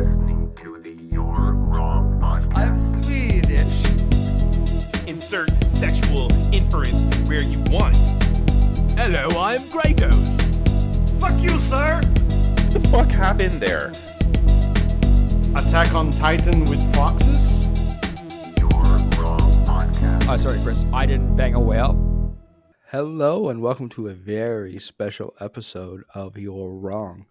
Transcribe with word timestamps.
listening 0.00 0.50
to 0.54 0.78
the 0.78 0.96
You're 1.12 1.52
Wrong 1.52 2.18
podcast. 2.18 2.56
I'm 2.56 2.78
Swedish. 2.78 3.84
Insert 5.06 5.50
sexual 5.64 6.32
inference 6.54 7.04
where 7.28 7.42
you 7.42 7.58
want. 7.66 7.94
Hello, 8.96 9.28
I'm 9.38 9.60
Kratos. 9.68 11.20
Fuck 11.20 11.38
you, 11.42 11.50
sir! 11.58 11.96
What 11.96 12.70
the 12.72 12.88
fuck 12.88 13.08
happened 13.08 13.60
there? 13.60 13.92
Attack 15.54 15.94
on 15.94 16.12
Titan 16.12 16.64
with 16.64 16.80
foxes? 16.94 17.66
You're 18.56 18.70
Wrong 19.20 19.52
podcast. 19.66 20.32
Oh, 20.32 20.36
sorry, 20.38 20.60
Chris. 20.62 20.82
I 20.94 21.04
didn't 21.04 21.36
bang 21.36 21.52
a 21.52 21.60
whale. 21.60 22.38
Hello, 22.86 23.50
and 23.50 23.60
welcome 23.60 23.90
to 23.90 24.08
a 24.08 24.14
very 24.14 24.78
special 24.78 25.34
episode 25.40 26.04
of 26.14 26.38
You're 26.38 26.70
Wrong. 26.70 27.26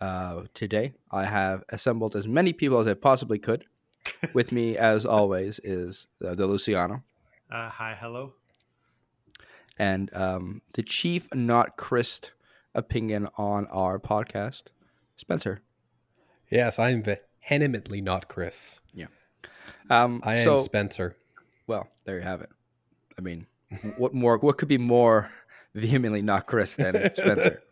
Uh, 0.00 0.42
today, 0.54 0.92
I 1.10 1.24
have 1.24 1.64
assembled 1.70 2.14
as 2.16 2.26
many 2.26 2.52
people 2.52 2.78
as 2.78 2.86
I 2.86 2.94
possibly 2.94 3.38
could. 3.38 3.64
With 4.34 4.52
me, 4.52 4.76
as 4.76 5.04
always, 5.04 5.58
is 5.64 6.06
uh, 6.24 6.34
the 6.36 6.46
Luciano 6.46 7.02
Uh, 7.50 7.68
hi, 7.70 7.96
hello. 7.98 8.34
and 9.78 10.14
um, 10.14 10.62
the 10.74 10.82
chief, 10.82 11.28
not 11.34 11.76
Chris, 11.76 12.20
opinion 12.74 13.28
on 13.36 13.66
our 13.66 13.98
podcast, 13.98 14.64
Spencer. 15.16 15.60
Yes, 16.50 16.78
I'm 16.78 17.02
vehemently 17.02 18.00
not 18.00 18.28
Chris. 18.28 18.80
Yeah. 18.94 19.06
Um, 19.90 20.20
I 20.24 20.36
am 20.36 20.44
so, 20.44 20.58
Spencer. 20.58 21.16
well, 21.66 21.88
there 22.04 22.16
you 22.16 22.22
have 22.22 22.40
it. 22.42 22.50
I 23.18 23.22
mean, 23.22 23.46
what 23.96 24.14
more? 24.14 24.38
What 24.38 24.56
could 24.58 24.68
be 24.68 24.78
more 24.78 25.30
vehemently 25.74 26.22
not 26.22 26.46
Chris 26.46 26.76
than 26.76 26.94
Spencer? 27.16 27.62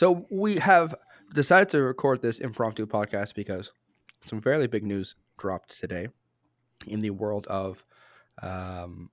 So 0.00 0.24
we 0.30 0.56
have 0.56 0.94
decided 1.34 1.68
to 1.68 1.82
record 1.82 2.22
this 2.22 2.38
impromptu 2.38 2.86
podcast 2.86 3.34
because 3.34 3.70
some 4.24 4.40
fairly 4.40 4.66
big 4.66 4.82
news 4.82 5.14
dropped 5.36 5.78
today 5.78 6.08
in 6.86 7.00
the 7.00 7.10
world 7.10 7.46
of 7.48 7.84
um, 8.42 9.10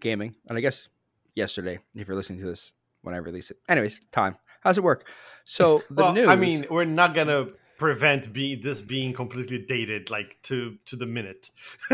gaming, 0.00 0.34
and 0.48 0.56
I 0.56 0.62
guess 0.62 0.88
yesterday, 1.34 1.80
if 1.94 2.08
you're 2.08 2.16
listening 2.16 2.40
to 2.40 2.46
this 2.46 2.72
when 3.02 3.14
I 3.14 3.18
release 3.18 3.50
it. 3.50 3.58
Anyways, 3.68 4.00
time. 4.10 4.36
How's 4.62 4.78
it 4.78 4.84
work? 4.84 5.06
So 5.44 5.82
the 5.90 6.02
well, 6.02 6.12
news. 6.14 6.28
I 6.28 6.36
mean, 6.36 6.64
we're 6.70 6.86
not 6.86 7.12
gonna 7.12 7.48
prevent 7.76 8.32
be 8.32 8.54
this 8.54 8.80
being 8.80 9.12
completely 9.12 9.58
dated, 9.58 10.08
like 10.08 10.40
to 10.44 10.78
to 10.86 10.96
the 10.96 11.04
minute. 11.04 11.50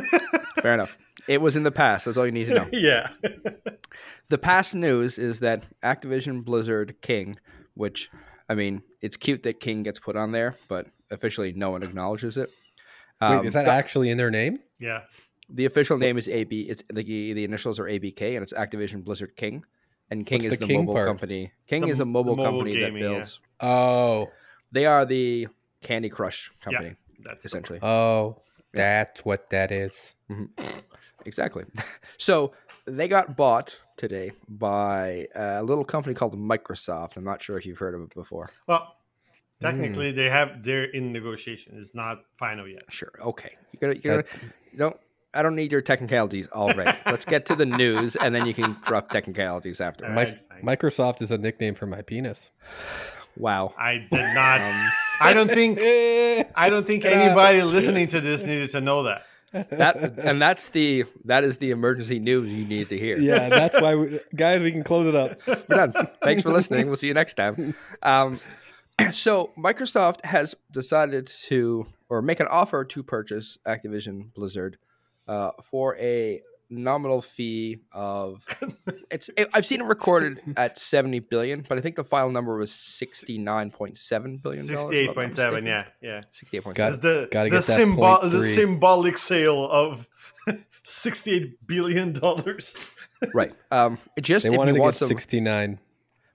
fair 0.62 0.74
enough. 0.74 0.96
It 1.26 1.40
was 1.40 1.56
in 1.56 1.64
the 1.64 1.72
past. 1.72 2.04
That's 2.04 2.16
all 2.16 2.24
you 2.24 2.30
need 2.30 2.46
to 2.46 2.54
know. 2.54 2.68
yeah. 2.72 3.10
the 4.28 4.38
past 4.38 4.76
news 4.76 5.18
is 5.18 5.40
that 5.40 5.66
Activision 5.82 6.44
Blizzard 6.44 6.94
King, 7.02 7.34
which 7.74 8.10
I 8.48 8.54
mean, 8.54 8.82
it's 9.00 9.16
cute 9.16 9.42
that 9.44 9.60
King 9.60 9.82
gets 9.82 9.98
put 9.98 10.16
on 10.16 10.32
there, 10.32 10.56
but 10.68 10.86
officially 11.10 11.52
no 11.52 11.70
one 11.70 11.82
acknowledges 11.82 12.36
it. 12.38 12.50
Um, 13.20 13.38
Wait, 13.40 13.46
is 13.48 13.52
that 13.54 13.66
got- 13.66 13.76
actually 13.76 14.10
in 14.10 14.18
their 14.18 14.30
name? 14.30 14.60
yeah. 14.78 15.02
the 15.50 15.64
official 15.64 15.96
name 15.98 16.18
is 16.18 16.28
AB? 16.28 16.62
It's 16.62 16.82
the 16.92 17.02
the 17.32 17.44
initials 17.44 17.78
are 17.78 17.84
ABK, 17.84 18.34
and 18.34 18.42
it's 18.42 18.52
Activision 18.52 19.02
Blizzard 19.04 19.34
King. 19.36 19.64
And 20.10 20.26
King 20.26 20.38
What's 20.42 20.52
is 20.54 20.58
the 20.58 20.64
the, 20.66 20.66
King 20.72 20.80
mobile 20.80 20.94
part? 20.94 21.06
company. 21.06 21.52
King 21.66 21.82
The 21.82 21.88
is 21.88 22.00
a 22.00 22.04
mobile, 22.04 22.36
mobile 22.36 22.44
company 22.50 22.72
gaming, 22.72 23.02
that 23.02 23.08
yeah. 23.10 23.14
builds. 23.16 23.40
Oh, 23.60 24.28
They 24.72 24.86
are 24.86 25.04
the 25.04 25.48
Candy 25.82 26.08
Crush 26.08 26.50
company, 26.62 26.94
That's 27.20 27.44
essentially. 27.44 27.78
oh, 27.82 28.40
that's 28.72 29.24
what 29.24 29.50
that 29.50 29.70
is. 29.72 30.14
Exactly. 31.26 31.64
So 32.18 32.52
they 32.88 33.08
got 33.08 33.36
bought 33.36 33.78
today 33.96 34.32
by 34.48 35.26
uh, 35.34 35.58
a 35.58 35.62
little 35.62 35.84
company 35.84 36.14
called 36.14 36.36
Microsoft. 36.36 37.16
I'm 37.16 37.24
not 37.24 37.42
sure 37.42 37.58
if 37.58 37.66
you've 37.66 37.78
heard 37.78 37.94
of 37.94 38.02
it 38.02 38.14
before. 38.14 38.50
Well, 38.66 38.96
technically, 39.60 40.10
hmm. 40.10 40.16
they 40.16 40.30
have 40.30 40.62
they're 40.62 40.84
in 40.84 41.12
negotiation. 41.12 41.76
It's 41.78 41.94
not 41.94 42.22
final 42.36 42.66
yet. 42.66 42.84
Sure. 42.88 43.12
Okay. 43.20 43.50
You 43.72 43.78
gotta. 43.78 43.96
You 43.96 44.02
gotta. 44.02 44.24
Don't. 44.76 44.96
I 45.34 45.42
don't 45.42 45.56
need 45.56 45.72
your 45.72 45.82
technicalities 45.82 46.48
already. 46.52 46.96
Let's 47.06 47.26
get 47.26 47.44
to 47.46 47.54
the 47.54 47.66
news, 47.66 48.16
and 48.16 48.34
then 48.34 48.46
you 48.46 48.54
can 48.54 48.76
drop 48.82 49.10
technicalities 49.10 49.80
after. 49.80 50.06
All 50.06 50.12
Mi- 50.12 50.22
right. 50.22 50.64
Microsoft 50.64 51.20
is 51.20 51.30
a 51.30 51.38
nickname 51.38 51.74
for 51.74 51.86
my 51.86 52.02
penis. 52.02 52.50
Wow. 53.36 53.72
I 53.78 53.98
did 54.10 54.34
not. 54.34 54.60
Um, 54.60 54.90
I 55.20 55.32
don't 55.32 55.48
think. 55.48 55.78
I 56.56 56.70
don't 56.70 56.84
think 56.84 57.04
anybody 57.04 57.62
listening 57.62 58.08
to 58.08 58.20
this 58.20 58.42
needed 58.42 58.70
to 58.70 58.80
know 58.80 59.04
that. 59.04 59.22
That 59.52 60.18
and 60.18 60.40
that's 60.40 60.70
the 60.70 61.04
that 61.24 61.44
is 61.44 61.58
the 61.58 61.70
emergency 61.70 62.18
news 62.18 62.52
you 62.52 62.64
need 62.64 62.88
to 62.90 62.98
hear. 62.98 63.18
Yeah, 63.18 63.48
that's 63.48 63.80
why, 63.80 63.94
we, 63.94 64.20
guys, 64.34 64.60
we 64.60 64.72
can 64.72 64.84
close 64.84 65.06
it 65.06 65.14
up. 65.14 65.40
We're 65.46 65.86
done. 65.86 66.08
Thanks 66.22 66.42
for 66.42 66.50
listening. 66.50 66.88
We'll 66.88 66.96
see 66.96 67.06
you 67.06 67.14
next 67.14 67.34
time. 67.34 67.74
Um, 68.02 68.40
so 69.12 69.52
Microsoft 69.58 70.24
has 70.24 70.54
decided 70.70 71.28
to 71.46 71.86
or 72.08 72.22
make 72.22 72.40
an 72.40 72.46
offer 72.48 72.84
to 72.84 73.02
purchase 73.02 73.58
Activision 73.66 74.32
Blizzard 74.34 74.78
uh, 75.26 75.50
for 75.62 75.96
a 75.98 76.40
nominal 76.70 77.22
fee 77.22 77.78
of 77.92 78.44
it's 79.10 79.30
I've 79.54 79.64
seen 79.66 79.80
it 79.80 79.84
recorded 79.84 80.40
at 80.56 80.78
70 80.78 81.20
billion, 81.20 81.64
but 81.68 81.78
I 81.78 81.80
think 81.80 81.96
the 81.96 82.04
final 82.04 82.30
number 82.30 82.56
was 82.56 82.70
69.7 82.70 84.42
billion. 84.42 84.64
Sixty-eight 84.64 85.14
point 85.14 85.34
seven. 85.34 85.66
Yeah, 85.66 85.84
yeah. 86.00 86.20
68.7. 86.32 86.74
Got- 86.74 87.00
the 87.02 87.28
Gotta 87.30 87.50
the 87.50 87.56
get 87.56 87.64
symbol 87.64 88.18
the 88.28 88.42
symbolic 88.42 89.18
sale 89.18 89.68
of 89.68 90.08
sixty-eight 90.82 91.66
billion 91.66 92.12
dollars. 92.12 92.76
Right. 93.34 93.52
Um, 93.70 93.98
just 94.20 94.44
They 94.44 94.50
if 94.52 94.56
wanted 94.58 94.72
you 94.72 94.76
to 94.76 94.82
want 94.82 94.94
get 94.94 94.98
some 94.98 95.08
69. 95.08 95.78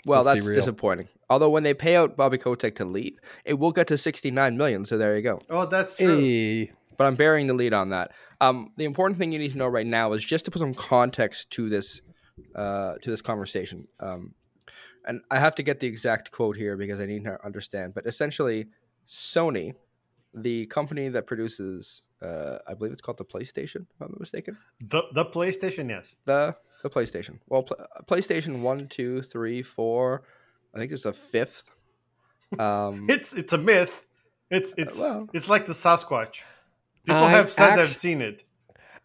Well, 0.06 0.24
Let's 0.24 0.40
that's 0.40 0.48
real. 0.48 0.56
disappointing. 0.60 1.08
Although 1.30 1.50
when 1.50 1.64
they 1.64 1.74
pay 1.74 1.96
out 1.96 2.18
Bobby 2.18 2.38
Kotick 2.38 2.76
to 2.76 2.86
leave, 2.86 3.18
it 3.46 3.54
will 3.54 3.72
get 3.72 3.88
to 3.88 3.98
69 3.98 4.58
million. 4.58 4.86
So 4.86 4.98
there 4.98 5.16
you 5.16 5.22
go. 5.22 5.40
Oh, 5.50 5.66
that's 5.66 5.96
true. 5.96 6.20
Hey, 6.20 6.72
But 6.98 7.06
I'm 7.06 7.16
bearing 7.16 7.48
the 7.48 7.54
lead 7.54 7.74
on 7.74 7.90
that. 7.90 8.12
Um, 8.42 8.72
the 8.78 8.86
important 8.86 9.20
thing 9.20 9.32
you 9.32 9.40
need 9.40 9.52
to 9.52 9.58
know 9.58 9.68
right 9.68 9.86
now 9.86 10.14
is 10.14 10.24
just 10.24 10.46
to 10.46 10.52
put 10.52 10.60
some 10.60 10.74
context 10.74 11.50
to 11.52 11.70
this 11.70 12.02
uh, 12.56 12.96
to 13.02 13.10
this 13.10 13.22
conversation. 13.22 13.88
Um, 14.00 14.34
and 15.06 15.22
I 15.30 15.40
have 15.40 15.56
to 15.56 15.64
get 15.64 15.80
the 15.80 15.88
exact 15.88 16.32
quote 16.32 16.56
here 16.56 16.78
because 16.78 17.00
I 17.00 17.06
need 17.06 17.24
to 17.26 17.38
understand. 17.46 17.94
But 17.94 18.06
essentially, 18.06 18.68
Sony, 19.08 19.74
the 20.34 20.66
company 20.68 21.10
that 21.10 21.28
produces, 21.28 22.04
uh, 22.22 22.60
I 22.68 22.74
believe 22.74 22.94
it's 22.94 23.02
called 23.02 23.18
the 23.18 23.26
PlayStation, 23.26 23.82
if 23.94 24.02
I'm 24.02 24.10
not 24.12 24.20
mistaken. 24.20 24.58
The 24.80 25.04
the 25.14 25.26
PlayStation, 25.26 25.90
yes. 25.90 26.16
the 26.26 26.56
the 26.84 26.90
PlayStation. 26.90 27.40
Well, 27.48 27.64
pl- 27.64 27.78
PlayStation 28.08 28.62
one, 28.62 28.88
two, 28.88 29.22
three, 29.22 29.62
four. 29.62 30.24
I 30.74 30.80
think 30.80 30.90
there's 30.90 31.06
a 31.06 31.14
fifth. 31.14 31.70
Um, 32.60 33.08
It's 33.10 33.34
it's 33.34 33.52
a 33.52 33.58
myth. 33.58 34.06
It's 34.52 34.76
it's 34.78 35.00
well. 35.00 35.28
it's 35.34 35.50
like 35.50 35.66
the 35.66 35.74
Sasquatch. 35.74 36.44
People 37.06 37.24
I 37.24 37.32
have 37.32 37.50
said 37.52 37.76
they've 37.76 37.96
seen 37.96 38.22
it. 38.22 38.44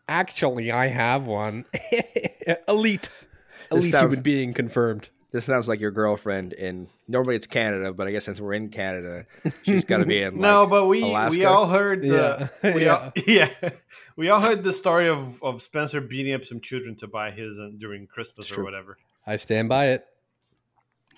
actually, 0.08 0.70
I 0.70 0.86
have 0.88 1.26
one. 1.26 1.64
Elite. 2.68 3.10
This 3.70 3.80
Elite 3.80 3.90
sounds- 3.92 4.04
human 4.12 4.22
being 4.22 4.54
confirmed. 4.54 5.10
this 5.32 5.44
sounds 5.44 5.68
like 5.68 5.80
your 5.80 5.90
girlfriend 5.90 6.52
in. 6.54 6.88
Normally 7.06 7.36
it's 7.36 7.46
Canada, 7.46 7.92
but 7.92 8.06
I 8.06 8.12
guess 8.12 8.24
since 8.24 8.40
we're 8.40 8.52
in 8.54 8.68
Canada, 8.68 9.26
she's 9.62 9.84
got 9.84 9.98
to 9.98 10.06
be 10.06 10.20
in. 10.22 10.40
no, 10.40 10.66
but 10.66 10.86
we 10.86 11.02
Alaska? 11.02 11.38
we 11.38 11.44
all 11.44 11.66
heard 11.66 12.02
the 12.02 12.50
Yeah. 12.62 12.74
we 12.74 12.88
all, 12.88 13.12
yeah 13.26 13.48
we 14.16 14.28
all 14.30 14.40
heard 14.40 14.62
the 14.64 14.72
story 14.72 15.08
of 15.08 15.42
of 15.42 15.60
Spencer 15.62 16.00
beating 16.00 16.34
up 16.34 16.44
some 16.44 16.60
children 16.60 16.94
to 16.96 17.06
buy 17.06 17.30
his 17.30 17.58
uh, 17.58 17.70
during 17.76 18.06
Christmas 18.06 18.50
or 18.50 18.54
true. 18.56 18.64
whatever. 18.64 18.96
I 19.26 19.36
stand 19.38 19.68
by 19.68 19.86
it. 19.88 20.06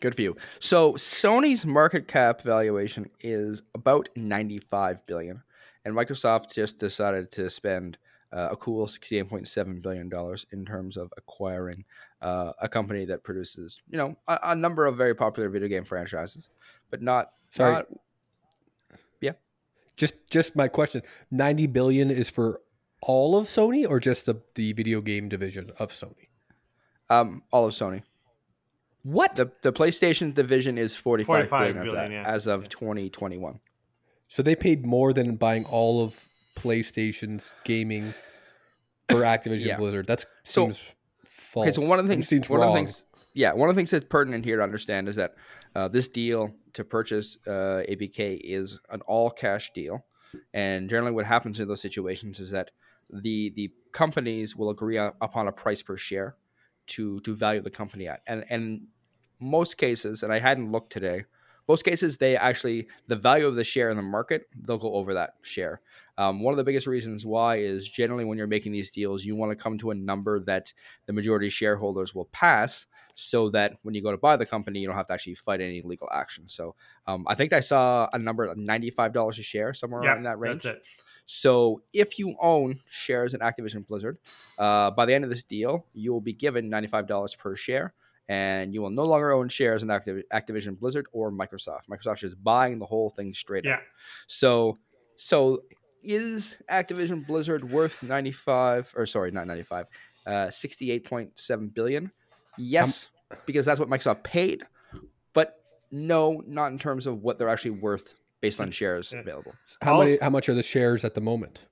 Good 0.00 0.14
for 0.16 0.22
you. 0.22 0.36
So 0.60 0.94
Sony's 0.94 1.66
market 1.66 2.08
cap 2.08 2.40
valuation 2.42 3.10
is 3.20 3.62
about 3.74 4.08
95 4.16 5.04
billion, 5.06 5.42
and 5.90 5.98
Microsoft 5.98 6.54
just 6.54 6.78
decided 6.78 7.30
to 7.32 7.50
spend 7.50 7.98
uh, 8.32 8.48
a 8.52 8.56
cool 8.56 8.86
68.7 8.86 9.82
billion 9.82 10.08
dollars 10.08 10.46
in 10.52 10.64
terms 10.64 10.96
of 10.96 11.12
acquiring 11.16 11.84
uh, 12.22 12.52
a 12.60 12.68
company 12.68 13.04
that 13.04 13.24
produces, 13.24 13.80
you 13.90 13.98
know, 13.98 14.16
a, 14.28 14.38
a 14.44 14.54
number 14.54 14.86
of 14.86 14.96
very 14.96 15.14
popular 15.14 15.48
video 15.48 15.68
game 15.68 15.84
franchises, 15.84 16.48
but 16.90 17.02
not. 17.02 17.32
Sorry. 17.54 17.72
not 17.74 17.86
Just 19.96 20.14
just 20.30 20.56
my 20.56 20.68
question. 20.68 21.02
90 21.30 21.66
billion 21.66 22.10
is 22.10 22.30
for 22.30 22.60
all 23.02 23.36
of 23.36 23.46
Sony 23.46 23.88
or 23.88 23.98
just 23.98 24.26
the, 24.26 24.40
the 24.54 24.72
video 24.72 25.00
game 25.00 25.28
division 25.28 25.72
of 25.78 25.90
Sony? 25.90 26.28
um, 27.10 27.42
all 27.50 27.66
of 27.66 27.74
Sony. 27.74 28.02
What? 29.02 29.36
The 29.36 29.50
the 29.62 29.72
PlayStation 29.72 30.32
division 30.32 30.78
is 30.78 30.94
45, 30.94 31.48
45 31.48 31.74
billion 31.74 31.88
of 31.88 31.94
that 31.94 32.10
yeah. 32.10 32.22
as 32.24 32.46
of 32.46 32.68
2021. 32.68 33.60
So 34.30 34.42
they 34.42 34.56
paid 34.56 34.86
more 34.86 35.12
than 35.12 35.36
buying 35.36 35.64
all 35.66 36.02
of 36.02 36.28
PlayStation's 36.56 37.52
gaming 37.64 38.14
for 39.10 39.16
Activision 39.34 39.66
Yeah. 39.66 39.76
Blizzard. 39.76 40.06
That 40.06 40.24
So- 40.44 40.66
seems 40.66 40.82
false. 41.24 41.66
Okay, 41.68 41.72
so 41.74 41.86
one 41.86 41.98
of 41.98 42.06
the 42.06 42.14
things, 42.14 42.28
seems 42.28 42.48
one 42.48 42.60
of 42.62 42.68
the 42.68 42.74
things, 42.74 43.04
yeah, 43.34 43.52
one 43.52 43.68
of 43.68 43.74
the 43.74 43.78
things 43.78 43.90
that's 43.90 44.06
pertinent 44.08 44.44
here 44.44 44.56
to 44.56 44.62
understand 44.62 45.08
is 45.08 45.16
that 45.16 45.34
uh, 45.74 45.88
this 45.88 46.08
deal 46.08 46.54
to 46.74 46.84
purchase 46.84 47.36
uh, 47.46 47.82
ABK 47.88 48.40
is 48.42 48.78
an 48.90 49.00
all 49.02 49.30
cash 49.30 49.70
deal, 49.74 50.04
and 50.54 50.88
generally 50.88 51.12
what 51.12 51.26
happens 51.26 51.58
in 51.60 51.68
those 51.68 51.80
situations 51.80 52.38
is 52.40 52.50
that 52.52 52.70
the 53.12 53.52
the 53.56 53.70
companies 53.92 54.54
will 54.56 54.70
agree 54.70 54.96
on, 54.98 55.12
upon 55.20 55.48
a 55.48 55.52
price 55.52 55.82
per 55.82 55.96
share 55.96 56.36
to 56.88 57.18
to 57.20 57.34
value 57.34 57.60
the 57.60 57.70
company 57.70 58.06
at, 58.08 58.20
and 58.26 58.44
and 58.50 58.86
most 59.40 59.76
cases, 59.76 60.22
and 60.22 60.32
I 60.32 60.38
hadn't 60.40 60.70
looked 60.70 60.92
today, 60.92 61.24
most 61.70 61.84
cases 61.84 62.16
they 62.16 62.36
actually 62.36 62.88
the 63.06 63.14
value 63.14 63.46
of 63.46 63.54
the 63.54 63.62
share 63.62 63.90
in 63.90 63.96
the 63.96 64.02
market 64.02 64.48
they'll 64.64 64.76
go 64.86 64.94
over 64.94 65.14
that 65.14 65.34
share. 65.42 65.80
Um, 66.18 66.42
one 66.42 66.52
of 66.52 66.58
the 66.58 66.64
biggest 66.64 66.86
reasons 66.88 67.24
why 67.24 67.56
is 67.58 67.88
generally 67.88 68.24
when 68.24 68.36
you're 68.36 68.46
making 68.56 68.72
these 68.72 68.90
deals, 68.90 69.24
you 69.24 69.36
want 69.36 69.52
to 69.52 69.62
come 69.64 69.78
to 69.78 69.90
a 69.90 69.94
number 69.94 70.40
that 70.40 70.72
the 71.06 71.12
majority 71.12 71.48
shareholders 71.48 72.14
will 72.14 72.26
pass, 72.26 72.86
so 73.14 73.50
that 73.50 73.78
when 73.82 73.94
you 73.94 74.02
go 74.02 74.10
to 74.10 74.18
buy 74.18 74.36
the 74.36 74.44
company, 74.44 74.80
you 74.80 74.86
don't 74.88 74.96
have 74.96 75.06
to 75.06 75.12
actually 75.14 75.36
fight 75.36 75.60
any 75.60 75.80
legal 75.82 76.08
action. 76.12 76.48
So 76.48 76.74
um, 77.06 77.24
I 77.28 77.34
think 77.36 77.52
I 77.52 77.60
saw 77.60 78.08
a 78.12 78.18
number 78.18 78.44
of 78.44 78.58
ninety 78.58 78.90
five 78.90 79.12
dollars 79.12 79.38
a 79.38 79.42
share 79.42 79.72
somewhere 79.72 80.02
Yeah, 80.02 80.14
around 80.14 80.24
that 80.24 80.38
range. 80.38 80.64
that's 80.64 80.76
it. 80.76 80.82
So 81.26 81.82
if 81.92 82.18
you 82.18 82.34
own 82.40 82.80
shares 82.90 83.34
in 83.34 83.40
Activision 83.40 83.86
Blizzard, 83.86 84.18
uh, 84.58 84.90
by 84.90 85.06
the 85.06 85.14
end 85.14 85.22
of 85.22 85.30
this 85.30 85.44
deal, 85.44 85.86
you 85.94 86.12
will 86.12 86.20
be 86.20 86.32
given 86.32 86.68
$95 86.68 87.38
per 87.38 87.54
share, 87.54 87.94
and 88.28 88.72
you 88.74 88.80
will 88.82 88.90
no 88.90 89.04
longer 89.04 89.32
own 89.32 89.48
shares 89.48 89.82
in 89.82 89.88
Activ- 89.88 90.22
Activision 90.32 90.78
Blizzard 90.78 91.06
or 91.12 91.30
Microsoft. 91.32 91.86
Microsoft 91.90 92.22
is 92.22 92.34
buying 92.34 92.78
the 92.78 92.86
whole 92.86 93.10
thing 93.10 93.34
straight 93.34 93.64
Yeah. 93.64 93.74
up. 93.74 93.82
So, 94.28 94.78
so 95.16 95.62
is 96.02 96.56
Activision 96.70 97.26
Blizzard 97.26 97.68
worth 97.70 98.02
95 98.02 98.92
or 98.96 99.06
sorry, 99.06 99.30
not 99.32 99.46
95, 99.46 99.86
uh, 100.26 100.30
68.7 100.48 101.74
billion? 101.74 102.12
Yes, 102.56 103.08
because 103.46 103.66
that's 103.66 103.80
what 103.80 103.88
Microsoft 103.88 104.22
paid, 104.22 104.64
but 105.32 105.56
no, 105.90 106.42
not 106.46 106.72
in 106.72 106.78
terms 106.78 107.06
of 107.06 107.22
what 107.22 107.38
they're 107.38 107.48
actually 107.48 107.72
worth 107.72 108.14
based 108.40 108.60
on 108.60 108.70
shares 108.70 109.12
Yeah. 109.12 109.20
available. 109.20 109.54
How 109.82 109.98
many? 109.98 110.16
How 110.18 110.30
much 110.30 110.48
are 110.48 110.54
the 110.54 110.62
shares 110.62 111.04
at 111.04 111.14
the 111.14 111.20
moment? 111.20 111.66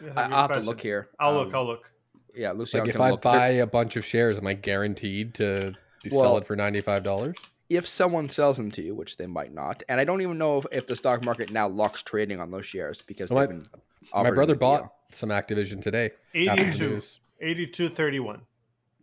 That's 0.00 0.16
a 0.16 0.20
I, 0.20 0.24
good 0.26 0.32
I'll 0.34 0.48
have 0.48 0.58
to 0.58 0.64
look 0.64 0.80
here. 0.80 1.08
I'll 1.18 1.34
look. 1.34 1.48
Um, 1.48 1.54
I'll 1.54 1.66
look. 1.66 1.90
Yeah, 2.36 2.52
Lucian 2.52 2.80
Like 2.80 2.88
if 2.90 3.00
I 3.00 3.10
look. 3.10 3.22
buy 3.22 3.46
a 3.48 3.66
bunch 3.66 3.96
of 3.96 4.04
shares, 4.04 4.36
am 4.36 4.46
I 4.46 4.52
guaranteed 4.54 5.34
to 5.34 5.72
to 5.72 6.08
Well- 6.12 6.22
sell 6.22 6.36
it 6.38 6.46
for 6.46 6.54
ninety 6.56 6.80
five 6.80 7.02
dollars? 7.02 7.36
if 7.68 7.84
someone 7.84 8.28
sells 8.28 8.56
them 8.56 8.70
to 8.70 8.80
you, 8.80 8.94
which 8.94 9.16
they 9.16 9.26
might 9.26 9.52
not, 9.52 9.82
and 9.88 9.98
I 9.98 10.04
don't 10.04 10.20
even 10.20 10.38
know 10.38 10.58
if, 10.58 10.66
if 10.70 10.86
the 10.86 10.94
stock 10.94 11.24
market 11.24 11.50
now 11.50 11.66
locks 11.66 12.00
trading 12.00 12.38
on 12.38 12.52
those 12.52 12.64
shares 12.64 13.02
because 13.02 13.28
My- 13.32 13.40
they've 13.46 13.48
been 13.58 13.66
My 14.14 14.30
brother 14.30 14.54
bought 14.54 14.82
deal. 14.82 14.92
some 15.10 15.30
Activision 15.30 15.82
today. 15.82 16.12
after 16.48 16.62
82. 16.62 17.02
82.31. 17.42 18.42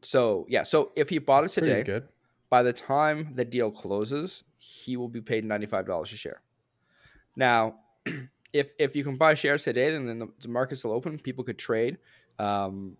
So 0.02 0.46
yeah, 0.48 0.64
so 0.64 0.92
if 0.96 1.10
he 1.10 1.18
bought 1.18 1.44
it 1.44 1.50
today, 1.50 1.84
good. 1.84 2.08
by 2.50 2.64
the 2.64 2.72
time 2.74 3.34
the 3.36 3.44
deal 3.44 3.70
closes, 3.72 4.44
he 4.60 4.96
will 4.96 5.10
be 5.10 5.20
paid 5.22 5.44
ninety 5.44 5.66
five 5.66 5.86
dollars 5.86 6.14
a 6.14 6.16
share. 6.16 6.42
Now, 7.36 7.80
if 8.54 8.72
if 8.80 8.96
you 8.96 9.04
can 9.04 9.18
buy 9.18 9.34
shares 9.34 9.64
today, 9.64 9.92
then 9.92 10.20
the, 10.20 10.30
the 10.42 10.48
market's 10.48 10.84
will 10.86 10.92
open. 10.94 11.20
People 11.20 11.44
could 11.44 11.58
trade. 11.58 11.98
Um, 12.40 12.96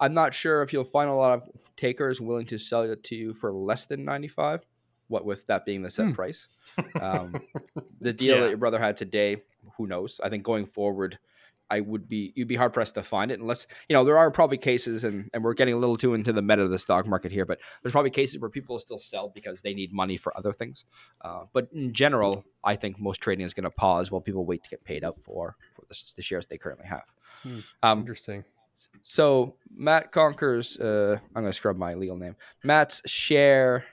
I'm 0.00 0.14
not 0.14 0.34
sure 0.34 0.62
if 0.62 0.72
you'll 0.72 0.84
find 0.84 1.08
a 1.10 1.14
lot 1.14 1.34
of 1.34 1.48
takers 1.76 2.20
willing 2.20 2.46
to 2.46 2.58
sell 2.58 2.82
it 2.82 3.02
to 3.04 3.14
you 3.14 3.34
for 3.34 3.52
less 3.52 3.86
than 3.86 4.04
ninety 4.04 4.28
five. 4.28 4.64
What 5.08 5.24
with 5.24 5.46
that 5.48 5.66
being 5.66 5.82
the 5.82 5.90
set 5.90 6.06
Hmm. 6.06 6.12
price, 6.12 6.48
um, 7.00 7.34
the 8.00 8.12
deal 8.12 8.36
Yeah. 8.36 8.40
that 8.42 8.48
your 8.48 8.58
brother 8.58 8.78
had 8.78 8.96
today, 8.96 9.42
who 9.76 9.86
knows? 9.86 10.20
I 10.24 10.28
think 10.30 10.42
going 10.42 10.64
forward, 10.64 11.18
I 11.70 11.80
would 11.80 12.08
be 12.08 12.32
you'd 12.34 12.48
be 12.48 12.54
hard 12.56 12.72
pressed 12.72 12.94
to 12.94 13.02
find 13.02 13.30
it 13.30 13.38
unless 13.40 13.66
you 13.88 13.94
know 13.94 14.04
there 14.04 14.16
are 14.16 14.30
probably 14.30 14.58
cases 14.58 15.04
and 15.04 15.28
and 15.34 15.42
we're 15.44 15.52
getting 15.54 15.74
a 15.74 15.78
little 15.78 15.96
too 15.96 16.14
into 16.14 16.32
the 16.32 16.40
meta 16.42 16.62
of 16.62 16.70
the 16.70 16.78
stock 16.78 17.06
market 17.06 17.30
here, 17.32 17.44
but 17.44 17.58
there's 17.82 17.92
probably 17.92 18.10
cases 18.10 18.38
where 18.38 18.48
people 18.50 18.78
still 18.78 18.98
sell 18.98 19.28
because 19.34 19.60
they 19.62 19.74
need 19.74 19.92
money 19.92 20.16
for 20.16 20.36
other 20.36 20.52
things. 20.52 20.84
Uh, 21.22 21.44
but 21.52 21.68
in 21.72 21.92
general, 21.92 22.44
I 22.64 22.76
think 22.76 22.98
most 22.98 23.20
trading 23.20 23.44
is 23.44 23.52
going 23.54 23.64
to 23.64 23.70
pause 23.70 24.10
while 24.10 24.20
people 24.22 24.44
wait 24.46 24.62
to 24.64 24.70
get 24.70 24.84
paid 24.84 25.04
out 25.04 25.20
for 25.20 25.56
for 25.74 25.82
the, 25.88 25.98
the 26.16 26.22
shares 26.22 26.46
they 26.46 26.58
currently 26.58 26.86
have. 26.86 27.04
Hmm. 27.42 27.58
Um, 27.82 27.98
Interesting. 28.00 28.44
So 29.00 29.56
Matt 29.74 30.12
Conquers, 30.12 30.78
uh, 30.78 31.18
I'm 31.34 31.42
going 31.42 31.52
to 31.52 31.56
scrub 31.56 31.76
my 31.76 31.94
legal 31.94 32.16
name. 32.16 32.36
Matt's 32.64 33.02
share, 33.06 33.84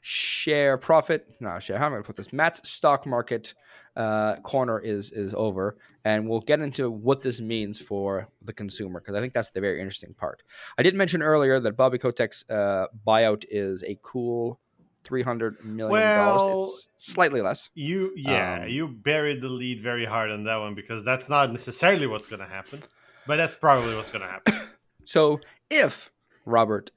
share 0.00 0.78
profit. 0.78 1.26
No, 1.40 1.58
share. 1.58 1.78
How 1.78 1.86
am 1.86 1.92
I 1.92 1.96
going 1.96 2.02
to 2.04 2.06
put 2.06 2.16
this? 2.16 2.32
Matt's 2.32 2.68
stock 2.68 3.06
market 3.06 3.54
uh, 3.96 4.36
corner 4.36 4.78
is 4.78 5.10
is 5.10 5.34
over, 5.34 5.76
and 6.04 6.28
we'll 6.28 6.40
get 6.40 6.60
into 6.60 6.90
what 6.90 7.22
this 7.22 7.40
means 7.40 7.80
for 7.80 8.28
the 8.42 8.52
consumer 8.52 9.00
because 9.00 9.14
I 9.16 9.20
think 9.20 9.32
that's 9.32 9.50
the 9.50 9.60
very 9.60 9.80
interesting 9.80 10.14
part. 10.14 10.42
I 10.78 10.82
did 10.82 10.94
mention 10.94 11.22
earlier 11.22 11.58
that 11.60 11.76
Bobby 11.76 11.98
Kotick's 11.98 12.44
uh, 12.48 12.86
buyout 13.06 13.44
is 13.50 13.82
a 13.82 13.98
cool. 14.02 14.60
Three 15.04 15.22
hundred 15.22 15.64
million 15.64 15.88
dollars. 16.02 16.40
Well- 16.40 16.64
it's 16.96 17.12
slightly 17.14 17.40
less. 17.40 17.70
You 17.74 18.12
yeah, 18.14 18.62
Um, 18.64 18.68
you 18.68 18.88
buried 18.88 19.40
the 19.40 19.48
lead 19.48 19.80
very 19.82 20.04
hard 20.04 20.30
on 20.30 20.44
that 20.44 20.56
one 20.56 20.74
because 20.74 21.02
that's 21.02 21.30
not 21.30 21.50
necessarily 21.50 22.06
what's 22.06 22.26
going 22.28 22.40
to 22.40 22.46
happen, 22.46 22.82
but 23.28 23.36
that's 23.36 23.54
probably 23.54 23.94
what's 23.94 24.10
going 24.10 24.22
to 24.22 24.28
happen. 24.28 24.54
So 25.04 25.40
if 25.70 26.10
Robert 26.44 26.90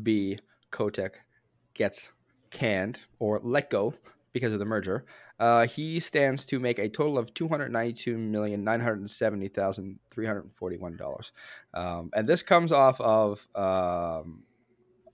B. 0.00 0.38
Kotick 0.70 1.14
gets 1.74 2.12
canned 2.50 3.00
or 3.18 3.40
let 3.42 3.70
go 3.70 3.94
because 4.32 4.52
of 4.52 4.60
the 4.60 4.64
merger, 4.64 5.04
uh, 5.40 5.66
he 5.66 5.98
stands 5.98 6.44
to 6.44 6.60
make 6.60 6.78
a 6.78 6.88
total 6.88 7.18
of 7.18 7.34
two 7.34 7.48
hundred 7.48 7.72
ninety-two 7.72 8.18
million 8.18 8.62
nine 8.62 8.78
hundred 8.78 9.10
seventy 9.10 9.48
thousand 9.48 9.98
three 10.12 10.26
hundred 10.26 10.52
forty-one 10.52 10.96
dollars, 10.96 11.32
um, 11.74 12.10
and 12.14 12.28
this 12.28 12.40
comes 12.40 12.70
off 12.70 13.00
of 13.00 13.48
um, 13.56 14.44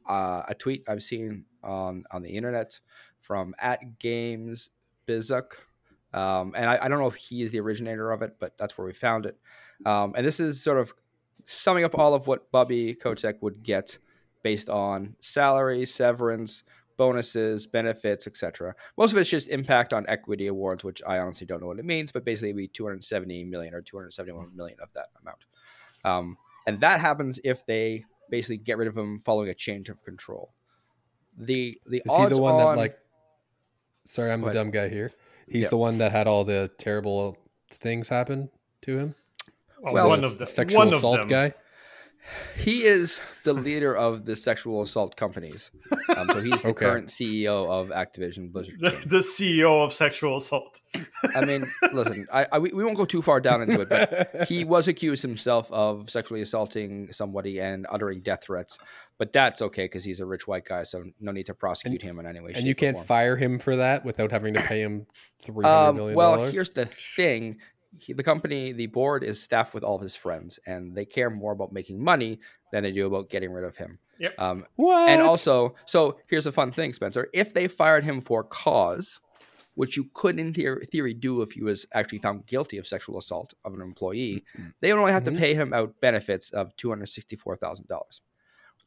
uh, 0.06 0.42
a 0.46 0.54
tweet 0.54 0.82
I've 0.86 1.02
seen 1.02 1.46
on 1.64 2.04
on 2.10 2.20
the 2.20 2.36
internet 2.36 2.78
from 3.20 3.54
at 3.58 3.98
Games 3.98 4.69
Bizuk. 5.08 5.52
Um, 6.14 6.54
and 6.56 6.68
I, 6.68 6.78
I 6.82 6.88
don't 6.88 6.98
know 6.98 7.06
if 7.06 7.14
he 7.14 7.42
is 7.42 7.52
the 7.52 7.60
originator 7.60 8.10
of 8.12 8.22
it, 8.22 8.36
but 8.38 8.56
that's 8.58 8.76
where 8.76 8.86
we 8.86 8.92
found 8.92 9.26
it. 9.26 9.36
Um, 9.86 10.14
and 10.16 10.26
this 10.26 10.40
is 10.40 10.62
sort 10.62 10.78
of 10.78 10.92
summing 11.44 11.84
up 11.84 11.98
all 11.98 12.14
of 12.14 12.26
what 12.26 12.50
Bobby 12.50 12.94
Kotick 12.94 13.40
would 13.40 13.62
get 13.62 13.98
based 14.42 14.68
on 14.68 15.16
salary, 15.20 15.84
severance, 15.86 16.64
bonuses, 16.96 17.66
benefits, 17.66 18.26
etc. 18.26 18.74
Most 18.96 19.12
of 19.12 19.18
it's 19.18 19.30
just 19.30 19.48
impact 19.48 19.92
on 19.92 20.04
equity 20.08 20.46
awards, 20.48 20.84
which 20.84 21.02
I 21.06 21.18
honestly 21.18 21.46
don't 21.46 21.60
know 21.60 21.68
what 21.68 21.78
it 21.78 21.84
means, 21.84 22.12
but 22.12 22.24
basically 22.24 22.50
it'd 22.50 22.58
be 22.58 22.68
270 22.68 23.44
million 23.44 23.74
or 23.74 23.80
271 23.80 24.54
million 24.54 24.78
of 24.80 24.88
that 24.94 25.06
amount. 25.20 25.38
Um, 26.04 26.36
and 26.66 26.80
that 26.80 27.00
happens 27.00 27.40
if 27.44 27.64
they 27.66 28.04
basically 28.30 28.58
get 28.58 28.78
rid 28.78 28.88
of 28.88 28.96
him 28.96 29.18
following 29.18 29.48
a 29.48 29.54
change 29.54 29.88
of 29.88 30.02
control. 30.02 30.52
The 31.38 31.80
the 31.86 32.02
Is 32.04 32.16
he 32.16 32.26
the 32.26 32.40
one 32.40 32.54
on 32.54 32.58
that 32.58 32.76
like? 32.76 32.98
Sorry, 34.04 34.30
I'm 34.32 34.40
the 34.40 34.52
dumb 34.52 34.70
guy 34.70 34.88
here. 34.88 35.12
He's 35.48 35.64
Yeah. 35.64 35.68
the 35.68 35.76
one 35.76 35.98
that 35.98 36.12
had 36.12 36.26
all 36.26 36.44
the 36.44 36.70
terrible 36.78 37.36
things 37.70 38.08
happen 38.08 38.50
to 38.82 38.98
him. 38.98 39.14
Well, 39.80 40.08
one 40.08 40.22
of 40.24 40.38
the 40.38 40.46
sexual 40.46 40.78
one 40.78 40.88
of 40.88 40.94
assault 41.00 41.18
them. 41.18 41.28
guy. 41.28 41.54
He 42.56 42.84
is 42.84 43.20
the 43.42 43.52
leader 43.52 43.94
of 43.96 44.24
the 44.24 44.36
sexual 44.36 44.82
assault 44.82 45.16
companies. 45.16 45.70
Um, 46.16 46.28
so 46.28 46.40
he's 46.40 46.62
the 46.62 46.69
Okay. 46.69 46.86
current 46.86 47.08
CEO 47.08 47.69
of 47.69 47.88
Activision 47.88 48.52
Blizzard. 48.52 48.76
The, 48.80 48.90
the 49.06 49.19
CEO 49.19 49.84
of 49.84 49.92
sexual 49.92 50.36
assault. 50.36 50.80
I 51.34 51.44
mean, 51.44 51.70
listen, 51.93 52.26
I, 52.32 52.46
I 52.52 52.58
we, 52.60 52.70
we 52.72 52.84
won't 52.84 52.96
go 52.96 53.05
too 53.05 53.22
far 53.22 53.41
down 53.41 53.62
into 53.62 53.81
it, 53.81 53.88
but 53.88 54.44
he 54.48 54.64
was 54.64 54.86
accused 54.88 55.22
himself 55.22 55.70
of 55.72 56.10
sexually 56.10 56.43
assaulting 56.43 57.12
somebody 57.12 57.60
and 57.60 57.86
uttering 57.91 58.20
death 58.20 58.44
threats. 58.44 58.79
But 59.19 59.32
that's 59.32 59.60
okay 59.62 59.84
because 59.84 60.05
he's 60.05 60.20
a 60.20 60.26
rich 60.26 60.46
white 60.46 60.64
guy, 60.64 60.84
so 60.84 61.05
no 61.20 61.32
need 61.32 61.46
to 61.46 61.55
prosecute 61.55 62.02
him 62.02 62.19
in 62.19 62.26
any 62.26 62.41
way. 62.41 62.52
and 62.55 62.64
you 62.64 62.74
can't 62.74 62.96
form. 62.96 63.06
fire 63.06 63.36
him 63.36 63.58
for 63.58 63.76
that 63.76 64.05
without 64.05 64.31
having 64.31 64.55
to 64.55 64.62
pay 64.62 64.81
him 64.81 65.06
three 65.44 65.64
hundred 65.67 65.88
Um, 65.91 65.96
million 65.96 66.17
well, 66.17 66.46
here's 66.46 66.70
the 66.70 66.86
thing: 67.17 67.58
he, 67.99 68.13
the 68.13 68.22
company, 68.22 68.72
the 68.72 68.87
board 68.87 69.22
is 69.22 69.41
staffed 69.43 69.75
with 69.75 69.84
all 69.84 69.96
of 69.96 70.03
his 70.03 70.17
friends, 70.17 70.58
and 70.67 70.94
they 70.94 71.05
care 71.05 71.31
more 71.31 71.53
about 71.53 71.72
making 71.72 72.03
money 72.03 72.41
than 72.72 72.82
they 72.84 72.93
do 72.93 73.06
about 73.06 73.29
getting 73.29 73.53
rid 73.53 73.65
of 73.65 73.77
him. 73.77 73.99
Yep. 74.19 74.34
Um, 74.39 74.67
what? 74.77 75.08
and 75.08 75.20
also, 75.20 75.75
so 75.84 76.19
here's 76.29 76.46
a 76.46 76.53
fun 76.53 76.72
thing, 76.72 76.93
Spencer: 76.93 77.29
if 77.34 77.53
they 77.53 77.69
fired 77.69 78.05
him 78.05 78.20
for 78.20 78.44
cause, 78.44 79.20
which 79.75 79.96
you 79.96 80.08
could, 80.15 80.39
in 80.39 80.53
theory, 80.55 80.87
theory, 80.87 81.15
do 81.15 81.43
if 81.43 81.53
he 81.53 81.63
was 81.63 81.87
actually 81.93 82.19
found 82.19 82.46
guilty 82.46 82.79
of 82.79 82.87
sexual 82.87 83.19
assault 83.19 83.55
of 83.65 83.75
an 83.75 83.81
employee, 83.81 84.44
they 84.81 84.93
would 84.93 85.01
only 85.01 85.13
have 85.13 85.22
Mhm. 85.22 85.32
to 85.34 85.39
pay 85.39 85.55
him 85.55 85.72
out 85.72 86.01
benefits 86.01 86.51
of 86.51 86.77
two 86.77 86.89
hundred 86.91 87.06
sixty-four 87.06 87.56
thousand 87.56 87.89
dollars. 87.89 88.20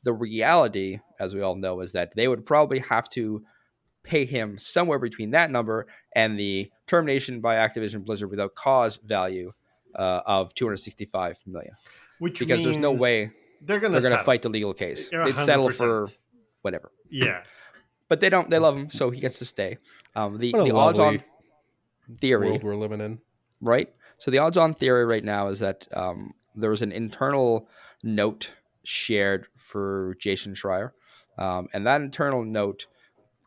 The 0.04 0.14
reality, 0.14 1.00
as 1.20 1.34
we 1.34 1.42
all 1.42 1.56
know, 1.56 1.80
is 1.82 1.92
that 1.94 2.16
they 2.16 2.28
would 2.28 2.46
probably 2.46 2.80
have 2.80 3.10
to 3.10 3.44
pay 4.06 4.26
him 4.26 4.58
somewhere 4.58 5.00
between 5.00 5.32
that 5.32 5.52
number 5.52 5.88
and 6.14 6.40
the 6.40 6.72
termination 6.88 7.42
by 7.42 7.56
Activision 7.56 8.06
Blizzard 8.06 8.30
without 8.30 8.56
cause 8.56 8.98
value 8.98 9.52
uh, 9.96 10.22
of 10.26 10.54
265 10.54 11.40
million. 11.46 11.74
Which 12.20 12.40
Because 12.40 12.64
there's 12.64 12.78
no 12.78 12.92
way 12.92 13.32
they're 13.62 13.80
going 13.80 13.92
they're 13.92 14.02
to 14.02 14.08
going 14.10 14.18
to 14.18 14.24
fight 14.24 14.42
the 14.42 14.50
legal 14.50 14.74
case. 14.74 15.10
You're 15.12 15.26
They'd 15.26 15.40
settle 15.46 15.70
for 15.72 16.08
whatever. 16.62 16.92
Yeah. 17.10 17.42
But 18.08 18.20
they 18.20 18.30
don't. 18.30 18.52
They 18.52 18.60
love 18.60 18.78
him, 18.78 18.92
so 18.92 19.10
he 19.10 19.20
gets 19.20 19.40
to 19.40 19.46
stay. 19.46 19.80
Um, 20.16 20.38
the 20.38 20.52
What 20.52 20.62
a 20.62 20.64
the 20.66 20.76
odds 20.76 21.00
on 21.00 21.24
theory, 22.22 22.50
world 22.50 22.64
we're 22.64 22.76
living 22.76 23.02
in. 23.02 23.18
right? 23.62 23.92
So 24.20 24.30
the 24.30 24.38
odds 24.38 24.58
on 24.58 24.76
theory 24.76 25.06
right 25.06 25.24
now 25.24 25.48
is 25.48 25.58
that 25.62 25.88
um, 25.92 26.36
there 26.54 26.70
was 26.70 26.84
an 26.84 26.92
internal 26.92 27.68
note 28.04 28.52
shared 28.84 29.48
for 29.58 30.16
Jason 30.20 30.54
Schreier, 30.54 30.92
um, 31.40 31.68
and 31.74 31.88
that 31.88 32.00
internal 32.00 32.44
note 32.44 32.86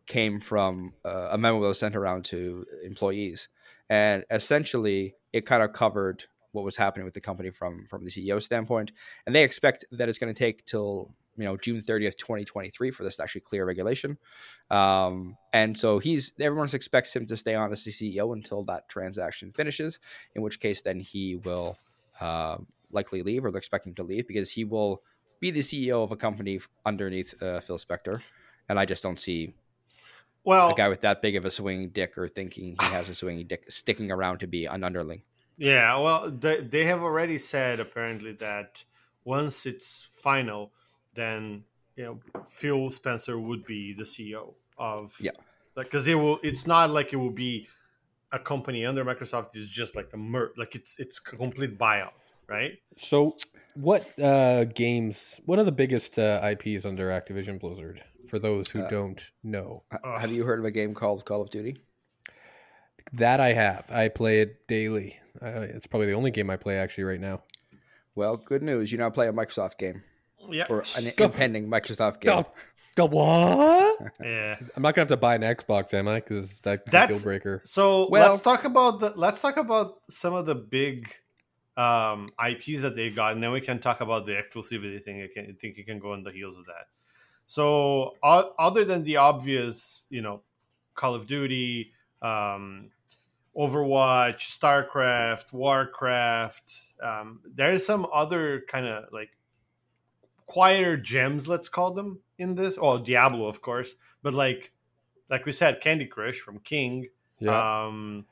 came 0.08 0.40
from 0.40 0.94
uh, 1.04 1.28
a 1.30 1.38
memo 1.38 1.60
that 1.60 1.68
was 1.68 1.78
sent 1.78 1.94
around 1.94 2.24
to 2.26 2.64
employees, 2.84 3.48
and 3.88 4.24
essentially 4.30 5.14
it 5.32 5.46
kind 5.46 5.62
of 5.62 5.72
covered 5.72 6.24
what 6.52 6.64
was 6.64 6.76
happening 6.76 7.04
with 7.04 7.14
the 7.14 7.20
company 7.20 7.50
from 7.50 7.86
from 7.86 8.04
the 8.04 8.10
CEO 8.10 8.42
standpoint, 8.42 8.92
and 9.26 9.34
they 9.34 9.44
expect 9.44 9.84
that 9.92 10.08
it's 10.08 10.18
going 10.18 10.32
to 10.32 10.38
take 10.38 10.64
till 10.64 11.14
you 11.36 11.44
know 11.44 11.56
June 11.56 11.82
30th, 11.82 12.16
2023 12.16 12.90
for 12.90 13.04
this 13.04 13.16
to 13.16 13.22
actually 13.22 13.42
clear 13.42 13.64
regulation. 13.64 14.18
Um, 14.70 15.36
and 15.52 15.78
so 15.78 15.98
he's 15.98 16.32
everyone 16.40 16.68
expects 16.72 17.14
him 17.14 17.26
to 17.26 17.36
stay 17.36 17.54
on 17.54 17.70
as 17.70 17.84
the 17.84 17.92
CEO 17.92 18.32
until 18.32 18.64
that 18.64 18.88
transaction 18.88 19.52
finishes. 19.52 20.00
In 20.34 20.42
which 20.42 20.58
case, 20.58 20.82
then 20.82 21.00
he 21.00 21.36
will 21.36 21.78
uh, 22.20 22.56
likely 22.90 23.22
leave, 23.22 23.44
or 23.44 23.50
they're 23.50 23.58
expecting 23.58 23.94
to 23.96 24.02
leave 24.02 24.26
because 24.26 24.50
he 24.50 24.64
will 24.64 25.02
be 25.40 25.50
the 25.50 25.60
CEO 25.60 26.02
of 26.02 26.10
a 26.10 26.16
company 26.16 26.60
underneath 26.84 27.40
uh, 27.42 27.60
Phil 27.60 27.78
Spencer. 27.78 28.22
And 28.68 28.78
I 28.78 28.84
just 28.84 29.02
don't 29.02 29.20
see 29.20 29.54
Well, 30.48 30.70
a 30.70 30.74
guy 30.74 30.88
with 30.88 31.02
that 31.02 31.20
big 31.20 31.36
of 31.36 31.44
a 31.44 31.50
swinging 31.50 31.90
dick 31.90 32.16
or 32.16 32.26
thinking 32.26 32.74
he 32.80 32.86
has 32.86 33.06
a 33.10 33.14
swinging 33.14 33.46
dick 33.46 33.70
sticking 33.70 34.10
around 34.10 34.38
to 34.38 34.46
be 34.46 34.64
an 34.64 34.82
underling. 34.82 35.20
Yeah, 35.58 35.98
well, 35.98 36.30
they, 36.30 36.62
they 36.62 36.84
have 36.86 37.02
already 37.02 37.36
said 37.36 37.80
apparently 37.80 38.32
that 38.32 38.84
once 39.24 39.66
it's 39.66 40.08
final, 40.14 40.72
then 41.12 41.64
you 41.96 42.04
know 42.04 42.20
Phil 42.48 42.90
Spencer 42.90 43.38
would 43.38 43.66
be 43.66 43.92
the 43.92 44.04
CEO 44.04 44.54
of 44.78 45.14
Yeah. 45.20 45.32
like 45.76 45.86
because 45.90 46.06
it 46.06 46.14
will. 46.14 46.38
It's 46.42 46.66
not 46.66 46.88
like 46.88 47.12
it 47.12 47.16
will 47.16 47.38
be 47.48 47.68
a 48.32 48.38
company 48.38 48.86
under 48.86 49.04
Microsoft. 49.04 49.50
It's 49.52 49.68
just 49.68 49.94
like 49.94 50.08
a 50.14 50.16
mer 50.16 50.52
like 50.56 50.74
it's 50.74 50.98
it's 50.98 51.18
a 51.18 51.36
complete 51.36 51.76
buyout, 51.76 52.12
right? 52.46 52.78
So, 52.96 53.36
what 53.74 54.18
uh, 54.18 54.64
games? 54.64 55.42
What 55.44 55.58
are 55.58 55.64
the 55.64 55.72
biggest 55.72 56.18
uh, 56.18 56.40
IPs 56.42 56.86
under 56.86 57.10
Activision 57.10 57.60
Blizzard? 57.60 58.02
For 58.28 58.38
those 58.38 58.68
who 58.70 58.82
Uh, 58.82 58.90
don't 58.90 59.22
know, 59.42 59.84
Have 60.04 60.30
you 60.32 60.44
heard 60.44 60.58
of 60.58 60.64
a 60.64 60.70
game 60.70 60.94
called 60.94 61.24
Call 61.24 61.40
of 61.42 61.50
Duty? 61.50 61.78
that 63.14 63.40
I 63.40 63.54
have. 63.54 63.90
I 63.90 64.08
play 64.08 64.40
it 64.42 64.66
daily. 64.68 65.18
Uh, 65.40 65.60
it's 65.62 65.86
probably 65.86 66.06
the 66.08 66.12
only 66.12 66.30
game 66.30 66.50
I 66.50 66.56
play 66.56 66.76
actually 66.78 67.04
right 67.04 67.20
now. 67.20 67.42
Well, 68.14 68.36
good 68.36 68.62
news. 68.62 68.92
You 68.92 68.98
now 68.98 69.08
play 69.10 69.28
a 69.28 69.32
Microsoft 69.32 69.78
game 69.78 70.02
Yeah, 70.50 70.66
or 70.68 70.84
an 70.96 71.12
Go. 71.16 71.24
impending 71.26 71.68
Microsoft 71.68 72.20
game. 72.20 72.32
Go, 72.42 72.46
go 72.96 73.06
what? 73.06 73.98
yeah. 74.22 74.56
I'm 74.76 74.82
not 74.82 74.94
gonna 74.94 75.02
have 75.02 75.08
to 75.08 75.16
buy 75.16 75.36
an 75.36 75.42
Xbox, 75.42 75.94
am 75.94 76.06
I? 76.08 76.16
Because 76.20 76.58
that's 76.60 76.86
a 76.86 76.90
That's- 76.90 77.18
deal 77.20 77.24
breaker. 77.24 77.62
So 77.64 78.08
Well- 78.10 78.28
let's 78.30 78.42
talk 78.42 78.64
about 78.64 79.00
the 79.00 79.12
let's 79.16 79.40
talk 79.40 79.56
about 79.56 80.00
some 80.10 80.34
of 80.34 80.44
the 80.46 80.54
big 80.56 81.14
um, 81.78 82.30
IPs 82.44 82.82
that 82.82 82.96
they 82.96 83.08
got, 83.08 83.34
and 83.34 83.42
then 83.42 83.52
we 83.52 83.60
can 83.60 83.78
talk 83.78 84.00
about 84.00 84.26
the 84.26 84.32
exclusivity 84.32 85.02
thing. 85.04 85.22
I, 85.22 85.28
can, 85.32 85.44
I 85.48 85.52
think 85.60 85.76
you 85.76 85.84
can 85.84 86.00
go 86.00 86.12
on 86.12 86.24
the 86.24 86.32
heels 86.32 86.56
of 86.58 86.64
that. 86.66 86.86
So 87.48 88.14
o- 88.22 88.52
other 88.58 88.84
than 88.84 89.02
the 89.02 89.16
obvious, 89.16 90.02
you 90.10 90.20
know, 90.22 90.42
Call 90.94 91.14
of 91.14 91.26
Duty, 91.26 91.92
um, 92.22 92.90
Overwatch, 93.56 94.56
StarCraft, 94.56 95.52
Warcraft, 95.52 96.72
um, 97.02 97.40
there's 97.44 97.84
some 97.84 98.06
other 98.12 98.62
kind 98.68 98.86
of 98.86 99.04
like 99.12 99.30
quieter 100.46 100.96
gems, 100.96 101.48
let's 101.48 101.68
call 101.68 101.90
them 101.92 102.20
in 102.38 102.54
this. 102.54 102.78
Oh, 102.80 102.98
Diablo, 102.98 103.46
of 103.48 103.60
course, 103.62 103.94
but 104.22 104.34
like 104.34 104.70
like 105.30 105.44
we 105.46 105.52
said, 105.52 105.80
Candy 105.80 106.06
Crush 106.06 106.38
from 106.38 106.58
King 106.60 107.08
Yeah, 107.40 107.86
um, 107.86 108.26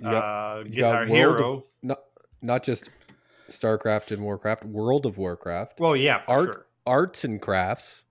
you 0.00 0.08
uh, 0.08 0.62
Guitar 0.62 1.00
World 1.06 1.08
Hero. 1.10 1.52
of- 1.58 1.62
not 1.82 2.00
not 2.40 2.62
just 2.62 2.88
StarCraft 3.50 4.10
and 4.12 4.22
Warcraft, 4.22 4.64
World 4.64 5.06
of 5.06 5.18
Warcraft, 5.18 5.80
well, 5.80 5.96
yeah, 5.96 6.18
for 6.18 6.30
Art- 6.30 6.44
sure. 6.46 6.66
arts 6.86 7.24
and 7.24 7.42
crafts. 7.42 8.03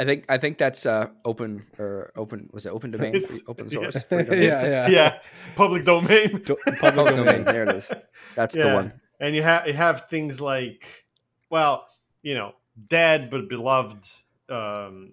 I 0.00 0.04
think 0.04 0.26
I 0.28 0.38
think 0.38 0.58
that's 0.58 0.86
uh, 0.86 1.08
open 1.24 1.66
or 1.78 2.12
open 2.16 2.48
was 2.52 2.66
it 2.66 2.70
open 2.70 2.90
domain 2.92 3.14
It's- 3.16 3.32
free, 3.40 3.44
open 3.48 3.66
yeah. 3.70 3.90
source 3.90 4.02
free 4.04 4.18
Yeah, 4.18 4.24
domain? 4.24 4.42
It's, 4.42 4.62
yeah. 4.62 4.88
yeah. 4.88 5.18
it's 5.32 5.48
public 5.56 5.84
domain. 5.84 6.30
Do- 6.44 6.56
Public 6.64 6.80
public 6.80 7.06
domain. 7.16 7.26
domain. 7.26 7.44
There 7.44 7.62
it 7.64 7.76
is. 7.76 7.90
That's 8.36 8.54
the 8.54 8.72
one. 8.74 8.92
and 9.20 9.34
you 9.34 9.42
have 9.42 9.66
you 9.66 9.72
have 9.74 10.02
things 10.08 10.40
like, 10.40 11.04
well, 11.50 11.86
you 12.22 12.34
know, 12.34 12.52
dead 12.88 13.28
but 13.30 13.48
beloved 13.48 14.08
um, 14.48 15.12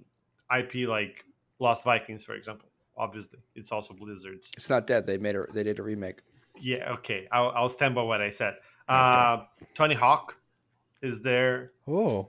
IP 0.55 0.87
like 0.87 1.25
Lost 1.59 1.83
Vikings, 1.83 2.23
for 2.23 2.35
example. 2.35 2.69
Obviously, 2.97 3.39
it's 3.55 3.71
also 3.71 3.93
Blizzard's. 3.93 4.51
It's 4.55 4.69
not 4.69 4.85
dead. 4.87 5.05
They 5.07 5.17
made 5.17 5.35
a 5.35 5.45
they 5.51 5.63
did 5.63 5.79
a 5.79 5.83
remake. 5.83 6.21
Yeah, 6.61 6.93
okay, 6.99 7.27
I'll, 7.31 7.49
I'll 7.49 7.69
stand 7.69 7.95
by 7.95 8.03
what 8.03 8.21
I 8.21 8.29
said. 8.29 8.55
Uh, 8.87 9.43
Tony 9.73 9.95
Hawk 9.95 10.37
is 11.01 11.21
there. 11.21 11.71
Oh, 11.87 12.27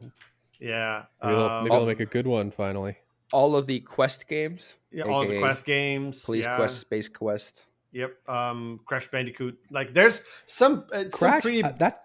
Yeah, 0.60 1.04
maybe, 1.22 1.34
they'll, 1.34 1.44
um, 1.44 1.64
maybe 1.64 1.76
they'll 1.76 1.86
make 1.86 2.00
a 2.00 2.06
good 2.06 2.26
one 2.26 2.50
finally. 2.50 2.96
All 3.32 3.56
of 3.56 3.66
the 3.66 3.80
Quest 3.80 4.28
games, 4.28 4.75
yeah, 4.92 5.04
all 5.04 5.26
the 5.26 5.38
Quest 5.40 5.66
games. 5.66 6.25
Police 6.25 6.44
yeah. 6.44 6.56
Quest, 6.56 6.78
Space 6.78 7.08
Quest. 7.08 7.64
Yep. 7.92 8.28
Um, 8.28 8.80
Crash 8.84 9.08
Bandicoot. 9.10 9.58
Like, 9.70 9.92
there's 9.94 10.22
some 10.46 10.84
uh, 10.92 11.04
some 11.14 11.40
pretty. 11.40 11.62
uh, 11.62 11.72
that 11.78 12.04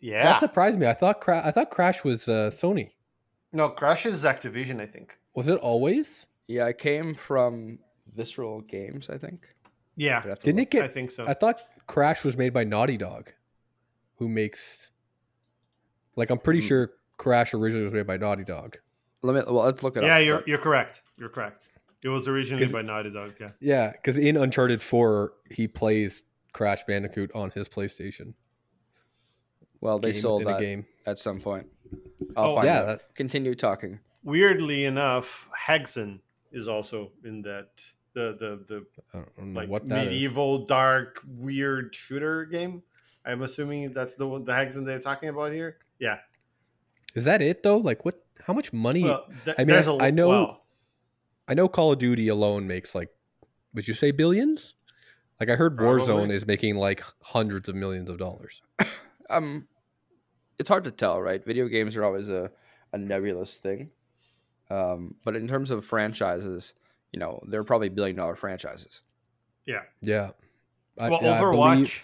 yeah. 0.00 0.24
that 0.24 0.40
surprised 0.40 0.78
me. 0.78 0.86
I 0.86 0.94
thought 0.94 1.20
Cra- 1.20 1.42
I 1.44 1.50
thought 1.50 1.70
Crash 1.70 2.04
was 2.04 2.28
uh, 2.28 2.50
Sony. 2.52 2.90
no, 3.52 3.68
Crash 3.70 4.06
is 4.06 4.22
Activision, 4.24 4.80
I 4.80 4.86
think. 4.86 5.16
Was 5.34 5.48
it 5.48 5.58
always? 5.58 6.26
Yeah, 6.46 6.66
it 6.68 6.78
came 6.78 7.14
from 7.14 7.78
Visceral 8.14 8.60
Games, 8.62 9.08
I 9.08 9.18
think. 9.18 9.46
Yeah, 9.96 10.18
I'd 10.18 10.28
have 10.28 10.40
to 10.40 10.44
Didn't 10.46 10.58
look. 10.60 10.68
it 10.68 10.70
get? 10.70 10.84
I 10.84 10.88
think 10.88 11.10
so. 11.10 11.26
I 11.26 11.34
thought 11.34 11.62
Crash 11.86 12.22
was 12.24 12.36
made 12.36 12.52
by 12.52 12.64
Naughty 12.64 12.96
Dog, 12.96 13.32
who 14.16 14.28
makes. 14.28 14.90
Like 16.16 16.30
I'm 16.30 16.38
pretty 16.38 16.60
Hmm. 16.60 16.66
sure 16.68 16.90
Crash 17.20 17.52
originally 17.52 17.84
was 17.84 17.92
made 17.92 18.06
by 18.06 18.16
Naughty 18.16 18.44
Dog. 18.44 18.78
Let 19.22 19.34
me. 19.34 19.42
Well, 19.52 19.64
let's 19.66 19.82
look 19.82 19.98
it 19.98 20.02
yeah, 20.04 20.16
up. 20.16 20.24
you're 20.24 20.42
you're 20.46 20.58
correct. 20.58 21.02
You're 21.18 21.28
correct. 21.28 21.68
It 22.02 22.08
was 22.08 22.26
originally 22.26 22.64
'Cause- 22.64 22.72
by 22.72 22.80
Naughty 22.80 23.10
Dog. 23.10 23.34
Yeah. 23.38 23.50
Yeah, 23.60 23.92
because 23.92 24.16
in 24.16 24.38
Uncharted 24.38 24.82
Four, 24.82 25.34
he 25.50 25.68
plays 25.68 26.22
Crash 26.54 26.82
Bandicoot 26.84 27.30
on 27.34 27.50
his 27.50 27.68
PlayStation. 27.68 28.32
well, 29.82 29.98
they 29.98 30.12
game 30.12 30.20
sold 30.22 30.40
within 30.44 30.54
that 30.54 30.60
game. 30.60 30.86
at 31.06 31.18
some 31.18 31.40
point. 31.40 31.66
I'll 32.36 32.52
Oh, 32.52 32.54
find 32.56 32.66
yeah, 32.66 32.82
that- 32.84 33.14
Continue 33.14 33.54
talking. 33.54 34.00
Weirdly 34.22 34.84
enough, 34.86 35.48
Hexen 35.66 36.20
is 36.52 36.68
also 36.68 37.12
in 37.24 37.42
that 37.42 37.84
the 38.14 38.34
the 38.38 38.64
the 38.66 38.86
I 39.14 39.18
don't 39.36 39.52
know 39.52 39.60
like 39.60 39.68
what 39.68 39.86
that 39.88 40.06
is. 40.06 40.12
medieval 40.12 40.64
dark 40.66 41.20
weird 41.26 41.94
shooter 41.94 42.44
game. 42.46 42.82
I'm 43.26 43.42
assuming 43.42 43.92
that's 43.92 44.14
the 44.14 44.26
one, 44.26 44.44
the 44.44 44.52
Hexen 44.52 44.84
they're 44.86 44.98
talking 45.00 45.28
about 45.28 45.52
here. 45.52 45.76
Yeah. 45.98 46.18
Is 47.14 47.24
that 47.24 47.42
it 47.42 47.62
though? 47.62 47.78
Like 47.78 48.04
what? 48.04 48.22
How 48.46 48.52
much 48.52 48.72
money? 48.72 49.04
Well, 49.04 49.26
th- 49.44 49.56
I 49.58 49.62
mean, 49.62 49.68
there's 49.68 49.88
I- 49.88 49.92
a- 49.92 49.98
I 49.98 50.10
know- 50.10 50.28
well, 50.28 50.62
I 51.48 51.54
know 51.54 51.68
Call 51.68 51.92
of 51.92 51.98
Duty 51.98 52.28
alone 52.28 52.66
makes 52.66 52.94
like, 52.94 53.10
would 53.74 53.86
you 53.88 53.94
say 53.94 54.10
billions? 54.12 54.74
Like 55.38 55.48
I 55.50 55.56
heard 55.56 55.76
Probably. 55.76 56.06
Warzone 56.06 56.30
is 56.30 56.46
making 56.46 56.76
like 56.76 57.02
hundreds 57.22 57.68
of 57.68 57.74
millions 57.74 58.08
of 58.10 58.18
dollars. 58.18 58.62
Um, 59.30 59.68
it's 60.58 60.68
hard 60.68 60.82
to 60.82 60.90
tell, 60.90 61.22
right? 61.22 61.44
Video 61.44 61.68
games 61.68 61.94
are 61.94 62.02
always 62.04 62.28
a, 62.28 62.50
a 62.92 62.98
nebulous 62.98 63.58
thing. 63.58 63.90
Um, 64.68 65.14
but 65.24 65.36
in 65.36 65.46
terms 65.46 65.70
of 65.70 65.84
franchises, 65.84 66.74
you 67.12 67.20
know, 67.20 67.40
they're 67.46 67.62
probably 67.62 67.90
billion 67.90 68.16
dollar 68.16 68.34
franchises. 68.34 69.02
yeah. 69.66 69.82
Yeah. 70.00 70.30
I- 70.98 71.10
well, 71.10 71.20
yeah, 71.22 71.40
Overwatch, 71.40 71.74
believe- 71.76 72.02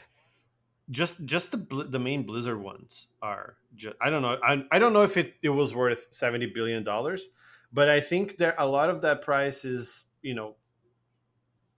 just 0.90 1.24
just 1.24 1.50
the 1.50 1.86
the 1.88 1.98
main 1.98 2.24
Blizzard 2.24 2.60
ones 2.60 3.08
are. 3.20 3.56
Just, 3.74 3.96
I 4.00 4.10
don't 4.10 4.22
know. 4.22 4.38
I, 4.42 4.64
I 4.70 4.78
don't 4.78 4.92
know 4.92 5.02
if 5.02 5.16
it, 5.16 5.34
it 5.42 5.48
was 5.48 5.74
worth 5.74 6.08
seventy 6.10 6.46
billion 6.46 6.84
dollars, 6.84 7.28
but 7.72 7.88
I 7.88 8.00
think 8.00 8.36
there 8.36 8.54
a 8.58 8.66
lot 8.66 8.90
of 8.90 9.02
that 9.02 9.22
price 9.22 9.64
is 9.64 10.04
you 10.22 10.34
know 10.34 10.56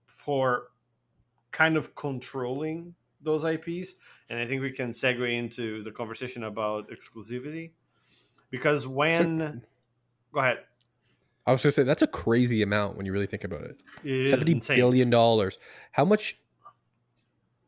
for 0.05 0.67
kind 1.51 1.77
of 1.77 1.95
controlling 1.95 2.95
those 3.21 3.43
IPs, 3.43 3.95
and 4.29 4.39
I 4.39 4.45
think 4.45 4.61
we 4.61 4.71
can 4.71 4.91
segue 4.91 5.31
into 5.31 5.83
the 5.83 5.91
conversation 5.91 6.43
about 6.43 6.89
exclusivity 6.89 7.71
because 8.49 8.87
when 8.87 9.63
go 10.31 10.39
ahead, 10.39 10.59
I 11.45 11.51
was 11.51 11.63
going 11.63 11.71
to 11.71 11.75
say 11.75 11.83
that's 11.83 12.03
a 12.03 12.07
crazy 12.07 12.61
amount 12.61 12.95
when 12.95 13.05
you 13.05 13.11
really 13.11 13.27
think 13.27 13.43
about 13.43 13.63
it. 13.63 13.81
it 14.03 14.11
is 14.11 14.29
Seventy 14.29 14.61
billion 14.75 15.09
dollars. 15.09 15.57
How 15.91 16.05
much? 16.05 16.37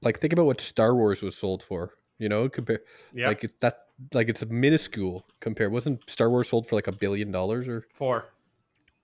Like 0.01 0.19
think 0.19 0.33
about 0.33 0.45
what 0.45 0.61
Star 0.61 0.95
Wars 0.95 1.21
was 1.21 1.35
sold 1.35 1.63
for. 1.63 1.93
You 2.17 2.29
know, 2.29 2.49
compare 2.49 2.81
Yeah, 3.13 3.27
like 3.29 3.43
it, 3.43 3.59
that. 3.61 3.79
Like 4.13 4.29
it's 4.29 4.43
minuscule 4.45 5.25
compared. 5.39 5.71
Wasn't 5.71 6.07
Star 6.09 6.29
Wars 6.29 6.49
sold 6.49 6.67
for 6.67 6.75
like 6.75 6.87
a 6.87 6.91
billion 6.91 7.31
dollars 7.31 7.67
or 7.67 7.85
four. 7.93 8.25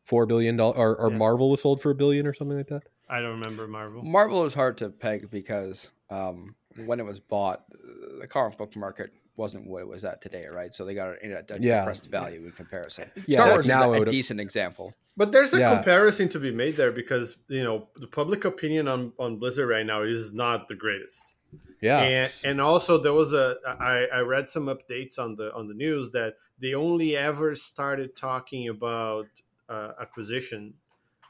four 0.05 0.25
billion 0.25 0.55
dollars? 0.57 0.77
Or, 0.77 0.95
or 0.95 1.11
Yeah. 1.11 1.17
Marvel 1.17 1.51
was 1.51 1.61
sold 1.61 1.81
for 1.81 1.91
a 1.91 1.95
billion 1.95 2.25
or 2.25 2.33
something 2.33 2.57
like 2.57 2.67
that. 2.67 2.83
I 3.09 3.21
don't 3.21 3.39
remember 3.39 3.67
Marvel. 3.67 4.03
Marvel 4.03 4.45
is 4.45 4.53
hard 4.53 4.77
to 4.79 4.89
peg 4.89 5.29
because 5.29 5.89
um, 6.09 6.55
when 6.85 6.99
it 6.99 7.05
was 7.05 7.19
bought, 7.19 7.63
the 8.19 8.27
comic 8.27 8.57
book 8.57 8.75
market 8.75 9.11
wasn't 9.37 9.67
what 9.67 9.81
it 9.81 9.87
was 9.87 10.03
at 10.03 10.21
today, 10.21 10.45
right? 10.51 10.73
So 10.73 10.83
they 10.83 10.93
got 10.95 11.09
a, 11.09 11.13
a 11.23 11.59
Yeah. 11.59 11.79
depressed 11.81 12.07
value 12.09 12.43
in 12.45 12.51
comparison. 12.51 13.09
Yeah, 13.27 13.37
Star 13.37 13.49
Wars 13.51 13.67
now 13.67 13.93
is 13.93 14.01
it 14.01 14.05
a, 14.07 14.09
a 14.09 14.11
decent 14.11 14.39
example. 14.41 14.93
But 15.15 15.31
there's 15.31 15.53
a 15.53 15.59
Yeah. 15.59 15.75
comparison 15.75 16.27
to 16.29 16.39
be 16.39 16.51
made 16.51 16.75
there 16.75 16.91
because 16.91 17.37
you 17.47 17.63
know 17.63 17.87
the 17.95 18.07
public 18.07 18.43
opinion 18.45 18.87
on, 18.87 19.13
on 19.17 19.37
Blizzard 19.37 19.69
right 19.69 19.85
now 19.85 20.01
is 20.01 20.33
not 20.33 20.67
the 20.67 20.75
greatest, 20.75 21.35
Yeah. 21.81 21.99
and 22.01 22.31
and 22.43 22.61
also 22.61 22.97
there 22.97 23.13
was 23.13 23.33
a 23.33 23.55
I, 23.67 24.07
I 24.13 24.19
read 24.21 24.49
some 24.49 24.65
updates 24.65 25.17
on 25.19 25.35
the 25.35 25.53
on 25.53 25.67
the 25.67 25.73
news 25.75 26.11
that 26.11 26.35
they 26.59 26.73
only 26.73 27.15
ever 27.15 27.55
started 27.55 28.15
talking 28.15 28.67
about 28.67 29.27
uh, 29.69 29.91
acquisition 30.01 30.73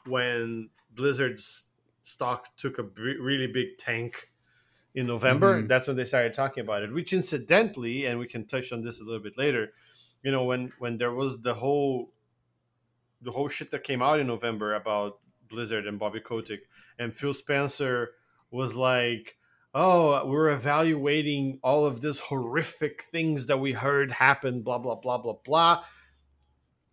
when 0.06 0.70
Blizzard's 0.94 1.64
stock 2.02 2.56
took 2.56 2.78
a 2.78 2.82
b- 2.82 3.16
really 3.20 3.46
big 3.46 3.76
tank 3.78 4.30
in 4.94 5.06
November. 5.06 5.62
Mhm. 5.62 5.68
That's 5.68 5.86
when 5.86 5.96
they 5.96 6.04
started 6.04 6.34
talking 6.34 6.62
about 6.62 6.82
it. 6.82 6.92
Which 6.92 7.12
incidentally, 7.12 8.06
and 8.06 8.18
we 8.18 8.26
can 8.26 8.46
touch 8.46 8.72
on 8.72 8.82
this 8.82 9.00
a 9.00 9.04
little 9.04 9.22
bit 9.22 9.36
later, 9.38 9.72
you 10.22 10.32
know 10.32 10.44
when 10.44 10.72
when 10.78 10.98
there 10.98 11.12
was 11.12 11.42
the 11.42 11.54
whole 11.54 12.12
the 13.20 13.32
whole 13.32 13.48
shit 13.48 13.70
that 13.70 13.82
came 13.84 14.00
out 14.02 14.20
in 14.20 14.26
November 14.26 14.74
about 14.74 15.18
Blizzard 15.48 15.86
and 15.86 15.98
Bobby 15.98 16.20
Kotick 16.20 16.60
and 16.98 17.14
Phil 17.14 17.34
Spencer 17.34 18.14
was 18.50 18.76
like, 18.76 19.36
"Oh, 19.74 20.24
we're 20.26 20.50
evaluating 20.50 21.58
all 21.62 21.84
of 21.84 22.00
this 22.00 22.20
horrific 22.20 23.02
things 23.02 23.46
that 23.46 23.58
we 23.58 23.72
heard 23.72 24.12
happen." 24.12 24.62
Blah 24.62 24.78
blah 24.78 24.94
blah 24.96 25.18
blah 25.18 25.36
blah. 25.44 25.84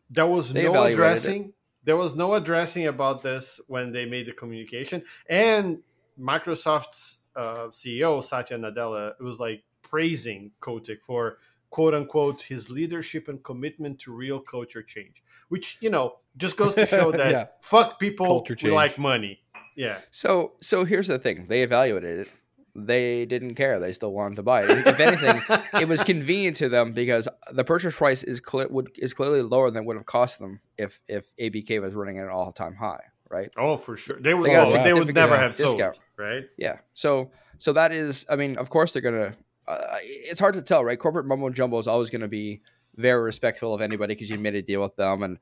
There 0.10 0.28
was 0.28 0.54
They 0.54 0.64
no 0.64 0.84
addressing. 0.84 1.54
There 1.84 1.98
was 1.98 2.16
no 2.16 2.34
addressing 2.34 2.88
about 2.88 3.22
this 3.22 3.62
when 3.68 3.92
they 3.92 4.06
made 4.06 4.26
the 4.26 4.34
communication, 4.34 5.04
and 5.30 5.84
Microsoft's 6.20 7.20
uh, 7.36 7.68
CEO 7.72 8.24
Satya 8.24 8.58
Nadella 8.58 9.20
was 9.20 9.40
like 9.40 9.64
praising 9.82 10.52
Kotick 10.62 11.02
for 11.04 11.38
quote 11.70 11.94
unquote 11.94 12.44
his 12.44 12.70
leadership 12.70 13.28
and 13.28 13.44
commitment 13.44 14.00
to 14.00 14.14
real 14.14 14.40
culture 14.40 14.82
change, 14.84 15.24
which 15.50 15.78
you 15.82 15.90
know 15.90 16.18
just 16.38 16.58
goes 16.58 16.76
to 16.76 16.86
show 16.98 17.12
that 17.12 17.32
Yeah. 17.32 17.46
fuck 17.62 18.00
people 18.00 18.46
we 18.64 18.72
like 18.72 18.98
money. 18.98 19.42
Yeah, 19.76 19.98
So 20.10 20.54
so 20.62 20.86
here's 20.86 21.08
the 21.08 21.20
thing: 21.20 21.48
they 21.50 21.62
evaluated 21.64 22.20
it. 22.22 22.32
They 22.78 23.26
didn't 23.26 23.56
care. 23.56 23.80
They 23.80 23.92
still 23.94 24.12
wanted 24.12 24.36
to 24.36 24.44
buy 24.44 24.64
it. 24.64 24.70
If 24.70 25.00
anything, 25.00 25.42
it 25.82 25.88
was 25.88 26.04
convenient 26.04 26.58
to 26.58 26.68
them 26.70 26.92
because 26.94 27.28
the 27.52 27.64
purchase 27.64 27.96
price 27.96 28.24
is 28.24 28.42
would 28.70 28.92
is 28.98 29.14
clearly 29.14 29.42
lower 29.42 29.72
than 29.72 29.84
it 29.84 29.86
would 29.86 29.98
have 29.98 30.06
cost 30.06 30.40
them 30.40 30.62
if 30.78 31.02
if 31.08 31.26
ABK 31.38 31.82
was 31.82 31.94
running 31.94 32.20
at 32.20 32.26
an 32.26 32.32
all 32.32 32.52
time 32.54 32.76
high, 32.76 33.02
right? 33.30 33.50
oh 33.58 33.78
for 33.78 33.98
sure 33.98 34.20
they 34.20 34.34
would 34.34 34.48
They 34.48 34.54
got 34.54 34.70
a 34.70 34.84
they 34.84 34.94
would 34.94 35.14
never 35.14 35.38
have 35.38 35.56
discount. 35.56 35.78
sold 35.96 36.00
right. 36.18 36.44
Yeah. 36.58 36.78
So 36.94 37.32
so 37.58 37.74
that 37.74 37.92
is, 37.92 38.26
I 38.30 38.36
mean, 38.36 38.58
of 38.58 38.70
course 38.70 38.94
they're 38.94 39.02
gonna. 39.02 39.36
Uh, 39.68 39.78
it's 40.04 40.40
hard 40.40 40.54
to 40.56 40.62
tell, 40.62 40.84
right? 40.84 41.00
Corporate 41.00 41.26
mumbo 41.26 41.50
jumbo 41.50 41.80
is 41.80 41.88
always 41.88 42.10
going 42.10 42.22
to 42.22 42.28
be 42.28 42.62
very 42.98 43.22
respectful 43.24 43.74
of 43.74 43.82
anybody 43.82 44.14
because 44.14 44.30
you 44.30 44.38
made 44.38 44.54
a 44.56 44.62
deal 44.62 44.82
with 44.82 44.96
them, 44.96 45.24
and 45.24 45.40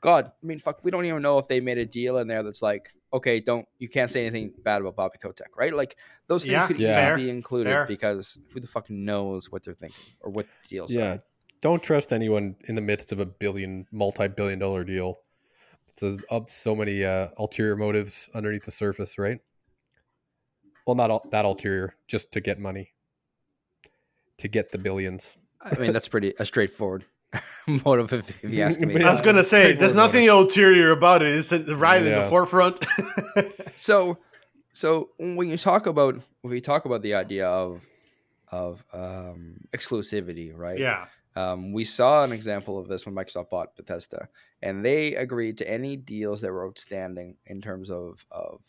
God, 0.00 0.32
I 0.42 0.46
mean, 0.46 0.58
fuck, 0.58 0.82
we 0.82 0.90
don't 0.90 1.04
even 1.04 1.22
know 1.22 1.38
if 1.38 1.46
they 1.48 1.60
made 1.60 1.78
a 1.78 1.86
deal 1.86 2.18
in 2.18 2.26
there 2.26 2.42
that's 2.42 2.62
like, 2.62 2.92
okay, 3.12 3.38
don't 3.40 3.66
you 3.78 3.88
can't 3.88 4.10
say 4.10 4.26
anything 4.26 4.52
bad 4.64 4.80
about 4.80 4.96
Bobby 4.96 5.18
Kotick, 5.22 5.56
right? 5.56 5.72
Like 5.74 5.96
those 6.26 6.42
things 6.42 6.52
Yeah, 6.52 6.66
could 6.66 6.78
yeah. 6.80 6.94
Fair, 6.94 7.16
be 7.16 7.30
included 7.30 7.70
fair. 7.70 7.86
because 7.86 8.38
who 8.52 8.58
the 8.60 8.66
fuck 8.66 8.90
knows 8.90 9.52
what 9.52 9.62
they're 9.64 9.74
thinking 9.74 10.04
or 10.20 10.30
what 10.30 10.46
deals? 10.68 10.90
Yeah. 10.90 11.18
Don't 11.62 11.82
trust 11.82 12.12
anyone 12.12 12.56
in 12.64 12.74
the 12.74 12.80
midst 12.80 13.12
of 13.12 13.20
a 13.20 13.26
billion, 13.26 13.86
multi-billion 13.92 14.58
dollar 14.58 14.82
deal. 14.82 15.18
There's 16.00 16.18
up 16.30 16.50
so 16.50 16.74
many 16.74 17.04
uh, 17.04 17.28
ulterior 17.38 17.76
motives 17.76 18.28
underneath 18.34 18.64
the 18.64 18.70
surface, 18.70 19.18
right? 19.18 19.38
Well, 20.86 20.96
not 20.96 21.10
all, 21.10 21.26
that 21.30 21.44
ulterior, 21.44 21.94
just 22.08 22.32
to 22.32 22.40
get 22.40 22.58
money, 22.58 22.92
to 24.38 24.48
get 24.48 24.72
the 24.72 24.78
billions. 24.78 25.36
I 25.60 25.76
mean, 25.76 25.92
that's 25.92 26.08
pretty 26.08 26.34
a 26.38 26.44
straightforward 26.44 27.04
motive 27.84 28.12
if, 28.12 28.30
if 28.42 28.52
you 28.52 28.62
ask 28.62 28.80
me. 28.80 29.02
I 29.02 29.12
was 29.12 29.20
gonna 29.20 29.44
say, 29.44 29.72
there's 29.74 29.92
Straightforward 29.92 29.96
nothing 29.96 30.28
ulterior 30.28 30.90
about 30.90 31.22
it. 31.22 31.34
It's 31.34 31.52
right 31.52 32.04
in 32.04 32.12
the 32.12 32.28
forefront. 32.28 32.84
So, 33.76 34.18
so 34.74 35.08
when 35.18 35.48
you 35.48 35.56
talk 35.56 35.86
about 35.86 36.16
when 36.42 36.52
we 36.52 36.60
talk 36.60 36.84
about 36.84 37.00
the 37.00 37.14
idea 37.14 37.48
of 37.48 37.86
of 38.52 38.84
um, 38.92 39.56
exclusivity, 39.72 40.52
right? 40.54 40.78
yeah, 40.78 41.06
Um, 41.36 41.72
we 41.72 41.84
saw 41.84 42.24
an 42.24 42.32
example 42.32 42.78
of 42.78 42.88
this 42.88 43.06
when 43.06 43.14
Microsoft 43.14 43.50
bought 43.50 43.76
Bethesda, 43.76 44.28
and 44.62 44.84
they 44.84 45.14
agreed 45.14 45.58
to 45.58 45.70
any 45.70 45.96
deals 45.96 46.40
that 46.40 46.52
were 46.52 46.66
outstanding 46.66 47.36
in 47.46 47.60
terms 47.60 47.90
of 47.90 48.24
of 48.30 48.60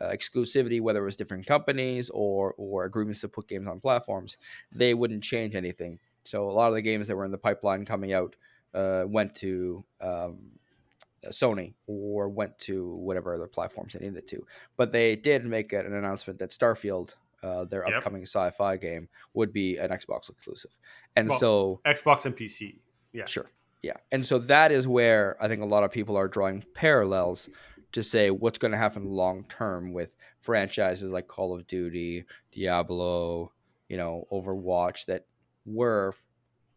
uh, 0.00 0.10
exclusivity, 0.10 0.80
whether 0.80 1.02
it 1.02 1.06
was 1.06 1.16
different 1.16 1.46
companies 1.46 2.10
or 2.10 2.54
or 2.58 2.84
agreements 2.84 3.20
to 3.20 3.28
put 3.28 3.48
games 3.48 3.68
on 3.68 3.80
platforms. 3.80 4.36
They 4.72 4.94
wouldn't 4.94 5.24
change 5.24 5.54
anything. 5.54 5.98
So 6.24 6.48
a 6.48 6.52
lot 6.52 6.68
of 6.68 6.74
the 6.74 6.82
games 6.82 7.08
that 7.08 7.16
were 7.16 7.24
in 7.24 7.30
the 7.30 7.38
pipeline 7.38 7.84
coming 7.84 8.12
out 8.12 8.36
uh, 8.74 9.04
went 9.06 9.34
to 9.36 9.84
um, 10.00 10.38
Sony 11.28 11.74
or 11.86 12.28
went 12.28 12.58
to 12.60 12.94
whatever 12.96 13.34
other 13.34 13.46
platforms 13.46 13.92
they 13.92 14.04
needed 14.04 14.26
to. 14.28 14.46
But 14.76 14.92
they 14.92 15.16
did 15.16 15.44
make 15.44 15.72
an 15.72 15.94
announcement 15.94 16.38
that 16.38 16.50
Starfield, 16.50 17.14
uh, 17.44 17.64
their 17.66 17.84
Yep. 17.86 17.98
upcoming 17.98 18.22
sci-fi 18.22 18.76
game, 18.76 19.08
would 19.34 19.52
be 19.52 19.76
an 19.76 19.90
Xbox 19.90 20.30
exclusive. 20.30 20.70
And 21.16 21.28
Well, 21.28 21.38
so 21.38 21.80
Xbox 21.84 22.24
and 22.24 22.34
PC. 22.36 22.80
Yeah. 23.12 23.26
Sure. 23.26 23.50
Yeah. 23.82 23.96
And 24.10 24.24
so 24.24 24.38
that 24.38 24.72
is 24.72 24.88
where 24.88 25.36
I 25.40 25.46
think 25.48 25.60
a 25.62 25.66
lot 25.66 25.84
of 25.84 25.90
people 25.92 26.16
are 26.16 26.26
drawing 26.26 26.64
parallels 26.74 27.48
to 27.92 28.02
say 28.02 28.30
what's 28.30 28.58
going 28.58 28.72
to 28.72 28.78
happen 28.78 29.04
long 29.04 29.44
term 29.48 29.92
with 29.92 30.16
franchises 30.40 31.12
like 31.12 31.28
Call 31.28 31.54
of 31.54 31.66
Duty, 31.66 32.24
Diablo, 32.50 33.52
you 33.88 33.96
know, 33.96 34.26
Overwatch 34.32 35.04
that 35.06 35.26
were 35.66 36.14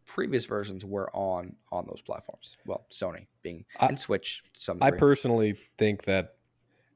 previous 0.06 0.44
versions 0.46 0.84
were 0.84 1.10
on 1.14 1.56
on 1.72 1.86
those 1.86 2.00
platforms. 2.02 2.56
Well, 2.66 2.86
Sony 2.92 3.26
being 3.42 3.64
I- 3.80 3.86
and 3.86 3.98
Switch 3.98 4.42
to 4.54 4.60
some 4.60 4.78
I 4.82 4.90
personally 4.90 5.54
think 5.78 6.04
that 6.04 6.36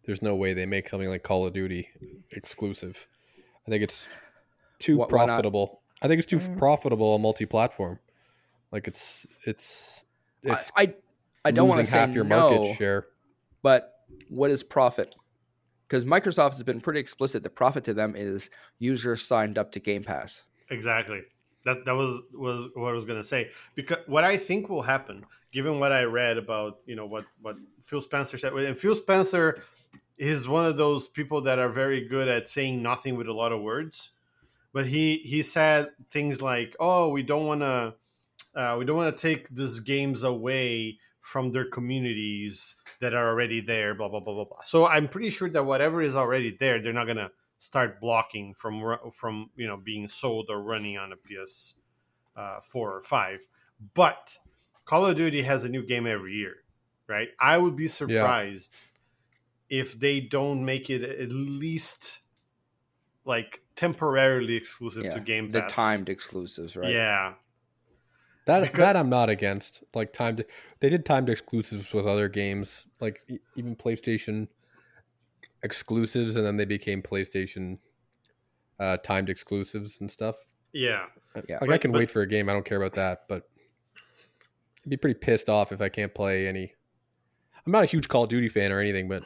there's 0.05 0.23
no 0.23 0.35
way 0.37 0.53
they 0.55 0.67
make 0.67 0.89
something 0.89 1.09
like 1.09 1.23
Call 1.23 1.47
of 1.47 1.53
Duty 1.53 1.89
exclusive. 2.31 3.07
I 3.67 3.71
think 3.71 3.83
it's 3.83 4.07
too 4.79 4.99
Why- 4.99 5.07
why 5.07 5.27
profitable. 5.27 5.83
I 6.03 6.09
think 6.09 6.19
it's 6.19 6.29
too 6.29 6.39
mm. 6.39 6.59
profitable 6.59 7.15
a 7.15 7.19
multi-platform. 7.19 8.01
Like 8.73 8.89
it's 8.89 9.27
it's 9.45 10.05
I, 10.45 10.53
it's 10.53 10.73
I 10.77 10.95
I 11.45 11.51
don't 11.51 11.69
want 11.69 11.79
to 11.79 11.83
losing 11.83 11.93
say 11.93 11.99
half 11.99 12.15
your 12.15 12.25
no, 12.25 12.51
market 12.51 12.77
share. 12.77 13.07
but 13.63 13.93
what 14.29 14.51
is 14.51 14.63
profit? 14.63 15.15
Because 15.87 16.05
Microsoft 16.05 16.53
has 16.53 16.63
been 16.63 16.81
pretty 16.81 17.01
explicit. 17.01 17.43
The 17.43 17.51
profit 17.51 17.85
to 17.85 17.95
them 17.95 18.15
is 18.17 18.49
users 18.79 19.23
signed 19.23 19.59
up 19.59 19.73
to 19.73 19.81
Game 19.81 20.03
Pass. 20.03 20.43
Exactly. 20.71 21.21
That 21.65 21.85
that 21.85 21.95
was 21.95 22.21
was 22.33 22.69
what 22.75 22.89
I 22.89 22.93
was 22.93 23.05
gonna 23.05 23.23
say. 23.23 23.51
Because 23.75 23.99
what 24.07 24.25
I 24.25 24.37
think 24.37 24.69
will 24.69 24.83
happen, 24.83 25.25
given 25.53 25.79
what 25.79 25.93
I 25.93 26.05
read 26.05 26.39
about, 26.39 26.79
you 26.87 26.97
know, 26.97 27.07
what 27.07 27.27
what 27.41 27.57
Phil 27.81 28.01
Spencer 28.01 28.39
said, 28.39 28.53
and 28.55 28.77
Phil 28.77 28.97
Spencer 28.97 29.63
is 30.29 30.49
one 30.49 30.67
of 30.67 30.77
those 30.77 31.09
people 31.09 31.41
that 31.43 31.59
are 31.59 31.69
very 31.69 32.07
good 32.07 32.29
at 32.29 32.49
saying 32.49 32.83
nothing 32.83 33.17
with 33.17 33.27
a 33.27 33.33
lot 33.33 33.53
of 33.53 33.61
words. 33.61 34.11
But 34.73 34.87
he 34.87 35.19
he 35.19 35.43
said 35.43 35.91
things 36.11 36.41
like, 36.41 36.77
"Oh, 36.81 37.09
we 37.09 37.23
don't 37.23 37.47
want 37.47 37.61
to, 37.61 37.95
uh, 38.55 38.77
we 38.79 38.85
don't 38.85 38.97
want 38.97 39.15
to 39.15 39.21
take 39.21 39.49
these 39.49 39.81
games 39.81 40.23
away 40.23 40.99
from 41.21 41.53
their 41.53 41.65
communities 41.65 42.77
that 43.01 43.15
are 43.15 43.29
already 43.29 43.61
there." 43.61 43.95
Blah 43.95 44.09
blah 44.09 44.21
blah 44.21 44.35
blah 44.35 44.45
blah. 44.45 44.63
So 44.63 44.87
I'm 44.87 45.09
pretty 45.09 45.31
sure 45.31 45.51
that 45.51 45.67
whatever 45.67 46.01
is 46.01 46.17
already 46.17 46.57
there, 46.59 46.81
they're 46.81 46.93
not 46.93 47.07
gonna 47.07 47.33
start 47.59 48.01
blocking 48.01 48.55
from 48.55 48.99
from 49.13 49.51
you 49.57 49.67
know 49.67 49.77
being 49.77 50.09
sold 50.09 50.49
or 50.49 50.63
running 50.63 50.97
on 50.97 51.13
a 51.13 51.17
PS 51.17 51.75
uh, 52.37 52.61
four 52.61 52.97
or 52.97 53.03
five. 53.03 53.41
But 53.95 54.39
Call 54.85 55.05
of 55.07 55.17
Duty 55.17 55.43
has 55.43 55.65
a 55.65 55.69
new 55.69 55.85
game 55.85 56.07
every 56.07 56.35
year, 56.35 56.65
right? 57.09 57.31
I 57.41 57.59
would 57.59 57.77
be 57.77 57.89
surprised 57.89 58.81
if 59.81 59.99
they 59.99 60.21
don't 60.21 60.63
make 60.65 60.91
it 60.91 61.03
at 61.03 61.31
least 61.31 62.21
like 63.25 63.61
temporarily 63.75 64.55
exclusive 64.55 65.05
to 65.15 65.19
Game 65.21 65.51
Pass. 65.51 65.63
the 65.71 65.75
timed 65.75 66.09
exclusives, 66.11 66.77
right? 66.77 66.93
Yeah, 66.93 67.35
That 68.45 68.61
Because- 68.61 68.79
that 68.79 68.97
I'm 68.97 69.09
not 69.09 69.31
against. 69.31 69.83
Like 69.95 70.13
timed, 70.13 70.45
they 70.81 70.91
did 70.91 71.07
timed 71.07 71.31
exclusives 71.31 71.95
with 71.95 72.07
other 72.07 72.29
games, 72.29 72.87
like 73.01 73.21
e- 73.29 73.39
even 73.57 73.75
PlayStation 73.77 74.49
exclusives, 75.63 76.37
and 76.37 76.45
then 76.45 76.57
they 76.57 76.65
became 76.65 77.03
PlayStation 77.03 77.79
uh, 78.81 78.97
timed 78.99 79.31
exclusives 79.31 79.99
and 80.01 80.11
stuff. 80.11 80.37
yeah. 80.73 81.07
Yeah. 81.49 81.59
Like 81.63 81.71
I 81.71 81.79
can 81.79 81.93
but- 81.93 81.99
wait 82.01 82.11
for 82.11 82.21
a 82.21 82.27
game. 82.27 82.51
I 82.51 82.53
don't 82.53 82.67
care 82.67 82.77
about 82.83 82.93
that, 82.97 83.23
but 83.29 83.49
I'd 84.85 84.91
be 84.91 84.97
pretty 84.99 85.19
pissed 85.19 85.49
off 85.49 85.73
if 85.73 85.81
I 85.81 85.89
can't 85.89 86.13
play 86.15 86.47
any. 86.47 86.75
I'm 87.65 87.73
not 87.73 87.85
a 87.85 87.87
huge 87.87 88.09
Call 88.09 88.25
of 88.25 88.29
Duty 88.29 88.49
fan 88.51 88.71
or 88.73 88.81
anything, 88.81 89.09
but 89.09 89.23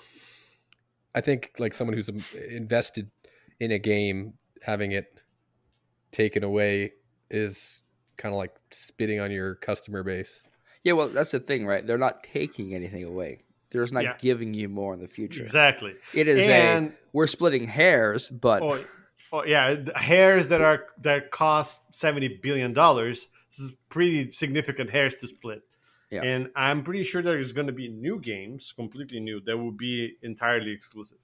I 1.16 1.20
think 1.22 1.52
like 1.58 1.72
someone 1.74 1.96
who's 1.96 2.08
um, 2.10 2.22
invested 2.48 3.10
in 3.58 3.72
a 3.72 3.78
game, 3.78 4.34
having 4.62 4.92
it 4.92 5.06
taken 6.12 6.44
away 6.44 6.92
is 7.30 7.82
kind 8.18 8.34
of 8.34 8.38
like 8.38 8.54
spitting 8.70 9.18
on 9.18 9.30
your 9.30 9.54
customer 9.56 10.02
base. 10.02 10.42
Yeah, 10.84 10.92
well, 10.92 11.08
that's 11.08 11.30
the 11.32 11.40
thing, 11.40 11.66
right? 11.66 11.84
They're 11.86 11.98
not 11.98 12.22
taking 12.22 12.74
anything 12.74 13.02
away. 13.02 13.44
They're 13.70 13.82
just 13.82 13.92
not 13.94 14.04
Yeah. 14.04 14.16
giving 14.20 14.54
you 14.54 14.68
more 14.68 14.94
in 14.94 15.00
the 15.00 15.08
future. 15.08 15.42
Exactly. 15.42 15.94
It 16.14 16.28
is 16.28 16.46
And- 16.48 16.90
a 16.90 16.94
we're 17.12 17.26
splitting 17.26 17.64
hairs, 17.64 18.28
but 18.28 18.62
Oh, 18.62 18.84
oh 19.32 19.44
yeah, 19.44 19.74
the 19.74 19.96
hairs 19.98 20.48
that 20.48 20.60
are 20.60 20.86
that 21.00 21.30
cost 21.30 21.94
seventy 21.94 22.28
billion 22.42 22.72
dollars. 22.74 23.28
This 23.50 23.60
is 23.60 23.72
pretty 23.88 24.30
significant 24.32 24.90
hairs 24.90 25.14
to 25.16 25.28
split. 25.28 25.62
Yeah. 26.10 26.22
And 26.22 26.50
I'm 26.54 26.84
pretty 26.84 27.02
sure 27.02 27.20
there's 27.22 27.52
going 27.52 27.66
to 27.66 27.72
be 27.72 27.88
new 27.88 28.20
games, 28.20 28.72
completely 28.76 29.18
new, 29.20 29.40
that 29.40 29.56
will 29.58 29.72
be 29.72 30.16
entirely 30.22 30.70
exclusive. 30.70 31.18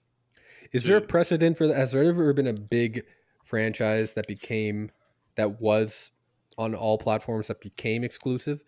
Is 0.72 0.84
there 0.84 0.96
a 0.96 1.00
precedent 1.00 1.56
for 1.58 1.66
that? 1.68 1.76
Has 1.76 1.92
there 1.92 2.02
ever 2.02 2.32
been 2.32 2.46
a 2.46 2.52
big 2.52 3.04
franchise 3.44 4.14
that 4.14 4.26
became 4.26 4.90
that 5.36 5.60
was 5.60 6.10
on 6.58 6.74
all 6.74 6.98
platforms 6.98 7.46
that 7.48 7.60
became 7.60 8.02
exclusive? 8.04 8.62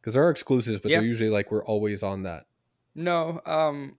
Because 0.00 0.14
there 0.14 0.24
are 0.24 0.30
exclusives, 0.30 0.80
but 0.80 0.90
Yeah. 0.90 0.98
they're 0.98 1.06
usually 1.06 1.30
like 1.30 1.50
we're 1.50 1.64
always 1.64 2.02
on 2.02 2.22
that. 2.24 2.46
no. 2.94 3.40
Um, 3.44 3.96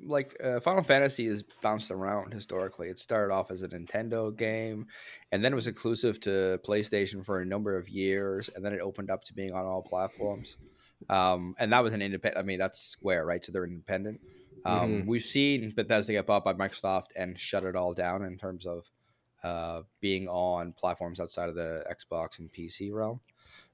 like 0.00 0.36
uh, 0.44 0.60
Final 0.60 0.82
Fantasy 0.82 1.26
has 1.26 1.42
bounced 1.62 1.90
around 1.90 2.34
historically. 2.34 2.88
It 2.90 2.98
started 2.98 3.32
off 3.32 3.50
as 3.50 3.62
a 3.62 3.68
Nintendo 3.68 4.36
game, 4.36 4.88
and 5.32 5.42
then 5.42 5.52
it 5.52 5.56
was 5.56 5.66
exclusive 5.66 6.20
to 6.20 6.60
PlayStation 6.66 7.24
for 7.24 7.40
a 7.40 7.46
number 7.46 7.74
of 7.78 7.88
years, 7.88 8.50
and 8.54 8.62
then 8.62 8.74
it 8.74 8.80
opened 8.80 9.10
up 9.10 9.24
to 9.24 9.32
being 9.32 9.54
on 9.54 9.64
all 9.64 9.80
platforms. 9.82 10.58
Um, 11.10 11.54
and 11.58 11.72
that 11.72 11.82
was 11.82 11.92
an 11.92 12.02
independent. 12.02 12.42
I 12.42 12.46
mean, 12.46 12.58
that's 12.58 12.80
Square, 12.80 13.26
right? 13.26 13.44
So 13.44 13.52
they're 13.52 13.64
independent. 13.64 14.20
Um, 14.64 15.02
Mhm. 15.02 15.06
We've 15.06 15.22
seen 15.22 15.72
Bethesda 15.74 16.12
get 16.12 16.26
bought 16.26 16.44
by 16.44 16.54
Microsoft 16.54 17.08
and 17.16 17.38
shut 17.38 17.64
it 17.64 17.76
all 17.76 17.92
down 17.94 18.24
in 18.24 18.38
terms 18.38 18.64
of 18.66 18.88
uh, 19.42 19.82
being 20.00 20.26
on 20.28 20.72
platforms 20.72 21.20
outside 21.20 21.50
of 21.50 21.54
the 21.54 21.84
Xbox 21.90 22.38
and 22.38 22.50
PC 22.50 22.90
realm. 22.90 23.20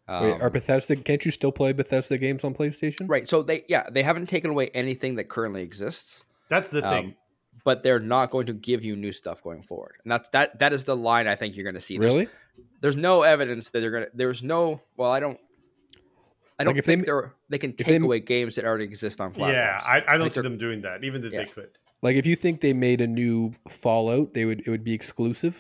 Wait, 0.09 0.33
Um, 0.33 0.43
are 0.43 0.51
Bethesda? 0.51 0.97
Can't 0.97 1.25
you 1.25 1.31
still 1.31 1.53
play 1.53 1.73
Bethesda 1.73 2.19
games 2.19 2.43
on 2.43 2.53
PlayStation? 2.55 3.09
right. 3.09 3.29
So 3.29 3.45
they, 3.45 3.65
yeah, 3.69 3.89
they 3.89 4.03
haven't 4.03 4.27
taken 4.27 4.51
away 4.51 4.71
anything 4.75 5.15
that 5.15 5.29
currently 5.29 5.63
exists. 5.63 6.25
That's 6.49 6.73
the 6.73 6.83
thing. 6.83 7.05
Um, 7.11 7.15
but 7.63 7.85
they're 7.85 8.01
not 8.01 8.31
going 8.33 8.47
to 8.47 8.53
give 8.53 8.83
you 8.85 8.97
new 8.97 9.13
stuff 9.13 9.43
going 9.45 9.63
forward, 9.63 9.95
and 10.03 10.11
that's 10.11 10.29
that. 10.31 10.59
That 10.59 10.73
is 10.73 10.83
the 10.85 10.97
line 10.97 11.29
I 11.29 11.37
think 11.37 11.55
you're 11.55 11.63
going 11.65 11.75
to 11.75 11.81
see. 11.81 11.99
There's- 11.99 12.13
Really? 12.15 12.29
There's, 12.81 12.97
no 12.97 13.23
evidence 13.23 13.71
that 13.71 13.81
they're 13.81 13.91
going 13.93 14.05
to. 14.05 14.11
There's 14.15 14.43
no. 14.43 14.81
Well, 14.97 15.11
I 15.13 15.21
don't. 15.21 15.39
I 16.61 16.65
don't 16.65 16.75
Like, 16.75 16.79
if 16.81 16.85
think 16.85 17.07
they 17.07 17.13
are 17.13 17.35
they 17.49 17.59
can 17.59 17.73
take 17.73 18.01
ma- 18.01 18.07
away 18.07 18.21
games 18.21 18.55
that 18.57 18.65
already 18.67 18.85
exist 18.85 19.21
on 19.21 19.33
platforms. 19.33 19.55
yeah, 19.55 19.81
I, 19.85 19.97
I 20.07 20.13
don't 20.19 20.27
Like 20.29 20.33
see 20.33 20.43
them 20.43 20.59
doing 20.59 20.83
that, 20.83 21.03
even 21.05 21.25
if 21.25 21.33
Yeah. 21.33 21.45
they 21.45 21.51
could. 21.51 21.71
Like 22.03 22.17
if 22.17 22.27
you 22.27 22.37
think 22.37 22.61
they 22.61 22.73
made 22.75 23.01
a 23.01 23.07
new 23.07 23.53
Fallout, 23.69 24.35
they 24.35 24.45
would 24.45 24.61
it 24.67 24.71
would 24.71 24.85
be 24.85 24.93
exclusive. 24.93 25.57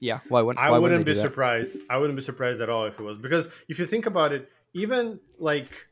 yeah. 0.00 0.20
Why 0.28 0.40
wouldn't 0.42 0.64
I 0.64 0.70
why 0.70 0.78
wouldn't 0.78 1.00
they 1.04 1.10
be 1.12 1.14
do 1.16 1.22
that? 1.22 1.28
surprised. 1.28 1.76
I 1.90 1.96
wouldn't 1.98 2.16
be 2.16 2.22
surprised 2.22 2.60
at 2.60 2.68
all 2.70 2.86
if 2.86 2.98
it 2.98 3.02
was 3.02 3.18
because 3.18 3.48
if 3.68 3.78
you 3.78 3.86
think 3.86 4.06
about 4.06 4.32
it, 4.32 4.48
even 4.74 5.18
like 5.38 5.86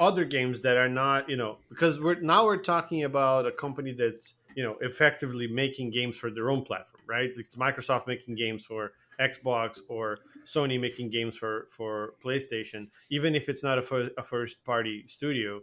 other 0.00 0.24
games 0.24 0.60
that 0.60 0.76
are 0.76 0.88
not, 0.88 1.28
you 1.28 1.36
know, 1.36 1.58
because 1.68 1.98
we're 2.00 2.20
now 2.20 2.44
we're 2.46 2.56
talking 2.74 3.02
about 3.04 3.46
a 3.46 3.50
company 3.52 3.92
that's 3.92 4.34
you 4.58 4.64
know 4.64 4.76
effectively 4.80 5.46
making 5.46 5.88
games 5.92 6.18
for 6.18 6.32
their 6.32 6.50
own 6.50 6.62
platform, 6.64 7.04
right? 7.06 7.30
It's 7.36 7.54
Microsoft 7.54 8.08
making 8.08 8.34
games 8.34 8.64
for 8.64 8.90
Xbox 9.20 9.78
or 9.88 10.18
Sony 10.44 10.80
making 10.80 11.10
games 11.10 11.38
for 11.38 11.68
for 11.70 12.14
PlayStation. 12.24 12.88
Even 13.08 13.36
if 13.36 13.48
it's 13.48 13.62
not 13.62 13.78
a, 13.78 13.82
fir- 13.82 14.10
a 14.18 14.24
first 14.24 14.64
party 14.64 15.04
studio, 15.06 15.60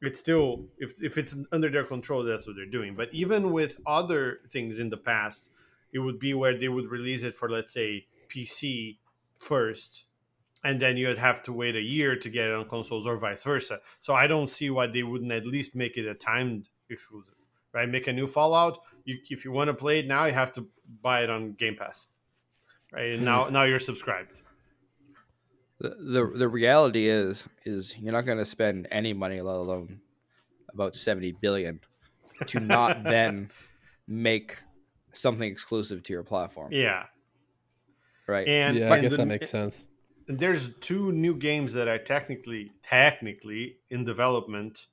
it's 0.00 0.18
still 0.18 0.64
if 0.78 1.02
if 1.02 1.18
it's 1.18 1.36
under 1.52 1.68
their 1.68 1.84
control, 1.84 2.22
that's 2.22 2.46
what 2.46 2.56
they're 2.56 2.64
doing. 2.78 2.94
But 2.94 3.10
even 3.12 3.52
with 3.52 3.78
other 3.86 4.38
things 4.50 4.78
in 4.78 4.88
the 4.88 4.96
past, 4.96 5.50
it 5.92 5.98
would 5.98 6.18
be 6.18 6.32
where 6.32 6.56
they 6.56 6.70
would 6.70 6.90
release 6.90 7.22
it 7.24 7.34
for 7.34 7.50
let's 7.50 7.74
say 7.74 8.06
PC 8.34 8.96
first, 9.38 10.04
and 10.64 10.80
then 10.80 10.96
you'd 10.96 11.18
have 11.18 11.42
to 11.42 11.52
wait 11.52 11.76
a 11.76 11.82
year 11.82 12.16
to 12.16 12.28
get 12.30 12.48
it 12.48 12.54
on 12.54 12.66
consoles 12.66 13.06
or 13.06 13.18
vice 13.18 13.42
versa. 13.42 13.80
So 14.00 14.14
I 14.14 14.26
don't 14.26 14.48
see 14.48 14.70
why 14.70 14.86
they 14.86 15.02
wouldn't 15.02 15.30
at 15.30 15.44
least 15.44 15.76
make 15.76 15.98
it 15.98 16.08
a 16.08 16.14
timed 16.14 16.70
exclusive, 16.88 17.34
right? 17.72 17.88
Make 17.88 18.06
a 18.06 18.12
new 18.12 18.26
Fallout. 18.26 18.78
You, 19.04 19.18
if 19.30 19.44
you 19.44 19.52
want 19.52 19.68
to 19.68 19.74
play 19.74 20.00
it 20.00 20.06
now, 20.06 20.24
you 20.26 20.32
have 20.32 20.52
to 20.52 20.68
buy 21.02 21.22
it 21.22 21.30
on 21.30 21.52
Game 21.52 21.76
Pass, 21.76 22.08
right? 22.92 23.12
And 23.12 23.24
now 23.24 23.46
hmm. 23.46 23.52
now 23.52 23.64
you're 23.64 23.78
subscribed. 23.78 24.40
The, 25.78 25.88
the 25.88 26.38
the 26.38 26.48
reality 26.48 27.06
is 27.08 27.44
is 27.64 27.94
you're 27.98 28.12
not 28.12 28.26
going 28.26 28.38
to 28.38 28.44
spend 28.44 28.86
any 28.90 29.12
money, 29.12 29.40
let 29.40 29.56
alone 29.56 30.00
about 30.72 30.94
seventy 30.94 31.32
billion, 31.32 31.80
to 32.46 32.60
not 32.60 33.02
then 33.04 33.50
make 34.06 34.58
something 35.12 35.50
exclusive 35.50 36.02
to 36.04 36.12
your 36.12 36.22
platform, 36.22 36.72
Yeah, 36.72 37.06
right? 38.26 38.46
and 38.46 38.76
yeah, 38.76 38.92
I 38.92 38.96
and 38.96 39.02
guess 39.02 39.10
the- 39.12 39.16
that 39.18 39.26
makes 39.26 39.50
sense. 39.50 39.84
there's 40.28 40.76
two 40.78 41.10
new 41.12 41.34
games 41.34 41.72
that 41.72 41.88
are 41.88 41.98
technically 41.98 42.70
technically 42.82 43.78
in 43.88 44.04
development 44.04 44.86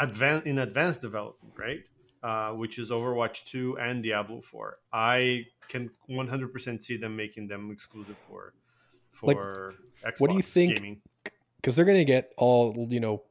advan 0.00 0.42
in 0.46 0.58
advanced 0.58 1.02
development 1.02 1.52
right 1.58 1.84
uh, 2.24 2.50
which 2.52 2.78
is 2.78 2.90
overwatch 2.90 3.44
2 3.44 3.78
and 3.78 4.02
diablo 4.02 4.40
4 4.40 4.76
i 4.92 5.44
can 5.68 5.90
100% 6.10 6.82
see 6.82 6.96
them 6.96 7.14
making 7.16 7.48
them 7.48 7.70
exclusive 7.70 8.16
for 8.26 8.52
Like, 9.22 9.36
for 9.36 9.74
Xbox 10.02 10.20
what 10.20 10.30
do 10.30 10.36
you 10.36 10.42
think- 10.42 11.00
Because 11.56 11.76
they're 11.76 11.84
going 11.92 12.04
to 12.06 12.12
get 12.16 12.32
all 12.36 12.86
you 12.90 13.00
know 13.00 13.22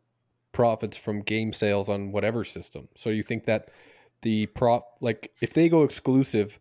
profits 0.54 0.96
from 0.98 1.22
game 1.22 1.52
sales 1.52 1.90
on 1.90 2.12
whatever 2.12 2.44
system. 2.44 2.88
So 2.96 3.10
you 3.10 3.24
think 3.24 3.46
that 3.46 3.70
the 4.22 4.46
prop 4.48 4.98
like 5.02 5.32
if 5.42 5.54
they 5.54 5.68
go 5.68 5.84
exclusive, 5.84 6.60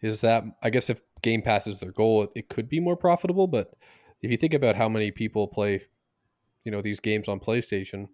is 0.00 0.20
that 0.20 0.44
I 0.62 0.70
guess 0.70 0.88
if 0.90 1.00
Game 1.22 1.42
Pass 1.42 1.66
is 1.66 1.78
their 1.78 1.92
goal, 1.92 2.22
it, 2.22 2.30
it 2.34 2.48
could 2.48 2.68
be 2.68 2.80
more 2.80 2.96
profitable. 2.96 3.46
But 3.46 3.74
if 4.20 4.30
you 4.30 4.36
think 4.36 4.54
about 4.54 4.76
how 4.76 4.88
many 4.88 5.10
people 5.10 5.48
play, 5.48 5.82
you 6.64 6.70
know, 6.72 6.82
these 6.82 7.00
games 7.00 7.28
on 7.28 7.40
PlayStation, 7.40 8.08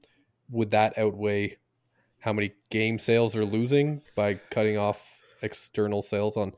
would 0.50 0.70
that 0.70 0.96
outweigh 0.96 1.56
how 2.20 2.33
many 2.33 2.52
game 2.70 2.98
sales 2.98 3.37
are 3.37 3.44
losing 3.44 4.02
by 4.14 4.35
cutting 4.35 4.76
off 4.76 5.04
external 5.42 6.02
sales 6.02 6.37
on 6.37 6.52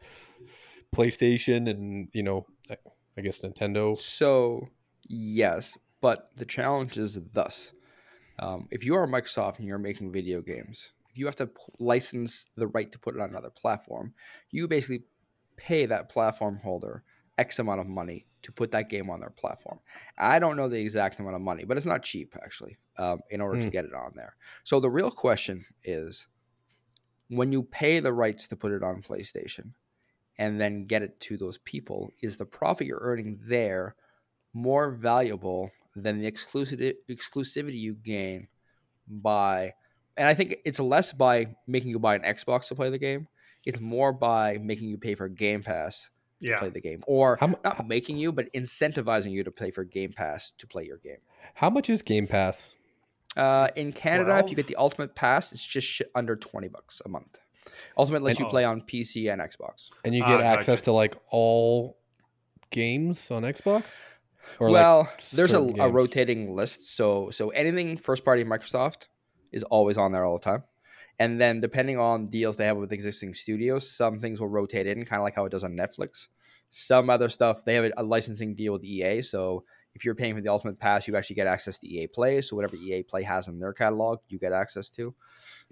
PlayStation 0.94 1.68
and 1.68 2.09
you 2.12 2.23
know, 2.23 2.46
I- 2.70 2.77
guess 3.20 3.40
Nintendo. 3.40 3.96
So 3.96 4.68
yes, 5.07 5.77
but 6.01 6.31
the 6.37 6.46
challenge 6.46 6.96
is 6.96 7.18
thus: 7.35 7.73
um, 8.38 8.66
if 8.70 8.83
you 8.85 8.94
are 8.94 9.07
Microsoft 9.07 9.59
and 9.59 9.68
you're 9.68 9.79
making 9.79 10.11
video 10.11 10.40
games, 10.40 10.90
if 11.11 11.18
you 11.18 11.27
have 11.27 11.37
to 11.37 11.51
license 11.79 12.46
the 12.57 12.66
right 12.66 12.90
to 12.92 12.99
put 12.99 13.14
it 13.14 13.20
on 13.20 13.29
another 13.31 13.51
platform, 13.51 14.14
you 14.51 14.66
basically 14.66 15.05
pay 15.57 15.85
that 15.85 16.09
platform 16.09 16.61
holder 16.62 17.05
X 17.40 17.59
amount 17.59 17.81
of 17.81 17.87
money 17.88 18.26
to 18.42 18.53
put 18.53 18.70
that 18.72 18.88
game 18.88 19.11
on 19.11 19.20
their 19.20 19.31
platform. 19.31 19.81
I 20.18 20.38
don't 20.38 20.57
know 20.57 20.68
the 20.68 20.81
exact 20.81 21.18
amount 21.20 21.37
of 21.37 21.42
money, 21.42 21.64
but 21.64 21.76
it's 21.76 21.87
not 21.87 22.03
cheap 22.03 22.35
actually. 22.42 22.79
Um, 22.98 23.20
in 23.31 23.40
order 23.40 23.59
to 23.59 23.64
Hmm. 23.64 23.70
get 23.70 23.85
it 23.87 23.94
on 23.94 24.12
there, 24.14 24.35
so 24.64 24.79
the 24.81 24.90
real 24.90 25.11
question 25.11 25.64
is, 25.85 26.26
when 27.29 27.53
you 27.53 27.62
pay 27.62 28.00
the 28.00 28.12
rights 28.12 28.46
to 28.48 28.57
put 28.57 28.72
it 28.72 28.83
on 28.83 29.03
PlayStation, 29.03 29.72
and 30.38 30.61
then 30.61 30.81
get 30.87 31.03
it 31.03 31.18
to 31.20 31.37
those 31.37 31.59
people, 31.59 32.11
is 32.22 32.37
the 32.37 32.44
profit 32.46 32.87
you're 32.87 33.00
earning 33.03 33.38
there 33.46 33.94
more 34.53 34.90
valuable 34.90 35.70
than 35.96 36.20
the 36.20 36.31
exclusivity 36.31 36.94
exclusivity 37.09 37.79
you 37.79 37.94
gain 37.94 38.48
by 39.09 39.72
and 40.16 40.26
I 40.29 40.35
think 40.35 40.57
it's 40.64 40.81
less 40.81 41.12
by 41.12 41.55
making 41.66 41.90
you 41.90 41.98
buy 41.98 42.14
an 42.16 42.22
Xbox 42.22 42.68
to 42.68 42.74
play 42.74 42.90
the 42.90 42.98
game. 42.98 43.29
It's 43.64 43.81
more 43.81 44.12
by 44.12 44.59
making 44.59 44.88
you 44.88 44.98
pay 44.98 45.14
for 45.14 45.29
Game 45.29 45.62
Pass 45.62 46.11
yeah 46.40 46.59
play 46.59 46.70
the 46.70 46.81
game. 46.81 47.03
Or 47.07 47.37
How 47.38 47.48
mu- 47.48 47.55
not 47.64 47.87
making 47.87 48.16
you, 48.18 48.33
but 48.33 48.53
incentivizing 48.53 49.31
you 49.33 49.44
to 49.44 49.50
play 49.50 49.70
for 49.70 49.85
Game 49.85 50.12
Pass 50.12 50.53
to 50.59 50.66
play 50.66 50.85
your 50.85 50.98
game. 50.98 51.18
How 51.55 51.70
much 51.70 51.90
is 51.90 52.03
Game 52.03 52.26
Pass? 52.26 52.70
Uh, 53.37 53.68
in 53.76 53.92
Canada, 53.92 54.38
if 54.44 54.50
you 54.50 54.57
get 54.57 54.66
the 54.66 54.76
Ultimate 54.76 55.14
Pass, 55.14 55.53
it's 55.53 55.62
just 55.64 55.87
sh- 55.87 56.03
under 56.14 56.35
20 56.35 56.68
bucks 56.68 57.00
a 57.05 57.09
month. 57.09 57.38
Ultimate 57.96 58.22
lets 58.22 58.38
And- 58.38 58.46
you 58.46 58.50
play 58.50 58.64
on 58.64 58.81
PC 58.83 59.33
and 59.33 59.40
Xbox. 59.40 59.90
And 60.05 60.14
you 60.14 60.24
get 60.24 60.40
access 60.40 60.66
gotcha. 60.81 60.85
to 60.85 60.92
like 60.92 61.16
all 61.31 61.96
games 62.70 63.31
on 63.31 63.42
Xbox? 63.42 63.85
Or 64.59 64.70
well, 64.70 65.00
like 65.03 65.31
there's 65.31 65.53
a, 65.53 65.61
a 65.61 65.88
rotating 65.88 66.57
list. 66.57 66.96
So 66.96 67.31
so 67.31 67.50
anything 67.50 67.96
first 67.96 68.24
party 68.24 68.42
Microsoft 68.44 69.07
is 69.53 69.62
always 69.64 69.96
on 69.96 70.11
there 70.12 70.24
all 70.24 70.37
the 70.38 70.42
time. 70.44 70.64
And 71.20 71.38
then 71.38 71.61
depending 71.61 71.98
on 71.98 72.28
deals 72.28 72.56
they 72.56 72.64
have 72.64 72.78
with 72.78 72.94
existing 72.94 73.35
studios, 73.35 73.88
some 73.88 74.18
things 74.18 74.40
will 74.40 74.48
rotate 74.48 74.87
in, 74.87 75.04
kind 75.04 75.20
of 75.20 75.24
like 75.24 75.35
how 75.35 75.44
it 75.44 75.52
does 75.52 75.62
on 75.62 75.76
Netflix. 75.76 76.28
Some 76.70 77.11
other 77.11 77.28
stuff 77.28 77.62
they 77.64 77.74
have 77.74 77.92
a, 77.94 78.02
licensing 78.02 78.54
deal 78.54 78.72
with 78.72 78.85
EA. 78.85 79.20
So 79.20 79.64
if 79.94 80.02
you're 80.02 80.14
paying 80.14 80.35
for 80.35 80.40
the 80.40 80.48
Ultimate 80.48 80.78
Pass, 80.78 81.06
you 81.06 81.16
actually 81.16 81.37
get 81.37 81.46
access 81.46 81.76
to 81.78 81.87
EA 81.87 82.06
Play. 82.06 82.40
So 82.40 82.56
whatever 82.56 82.76
EA 82.76 83.02
Play 83.02 83.22
has 83.24 83.48
in 83.48 83.59
their 83.59 83.74
catalog, 83.74 84.20
you 84.30 84.38
get 84.38 84.52
access 84.52 84.88
to. 84.90 85.14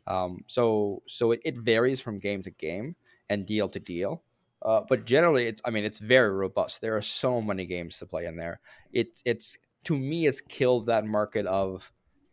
Um, 0.06 0.44
so 0.46 1.02
so 1.08 1.32
it, 1.32 1.40
it 1.46 1.56
varies 1.56 2.00
from 2.00 2.18
game 2.18 2.42
to 2.42 2.50
game 2.50 2.96
and 3.30 3.46
deal 3.46 3.70
to 3.70 3.80
deal. 3.80 4.22
Uh, 4.60 4.82
but 4.86 5.06
generally, 5.06 5.46
it's 5.46 5.62
I 5.64 5.70
mean 5.70 5.84
it's 5.84 5.98
very 5.98 6.30
robust. 6.30 6.82
There 6.82 6.96
are 6.96 7.02
so 7.02 7.40
many 7.40 7.64
games 7.64 7.96
to 7.98 8.06
play 8.06 8.26
in 8.26 8.36
there. 8.36 8.60
It's 8.92 9.22
it's 9.24 9.56
to 9.84 9.96
me 9.96 10.26
it's 10.26 10.42
killed 10.42 10.86
that 10.86 11.06
market 11.06 11.46
of 11.46 11.90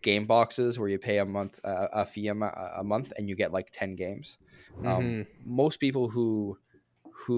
game 0.09 0.25
boxes 0.35 0.77
where 0.79 0.89
you 0.93 0.99
pay 1.09 1.17
a 1.19 1.25
month 1.37 1.59
uh, 1.71 1.87
a 2.01 2.05
fee 2.05 2.27
a, 2.29 2.35
a 2.81 2.83
month 2.83 3.11
and 3.17 3.27
you 3.29 3.35
get 3.35 3.51
like 3.57 3.69
ten 3.81 3.95
games. 3.95 4.37
Um, 4.85 5.03
Mhm. 5.03 5.27
most 5.45 5.77
people 5.85 6.05
who 6.13 6.57
who 7.25 7.37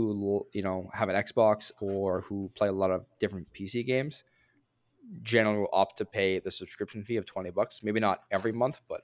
you 0.58 0.63
know 0.67 0.80
have 0.99 1.10
an 1.10 1.15
Xbox 1.27 1.71
or 1.82 2.21
who 2.27 2.51
play 2.60 2.67
a 2.67 2.77
lot 2.84 2.91
of 2.91 3.06
different 3.21 3.47
PC 3.56 3.84
games 3.93 4.23
generally 5.23 5.60
will 5.60 5.69
opt 5.82 5.97
to 5.97 6.06
pay 6.06 6.39
the 6.39 6.51
subscription 6.51 7.03
fee 7.03 7.15
of 7.15 7.25
20 7.25 7.51
bucks 7.51 7.82
maybe 7.84 7.99
not 7.99 8.17
every 8.30 8.51
month 8.51 8.82
but 8.89 9.01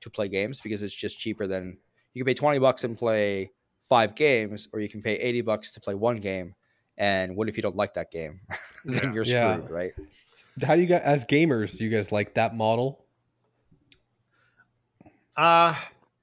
to 0.00 0.08
play 0.08 0.28
games 0.28 0.60
because 0.60 0.82
it's 0.82 0.94
just 0.94 1.18
cheaper 1.18 1.46
than 1.46 1.76
you 2.14 2.22
can 2.24 2.30
pay 2.30 2.34
20 2.34 2.58
bucks 2.58 2.84
and 2.84 2.96
play 2.96 3.50
five 3.88 4.14
games 4.14 4.68
or 4.72 4.80
you 4.80 4.88
can 4.88 5.02
pay 5.02 5.14
80 5.16 5.42
bucks 5.42 5.72
to 5.72 5.80
play 5.80 5.94
one 5.94 6.16
game 6.16 6.54
and 6.96 7.36
what 7.36 7.48
if 7.48 7.56
you 7.56 7.62
don't 7.62 7.76
like 7.76 7.92
that 7.94 8.10
game 8.10 8.40
then 8.84 8.96
Yeah. 8.96 9.14
you're 9.14 9.24
Yeah. 9.26 9.56
screwed 9.56 9.70
right 9.70 9.92
How 10.66 10.74
do 10.76 10.80
you 10.80 10.86
guys, 10.88 11.02
as 11.04 11.24
gamers, 11.26 11.76
do 11.76 11.84
you 11.84 11.90
guys 11.90 12.10
like 12.12 12.34
that 12.34 12.56
model? 12.56 13.01
Uh 15.36 15.74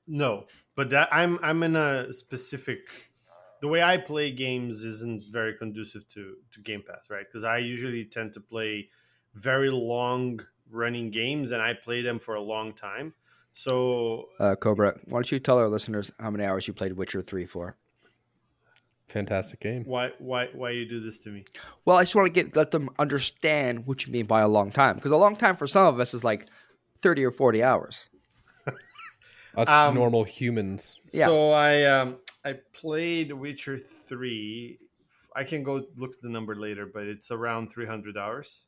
no. 0.07 0.45
But 0.75 0.89
that 0.91 1.09
I'm 1.11 1.39
I'm 1.41 1.63
in 1.63 1.75
a 1.75 2.11
specific 2.13 3.11
the 3.61 3.67
way 3.67 3.83
I 3.83 3.97
play 3.97 4.31
games 4.31 4.83
isn't 4.83 5.23
very 5.31 5.53
conducive 5.55 6.07
to 6.09 6.35
to 6.51 6.61
Game 6.61 6.83
Pass, 6.87 7.09
right? 7.09 7.25
Because 7.27 7.43
I 7.43 7.57
usually 7.57 8.05
tend 8.05 8.33
to 8.33 8.39
play 8.39 8.89
very 9.33 9.69
long 9.69 10.39
running 10.71 11.11
games 11.11 11.51
and 11.51 11.61
I 11.61 11.73
play 11.73 12.01
them 12.01 12.19
for 12.19 12.35
a 12.35 12.41
long 12.41 12.73
time. 12.73 13.13
So 13.51 14.29
Uh, 14.39 14.55
Cobra, 14.55 14.97
why 15.05 15.17
don't 15.17 15.31
you 15.31 15.39
tell 15.39 15.57
our 15.57 15.67
listeners 15.67 16.11
how 16.19 16.29
many 16.29 16.45
hours 16.45 16.67
you 16.67 16.73
played 16.73 16.93
Witcher 16.93 17.21
Three 17.21 17.45
for? 17.45 17.75
Fantastic 19.07 19.59
game. 19.59 19.83
why 19.85 20.11
why 20.19 20.49
why 20.53 20.69
you 20.69 20.87
do 20.87 20.99
this 20.99 21.17
to 21.23 21.29
me? 21.29 21.43
Well, 21.83 21.97
I 21.97 22.03
just 22.03 22.15
want 22.15 22.27
to 22.27 22.31
get 22.31 22.55
let 22.55 22.69
them 22.69 22.89
understand 22.99 23.87
what 23.87 24.05
you 24.05 24.13
mean 24.13 24.27
by 24.27 24.41
a 24.41 24.47
long 24.47 24.71
time, 24.71 24.95
because 24.95 25.11
a 25.11 25.17
long 25.17 25.35
time 25.35 25.55
for 25.55 25.65
some 25.65 25.87
of 25.87 25.99
us 25.99 26.13
is 26.13 26.23
like 26.23 26.47
thirty 27.01 27.25
or 27.25 27.31
forty 27.31 27.63
hours. 27.63 28.07
Us 29.55 29.67
Um, 29.67 29.95
normal 29.95 30.23
humans. 30.23 30.99
Yeah. 31.13 31.25
So 31.27 31.51
I 31.51 31.83
um 31.85 32.17
I 32.45 32.53
played 32.73 33.31
Witcher 33.33 33.77
three. 33.77 34.79
I 35.35 35.43
can 35.43 35.63
go 35.63 35.85
look 35.97 36.13
at 36.15 36.21
the 36.21 36.29
number 36.29 36.55
later, 36.55 36.85
but 36.85 37.03
it's 37.03 37.31
around 37.31 37.71
three 37.71 37.85
hundred 37.85 38.17
hours. 38.17 38.65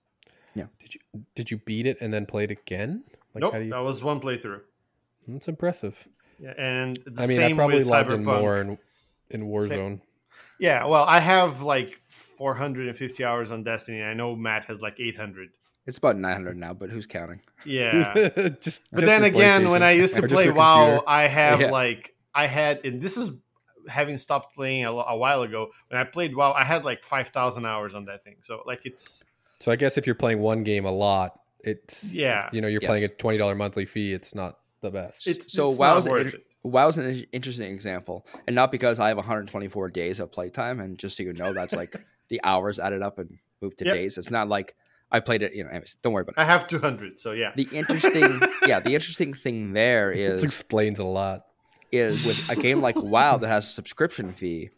Yeah. 0.55 0.65
Did 0.81 0.95
you 0.95 0.99
did 1.35 1.51
you 1.51 1.57
beat 1.57 1.85
it 1.85 1.97
and 2.01 2.13
then 2.13 2.25
play 2.25 2.43
it 2.45 2.51
again? 2.51 3.03
Like 3.33 3.41
nope, 3.43 3.53
how 3.53 3.59
do 3.59 3.65
you 3.65 3.71
that 3.71 3.79
was 3.79 4.03
one 4.03 4.19
playthrough. 4.19 4.61
That's 5.27 5.47
impressive. 5.47 6.07
Yeah, 6.39 6.53
and 6.57 6.97
the 7.05 7.21
I 7.21 7.27
mean, 7.27 7.37
same 7.37 7.53
I 7.53 7.55
probably 7.55 7.77
with 7.77 7.87
loved 7.87 8.11
it 8.11 8.19
Cyberpunk. 8.19 8.41
more 8.41 8.57
in 8.59 8.77
in 9.29 9.43
Warzone. 9.45 10.01
Yeah, 10.59 10.85
well, 10.85 11.03
I 11.05 11.19
have 11.19 11.61
like 11.61 12.01
450 12.09 13.23
hours 13.23 13.51
on 13.51 13.63
Destiny. 13.63 14.03
I 14.03 14.13
know 14.13 14.35
Matt 14.35 14.65
has 14.65 14.81
like 14.81 14.99
800. 14.99 15.49
It's 15.87 15.97
about 15.97 16.17
nine 16.17 16.33
hundred 16.33 16.57
now, 16.57 16.73
but 16.73 16.89
who's 16.89 17.07
counting? 17.07 17.41
Yeah. 17.65 18.13
just, 18.13 18.61
just 18.61 18.81
But 18.91 19.05
then 19.05 19.23
again, 19.23 19.69
when 19.69 19.81
I 19.83 19.91
used 19.91 20.15
to 20.17 20.27
play 20.27 20.49
WoW, 20.51 20.85
computer. 20.85 21.03
I 21.09 21.27
have 21.27 21.61
Yeah. 21.61 21.71
like 21.71 22.13
I 22.35 22.45
had, 22.47 22.85
and 22.85 23.01
this 23.01 23.17
is 23.17 23.31
having 23.89 24.17
stopped 24.19 24.55
playing 24.55 24.85
a, 24.85 24.91
a 24.91 25.17
while 25.17 25.41
ago. 25.41 25.69
When 25.89 25.99
I 25.99 26.03
played 26.03 26.35
WoW, 26.35 26.53
I 26.53 26.63
had 26.63 26.85
like 26.85 27.01
5,000 27.01 27.65
hours 27.65 27.95
on 27.95 28.05
that 28.05 28.23
thing. 28.23 28.35
So 28.41 28.61
like 28.65 28.81
it's 28.85 29.23
So 29.59 29.71
I 29.71 29.75
guess 29.75 29.97
if 29.97 30.05
you're 30.05 30.15
playing 30.15 30.39
one 30.39 30.63
game 30.63 30.85
a 30.85 30.91
lot, 30.91 31.39
it's 31.63 32.03
Yeah. 32.03 32.49
you 32.51 32.61
know, 32.61 32.67
you're 32.67 32.81
Yes. 32.81 32.89
playing 32.89 33.03
a 33.03 33.07
twenty 33.07 33.37
dollar 33.39 33.55
monthly 33.55 33.85
fee. 33.85 34.13
It's 34.13 34.35
not 34.35 34.59
the 34.81 34.91
best. 34.91 35.25
it's 35.27 35.51
So 35.51 35.69
it's 35.69 35.77
WoW's 35.79 36.05
not 36.05 36.11
an, 36.17 36.23
worth 36.25 36.33
in- 36.35 36.39
it. 36.41 36.45
WoW's 36.63 36.97
an 36.99 37.25
interesting 37.31 37.71
example, 37.71 38.25
and 38.45 38.55
not 38.55 38.71
because 38.71 38.99
I 38.99 39.07
have 39.07 39.17
124 39.17 39.89
days 39.89 40.19
of 40.19 40.31
playtime, 40.31 40.79
and 40.79 40.95
just 40.99 41.17
so 41.17 41.23
you 41.23 41.33
know, 41.33 41.53
that's 41.53 41.73
like 41.73 41.95
the 42.29 42.39
hours 42.43 42.77
added 42.77 43.01
up 43.01 43.17
and 43.17 43.39
moved 43.63 43.79
to 43.79 43.85
Yep. 43.85 43.95
days. 43.95 44.17
It's 44.19 44.29
not 44.29 44.47
like 44.47 44.75
I 45.11 45.19
played 45.19 45.41
it. 45.41 45.53
You 45.53 45.63
know, 45.63 45.69
anyways, 45.69 45.97
don't 46.01 46.13
worry 46.13 46.21
about 46.21 46.33
it. 46.37 46.41
I 46.41 46.45
have 46.45 46.67
200. 46.67 47.19
So 47.19 47.31
yeah. 47.31 47.51
The 47.55 47.67
interesting, 47.71 48.41
yeah, 48.67 48.79
the 48.79 48.93
interesting 48.95 49.33
thing 49.33 49.73
there 49.73 50.11
is 50.11 50.41
This 50.41 50.51
is 50.53 50.59
explains 50.59 50.99
a 50.99 51.03
lot. 51.03 51.45
is 51.91 52.23
with 52.23 52.49
a 52.49 52.55
game 52.55 52.81
like 52.81 52.95
WoW 53.01 53.37
that 53.37 53.47
has 53.47 53.65
a 53.65 53.69
subscription 53.69 54.31
fee, 54.33 54.69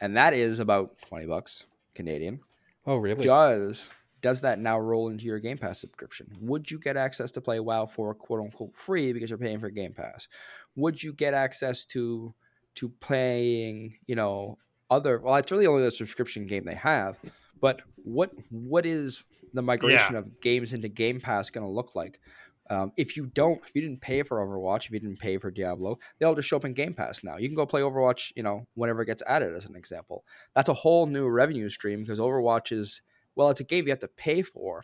and 0.00 0.16
that 0.16 0.34
is 0.34 0.58
about 0.58 0.96
20 1.08 1.26
bucks 1.26 1.64
Canadian. 1.94 2.40
Oh 2.86 2.96
really? 2.96 3.24
Does 3.24 3.88
does 4.22 4.40
that 4.40 4.58
now 4.58 4.78
roll 4.80 5.08
into 5.08 5.24
your 5.24 5.38
Game 5.38 5.58
Pass 5.58 5.78
subscription? 5.80 6.26
Would 6.40 6.70
you 6.70 6.78
get 6.80 6.96
access 6.96 7.30
to 7.32 7.40
play 7.40 7.60
WoW 7.60 7.86
for 7.86 8.14
quote 8.14 8.40
unquote 8.40 8.74
free 8.74 9.12
because 9.12 9.30
you're 9.30 9.38
paying 9.38 9.60
for 9.60 9.70
Game 9.70 9.92
Pass? 9.92 10.26
Would 10.74 11.02
you 11.02 11.12
get 11.12 11.34
access 11.34 11.84
to 11.86 12.34
to 12.76 12.88
playing, 13.00 13.94
you 14.06 14.14
know, 14.16 14.58
other 14.90 15.18
well, 15.20 15.36
it's 15.36 15.50
really 15.50 15.66
only 15.66 15.84
the 15.84 15.90
subscription 15.90 16.46
game 16.46 16.64
they 16.64 16.74
have, 16.74 17.16
but 17.60 17.80
what 17.96 18.30
what 18.50 18.84
is 18.86 19.24
the 19.54 19.62
migration 19.62 20.12
Yeah. 20.14 20.18
of 20.20 20.40
games 20.40 20.72
into 20.72 20.88
Game 20.88 21.20
Pass 21.20 21.50
going 21.50 21.64
to 21.64 21.70
look 21.70 21.94
like? 21.94 22.20
Um, 22.68 22.92
if 22.96 23.16
you 23.16 23.26
don't, 23.26 23.60
if 23.66 23.70
you 23.74 23.80
didn't 23.82 24.00
pay 24.00 24.22
for 24.24 24.38
Overwatch, 24.44 24.86
if 24.86 24.90
you 24.90 24.98
didn't 24.98 25.20
pay 25.20 25.38
for 25.38 25.52
Diablo, 25.52 25.98
they'll 26.18 26.34
just 26.34 26.48
show 26.48 26.56
up 26.56 26.64
in 26.64 26.74
Game 26.74 26.94
Pass 26.94 27.22
now. 27.22 27.36
You 27.36 27.48
can 27.48 27.54
go 27.54 27.64
play 27.64 27.80
Overwatch, 27.82 28.32
you 28.34 28.42
know, 28.42 28.66
whenever 28.74 29.02
it 29.02 29.06
gets 29.06 29.22
added, 29.26 29.54
as 29.54 29.66
an 29.66 29.76
example. 29.76 30.24
That's 30.54 30.68
a 30.68 30.74
whole 30.74 31.06
new 31.06 31.28
revenue 31.28 31.68
stream 31.68 32.02
because 32.02 32.18
Overwatch 32.18 32.72
is, 32.72 33.02
well, 33.36 33.50
it's 33.50 33.60
a 33.60 33.64
game 33.64 33.84
you 33.84 33.90
have 33.90 34.00
to 34.00 34.08
pay 34.08 34.42
for. 34.42 34.82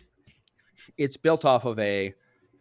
It's 0.96 1.16
built 1.16 1.44
off 1.44 1.64
of 1.64 1.76
a 1.80 2.14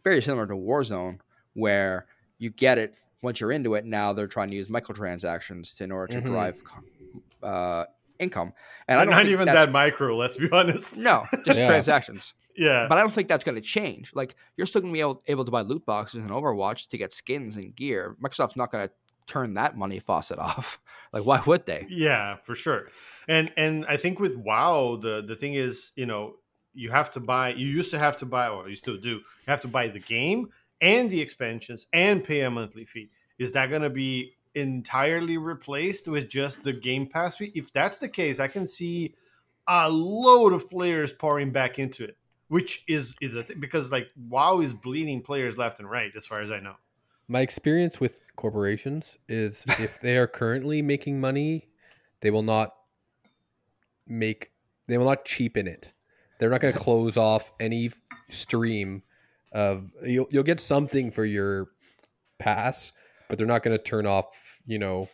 very 0.04 0.22
similar 0.24 0.48
to 0.48 0.54
Warzone, 0.56 1.20
where 1.54 2.08
you 2.40 2.50
get 2.50 2.80
it 2.80 2.96
once 3.22 3.40
you're 3.40 3.52
into 3.52 3.76
it. 3.76 3.86
Now 3.86 4.14
they're 4.14 4.26
trying 4.28 4.50
to 4.50 4.56
use 4.56 4.70
microtransactions 4.70 5.76
to 5.78 5.84
in 5.84 5.92
order 5.92 6.14
to 6.14 6.22
Mhm. 6.22 6.26
drive 6.26 6.64
uh, 7.44 7.86
income, 8.22 8.54
and 8.88 9.00
I 9.00 9.02
And 9.04 9.10
don't 9.10 9.18
not 9.18 9.24
think 9.24 9.34
even 9.34 9.46
that 9.48 9.72
micro, 9.72 10.16
let's 10.16 10.38
be 10.38 10.50
honest. 10.52 10.98
No, 10.98 11.26
just 11.46 11.60
Yeah. 11.60 11.68
transactions. 11.68 12.34
Yeah. 12.56 12.88
But 12.88 12.98
I 12.98 13.02
don't 13.02 13.14
think 13.14 13.28
that's 13.28 13.44
going 13.44 13.56
to 13.56 13.62
change. 13.62 14.12
Like 14.14 14.36
you're 14.58 14.68
still 14.68 14.82
going 14.82 14.94
to 14.94 14.98
be 14.98 15.00
able, 15.02 15.22
able 15.28 15.46
to 15.46 15.52
buy 15.52 15.62
loot 15.62 15.86
boxes 15.86 16.24
in 16.24 16.30
Overwatch 16.30 16.90
to 16.90 16.98
get 16.98 17.14
skins 17.14 17.56
and 17.56 17.74
gear. 17.76 18.16
Microsoft's 18.22 18.56
not 18.58 18.72
going 18.72 18.88
to 18.88 18.94
turn 19.26 19.54
that 19.54 19.78
money 19.78 20.00
faucet 20.00 20.38
off. 20.50 20.80
Like 21.14 21.24
why 21.26 21.42
would 21.46 21.66
they? 21.66 21.88
Yeah, 21.90 22.36
for 22.38 22.56
sure. 22.56 22.88
And 23.28 23.52
and 23.58 23.86
I 23.88 23.98
think 23.98 24.20
with 24.20 24.36
WoW, 24.36 24.98
the 25.02 25.22
the 25.26 25.36
thing 25.36 25.54
is, 25.56 25.92
you 25.96 26.06
know, 26.06 26.36
you 26.74 26.90
have 26.92 27.12
to 27.12 27.20
buy. 27.20 27.50
You 27.54 27.68
used 27.68 27.92
to 27.92 28.00
have 28.00 28.18
to 28.18 28.26
buy, 28.26 28.48
or 28.50 28.70
you 28.70 28.76
still 28.76 28.98
do. 28.98 29.10
You 29.16 29.22
have 29.48 29.62
to 29.62 29.68
buy 29.68 29.88
the 29.88 30.00
game 30.00 30.50
and 30.82 31.10
the 31.10 31.22
expansions 31.22 31.86
and 31.94 32.24
pay 32.24 32.42
a 32.42 32.50
monthly 32.52 32.86
fee. 32.86 33.10
Is 33.40 33.52
that 33.54 33.70
going 33.70 33.82
to 33.82 33.90
be 33.90 34.36
entirely 34.56 35.38
replaced 35.38 36.08
with 36.08 36.30
just 36.30 36.64
the 36.64 36.74
Game 36.74 37.08
Pass 37.08 37.38
fee? 37.38 37.52
If 37.56 37.72
that's 37.74 38.00
the 38.00 38.10
case, 38.10 38.40
I 38.40 38.48
can 38.48 38.68
see 38.68 39.16
a 39.68 39.90
load 39.90 40.54
of 40.54 40.70
players 40.70 41.14
pouring 41.14 41.52
back 41.52 41.80
into 41.80 42.04
it, 42.04 42.18
which 42.48 42.84
is 42.88 43.16
is 43.22 43.36
a 43.36 43.44
th- 43.44 43.60
because 43.60 43.92
like 43.92 44.08
WoW 44.16 44.60
is 44.60 44.74
bleeding 44.74 45.22
players 45.22 45.58
left 45.58 45.80
and 45.80 45.90
right, 45.90 46.14
as 46.16 46.26
far 46.26 46.42
as 46.42 46.52
I 46.52 46.60
know. 46.60 46.76
My 47.28 47.42
experience 47.42 48.00
with 48.00 48.22
corporations 48.36 49.18
is 49.30 49.64
if 49.80 50.00
they 50.02 50.18
are 50.18 50.28
currently 50.28 50.82
making 50.82 51.20
money, 51.20 51.70
they 52.22 52.32
will 52.32 52.44
not 52.44 52.74
make 54.08 54.52
they 54.88 54.98
will 54.98 55.06
not 55.06 55.26
cheapen 55.26 55.68
it. 55.68 55.92
They're 56.40 56.50
not 56.50 56.62
going 56.62 56.74
to 56.78 56.80
close 56.80 57.18
off 57.18 57.52
any 57.60 57.92
stream 58.30 59.04
of 59.52 59.92
you'll 60.04 60.28
you'll 60.32 60.44
get 60.44 60.60
something 60.60 61.12
for 61.12 61.26
your 61.26 61.68
pass, 62.40 62.92
but 63.32 63.38
they're 63.38 63.48
not 63.48 63.64
going 63.64 63.76
to 63.76 63.82
turn 63.82 64.06
off, 64.06 64.60
you 64.66 64.78
know, 64.78 65.08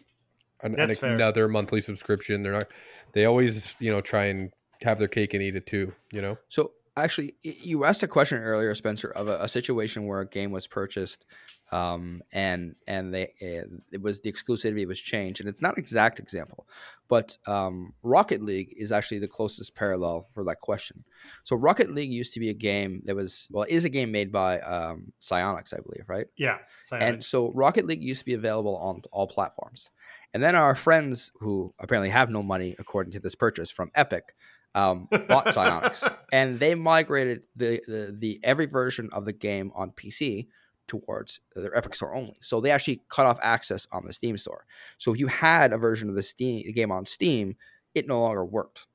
an, 0.63 0.77
an- 0.79 0.97
another 1.03 1.47
monthly 1.47 1.81
subscription. 1.81 2.41
They're 2.41 2.51
not 2.51 2.67
they 3.13 3.25
always, 3.25 3.75
you 3.79 3.91
know, 3.91 4.01
try 4.01 4.25
and 4.25 4.51
have 4.81 4.97
their 4.97 5.07
cake 5.07 5.35
and 5.35 5.43
eat 5.43 5.55
it 5.55 5.67
too, 5.67 5.93
you 6.11 6.21
know. 6.21 6.39
So 6.49 6.71
actually, 6.97 7.35
you 7.43 7.85
asked 7.85 8.01
a 8.01 8.07
question 8.07 8.39
earlier, 8.39 8.73
Spencer, 8.73 9.09
of 9.09 9.27
a, 9.27 9.43
a 9.43 9.47
situation 9.47 10.07
where 10.07 10.19
a 10.21 10.27
game 10.27 10.49
was 10.49 10.65
purchased, 10.65 11.25
um, 11.71 12.21
and 12.31 12.75
and 12.87 13.13
they 13.13 13.23
uh, 13.41 13.67
it 13.91 14.01
was 14.01 14.21
the 14.21 14.31
exclusivity 14.31 14.87
was 14.87 14.99
changed, 14.99 15.39
and 15.39 15.49
it's 15.49 15.61
not 15.61 15.73
an 15.73 15.79
exact 15.79 16.19
example, 16.19 16.67
but 17.09 17.37
um, 17.45 17.93
Rocket 18.03 18.41
League 18.41 18.73
is 18.77 18.91
actually 18.91 19.19
the 19.19 19.27
closest 19.27 19.75
parallel 19.75 20.27
for 20.33 20.43
that 20.45 20.59
question. 20.59 21.03
So 21.43 21.55
Rocket 21.55 21.93
League 21.93 22.11
used 22.11 22.33
to 22.33 22.39
be 22.39 22.49
a 22.49 22.53
game 22.53 23.01
that 23.05 23.15
was 23.15 23.47
well, 23.51 23.63
it 23.63 23.71
is 23.71 23.85
a 23.85 23.89
game 23.89 24.11
made 24.11 24.31
by 24.31 24.59
um, 24.61 25.11
Psyonix, 25.21 25.73
I 25.73 25.81
believe, 25.81 26.05
right? 26.07 26.27
Yeah. 26.37 26.57
Sign 26.83 27.01
And 27.01 27.23
so 27.23 27.51
Rocket 27.53 27.85
League 27.85 28.03
used 28.03 28.19
to 28.19 28.25
be 28.25 28.33
available 28.33 28.77
on 28.77 29.01
all 29.11 29.27
platforms. 29.27 29.89
And 30.33 30.43
then 30.43 30.55
our 30.55 30.75
friends 30.75 31.31
who 31.39 31.73
apparently 31.79 32.09
have 32.09 32.29
no 32.29 32.43
money, 32.43 32.75
according 32.79 33.13
to 33.13 33.19
this 33.19 33.35
purchase 33.35 33.71
from 33.71 33.91
Epic, 33.95 34.35
um, 34.75 35.07
bought 35.27 35.47
Psyonix, 35.47 36.15
and 36.31 36.59
they 36.59 36.75
migrated 36.75 37.43
the, 37.55 37.81
the 37.87 38.15
the 38.17 38.39
every 38.43 38.67
version 38.67 39.09
of 39.11 39.25
the 39.25 39.33
game 39.33 39.71
on 39.73 39.91
PC 39.91 40.47
towards 40.87 41.39
their 41.55 41.75
Epic 41.75 41.95
Store 41.95 42.15
only. 42.15 42.35
So 42.41 42.61
they 42.61 42.71
actually 42.71 43.01
cut 43.09 43.25
off 43.25 43.39
access 43.41 43.87
on 43.91 44.05
the 44.05 44.13
Steam 44.13 44.37
Store. 44.37 44.65
So 44.97 45.13
if 45.13 45.19
you 45.19 45.27
had 45.27 45.73
a 45.73 45.77
version 45.77 46.09
of 46.09 46.15
the 46.15 46.23
Steam 46.23 46.63
the 46.65 46.73
game 46.73 46.91
on 46.91 47.05
Steam, 47.05 47.55
it 47.95 48.07
no 48.07 48.21
longer 48.21 48.45
worked. 48.45 48.87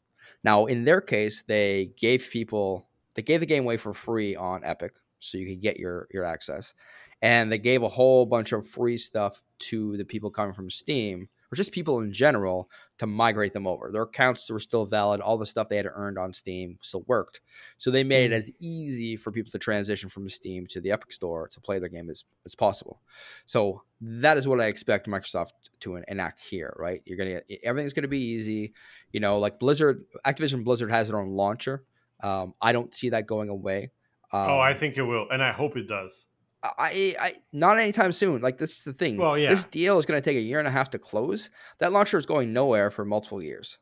Now 0.44 0.66
in 0.66 0.85
their 0.85 1.00
case, 1.00 1.44
they 1.46 1.92
gave 1.96 2.28
people 2.31 2.88
they 3.14 3.22
gave 3.22 3.40
the 3.40 3.46
game 3.46 3.64
away 3.64 3.76
for 3.76 3.92
free 3.92 4.35
on 4.35 4.64
Epic, 4.64 4.94
so 5.18 5.38
you 5.38 5.46
could 5.46 5.61
get 5.61 5.78
your 5.78 6.09
your 6.12 6.24
access 6.24 6.74
and 7.22 7.50
they 7.50 7.59
gave 7.59 7.83
a 7.83 7.88
whole 7.88 8.26
bunch 8.26 8.52
of 8.52 8.66
free 8.66 8.98
stuff 8.98 9.42
to 9.61 9.96
the 9.96 10.05
people 10.05 10.31
coming 10.31 10.52
from 10.52 10.68
Steam 10.68 11.28
or 11.53 11.57
just 11.57 11.73
people 11.73 12.01
in 12.01 12.12
general 12.12 12.71
to 12.99 13.07
migrate 13.07 13.53
them 13.53 13.67
over. 13.67 13.91
Their 13.93 14.03
accounts 14.03 14.51
were 14.51 14.59
still 14.59 14.87
valid. 14.87 15.21
All 15.21 15.37
the 15.37 15.45
stuff 15.45 15.69
they 15.69 15.77
had 15.77 15.87
earned 15.93 16.19
on 16.19 16.33
Steam 16.33 16.79
still 16.81 17.05
worked. 17.07 17.41
So 17.77 17.91
they 17.91 18.05
made 18.05 18.33
it 18.33 18.35
as 18.35 18.51
easy 18.59 19.17
for 19.17 19.31
people 19.31 19.53
to 19.53 19.59
transition 19.59 20.09
from 20.09 20.29
Steam 20.31 20.67
to 20.69 20.81
the 20.81 20.91
Epic 20.91 21.12
Store 21.12 21.49
to 21.49 21.61
play 21.61 21.79
their 21.79 21.91
game 21.91 22.09
as, 22.09 22.25
as 22.47 22.55
possible. 22.55 23.01
So 23.45 23.83
that 24.01 24.38
is 24.38 24.49
what 24.49 24.61
I 24.61 24.67
expect 24.67 25.07
Microsoft 25.07 25.53
to 25.81 25.97
enact 26.09 26.41
here, 26.41 26.75
right? 26.79 27.03
You're 27.05 27.19
gonna 27.19 27.41
everything's 27.62 27.93
gonna 27.93 28.09
be 28.09 28.25
easy. 28.25 28.73
You 29.12 29.21
know, 29.21 29.38
like 29.38 29.59
Blizzard, 29.59 30.05
Activision 30.27 30.65
Blizzard 30.65 30.91
has 30.91 31.09
their 31.09 31.21
own 31.21 31.31
launcher. 31.31 31.85
Um, 32.23 32.55
I 32.62 32.73
don't 32.73 32.95
see 32.95 33.11
that 33.11 33.27
going 33.27 33.51
away. 33.51 33.91
Um, 34.33 34.49
oh, 34.49 34.61
I 34.61 34.73
think 34.73 34.97
it 34.97 35.03
will, 35.03 35.27
and 35.31 35.43
I 35.43 35.53
hope 35.53 35.77
it 35.77 35.87
does. 35.87 36.29
I, 36.62 37.16
I 37.18 37.35
not 37.53 37.79
anytime 37.79 38.12
soon. 38.12 38.40
Like 38.40 38.59
this 38.59 38.79
is 38.79 38.85
the 38.85 38.92
thing. 38.92 39.16
Well, 39.16 39.37
yeah. 39.37 39.51
This 39.51 39.64
deal 39.64 39.98
is 39.98 40.07
going 40.07 40.20
to 40.20 40.25
take 40.25 40.37
a 40.37 40.42
year 40.42 40.59
and 40.59 40.68
a 40.68 40.70
half 40.70 40.90
to 40.90 40.98
close. 40.98 41.51
That 41.79 41.92
launcher 41.92 42.18
is 42.18 42.27
going 42.27 42.53
nowhere 42.53 42.90
for 42.90 43.05
multiple 43.05 43.42
years 43.42 43.79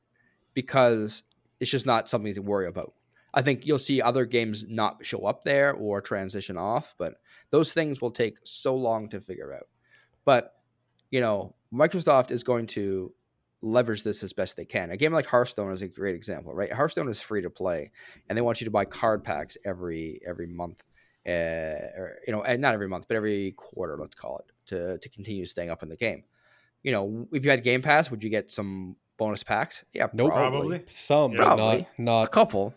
because 0.55 1.23
it's 1.59 1.71
just 1.71 1.87
not 1.87 2.09
something 2.09 2.35
to 2.35 2.43
worry 2.43 2.67
about. 2.67 2.95
I 3.33 3.43
think 3.43 3.67
you'll 3.67 3.79
see 3.79 4.03
other 4.03 4.25
games 4.25 4.65
not 4.69 5.05
show 5.05 5.27
up 5.27 5.45
there 5.45 5.73
or 5.73 6.01
transition 6.01 6.57
off, 6.57 6.95
but 6.99 7.15
those 7.51 7.73
things 7.73 8.01
will 8.01 8.11
take 8.11 8.39
so 8.45 8.75
long 8.75 9.09
to 9.11 9.21
figure 9.21 9.53
out. 9.53 9.69
But 10.25 10.55
you 11.11 11.21
know, 11.21 11.55
Microsoft 11.73 12.31
is 12.31 12.43
going 12.43 12.67
to 12.69 13.13
leverage 13.63 14.05
this 14.05 14.23
as 14.23 14.33
best 14.33 14.57
they 14.57 14.65
can. 14.65 14.91
A 14.91 14.97
game 14.97 15.13
like 15.13 15.27
Hearthstone 15.27 15.73
is 15.73 15.83
a 15.83 15.89
great 15.89 16.15
example, 16.15 16.55
right? 16.55 16.73
Hearthstone 16.73 17.09
is 17.09 17.21
free 17.21 17.43
to 17.43 17.51
play, 17.51 17.91
and 18.29 18.39
they 18.39 18.43
want 18.43 18.61
you 18.61 18.65
to 18.65 18.71
buy 18.71 18.87
card 18.87 19.23
packs 19.23 19.59
every 19.67 20.21
every 20.27 20.47
month 20.47 20.83
uh, 21.31 22.01
or 22.01 22.19
you 22.27 22.33
know, 22.33 22.43
and 22.43 22.61
not 22.61 22.75
every 22.75 22.89
month, 22.89 23.07
but 23.09 23.17
every 23.17 23.53
quarter, 23.53 23.97
let's 23.97 24.15
call 24.15 24.39
it, 24.39 24.53
to 24.67 24.99
to 24.99 25.09
continue 25.09 25.47
staying 25.47 25.71
up 25.71 25.83
in 25.83 25.89
the 25.89 25.97
game. 25.97 26.25
You 26.83 26.93
know, 26.93 27.29
if 27.33 27.45
you 27.45 27.51
had 27.51 27.63
Game 27.63 27.83
Pass, 27.83 28.11
would 28.11 28.25
you 28.25 28.31
get 28.31 28.51
some 28.51 28.97
bonus 29.19 29.43
packs? 29.43 29.85
Yeah, 29.93 30.09
Nope. 30.13 30.31
probably. 30.33 30.79
Probably. 30.79 30.83
Some, 30.89 31.33
Yeah. 31.33 31.39
but 31.39 31.45
Probably. 31.57 31.87
not 31.99 32.23
a 32.25 32.29
couple. 32.29 32.75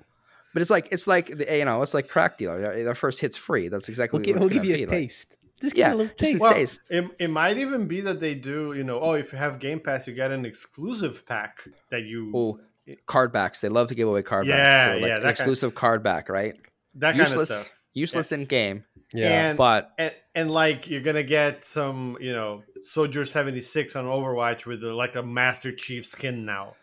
But 0.53 0.61
it's 0.61 0.69
like 0.69 0.89
it's 0.91 1.07
like 1.07 1.35
the, 1.37 1.57
you 1.57 1.65
know 1.65 1.81
it's 1.81 1.93
like 1.93 2.07
crack 2.07 2.37
dealer. 2.37 2.83
Their 2.83 2.95
first 2.95 3.19
hit's 3.19 3.37
free. 3.37 3.69
That's 3.69 3.89
exactly 3.89 4.17
We'll, 4.19 4.25
give, 4.25 4.35
what 4.35 4.39
we'll 4.41 4.49
give 4.49 4.57
gonna 4.63 4.69
you 4.69 4.75
a 4.75 4.77
be 4.77 4.85
like. 4.85 4.89
taste. 4.99 5.37
Just 5.61 5.75
Yeah, 5.77 5.89
give 5.91 5.93
a 5.93 5.97
little 6.03 6.15
taste. 6.15 6.39
Well, 6.41 6.53
taste. 6.53 6.81
it, 6.89 7.05
it 7.17 7.29
might 7.29 7.57
even 7.57 7.87
be 7.87 8.01
that 8.01 8.19
they 8.19 8.35
do, 8.35 8.73
you 8.73 8.83
know, 8.83 8.99
oh, 8.99 9.13
if 9.13 9.31
you 9.31 9.37
have 9.37 9.59
Game 9.59 9.79
Pass, 9.79 10.07
you 10.07 10.13
get 10.13 10.29
an 10.31 10.45
exclusive 10.45 11.25
pack 11.25 11.67
that 11.89 12.03
you 12.03 12.31
Oh, 12.35 12.59
card 13.05 13.31
backs. 13.31 13.61
They 13.61 13.69
love 13.69 13.87
to 13.87 13.95
give 13.95 14.07
away 14.09 14.21
card 14.23 14.45
Yeah, 14.45 14.55
backs. 14.57 14.85
So 14.97 15.01
like 15.01 15.07
yeah, 15.09 15.15
an 15.17 15.23
that 15.23 15.29
exclusive 15.29 15.73
card 15.73 16.03
back, 16.03 16.27
right? 16.29 16.55
that 16.95 17.15
useless, 17.15 17.49
kind 17.49 17.61
of 17.61 17.65
stuff. 17.65 17.82
Useless 17.93 18.31
in 18.31 18.45
game, 18.45 18.85
yeah. 19.13 19.49
and, 19.49 19.57
but 19.57 19.91
and 19.97 20.13
and 20.35 20.51
like 20.51 20.89
you're 20.89 21.01
gonna 21.01 21.23
get 21.23 21.65
some, 21.65 22.17
you 22.19 22.33
know, 22.33 22.63
Soldier 22.83 23.25
seventy 23.25 23.61
six 23.61 23.95
on 23.95 24.05
Overwatch 24.05 24.65
with 24.65 24.83
uh, 24.83 24.93
like 24.93 25.15
a 25.15 25.23
Master 25.23 25.71
Chief 25.71 26.05
skin 26.05 26.45
now. 26.45 26.75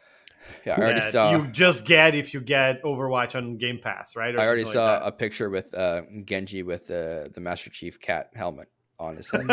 yeah, 0.64 0.74
I 0.74 0.78
already 0.78 1.00
saw. 1.00 1.32
you 1.32 1.46
just 1.48 1.84
get 1.84 2.14
if 2.14 2.32
you 2.34 2.40
get 2.40 2.82
Overwatch 2.82 3.34
on 3.34 3.58
Game 3.58 3.78
Pass, 3.82 4.16
right? 4.16 4.34
Or 4.34 4.40
I 4.40 4.46
already 4.46 4.64
something 4.64 4.80
like 4.80 5.00
saw 5.00 5.06
a 5.06 5.12
picture 5.12 5.50
with 5.50 5.74
uh, 5.74 6.02
Genji 6.24 6.62
with 6.62 6.86
the 6.86 7.30
the 7.34 7.40
Master 7.40 7.70
Chief 7.70 8.00
cat 8.00 8.30
helmet 8.34 8.68
on 8.98 9.16
his 9.16 9.30
head. 9.30 9.46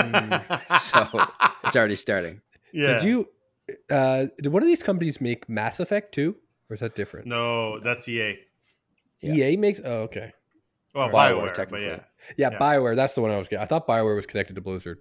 So 0.81 1.27
it's 1.63 1.75
already 1.75 1.95
starting. 1.95 2.41
yeah. 2.71 2.99
Did 2.99 3.03
you? 3.03 3.29
Uh, 3.89 4.27
did 4.41 4.47
one 4.47 4.63
of 4.63 4.67
these 4.67 4.83
companies 4.83 5.19
make 5.19 5.49
Mass 5.49 5.79
Effect 5.79 6.13
too, 6.13 6.35
or 6.69 6.75
is 6.75 6.79
that 6.79 6.95
different? 6.95 7.27
No, 7.27 7.79
that's 7.79 8.07
EA. 8.07 8.37
Yeah. 9.21 9.33
EA 9.33 9.57
makes. 9.57 9.81
Oh, 9.83 10.03
okay. 10.03 10.33
Well, 10.97 11.09
Bioware, 11.09 11.49
Bioware, 11.49 11.53
technically. 11.53 11.87
yeah. 11.87 11.99
Yeah, 12.35 12.49
Yeah. 12.51 12.57
Bioware. 12.59 12.95
That's 12.95 13.13
the 13.13 13.21
one 13.21 13.31
I 13.31 13.37
was 13.37 13.47
getting. 13.47 13.63
I 13.63 13.67
thought 13.67 13.87
Bioware 13.87 14.15
was 14.15 14.25
connected 14.25 14.55
to 14.55 14.61
Blizzard. 14.61 14.99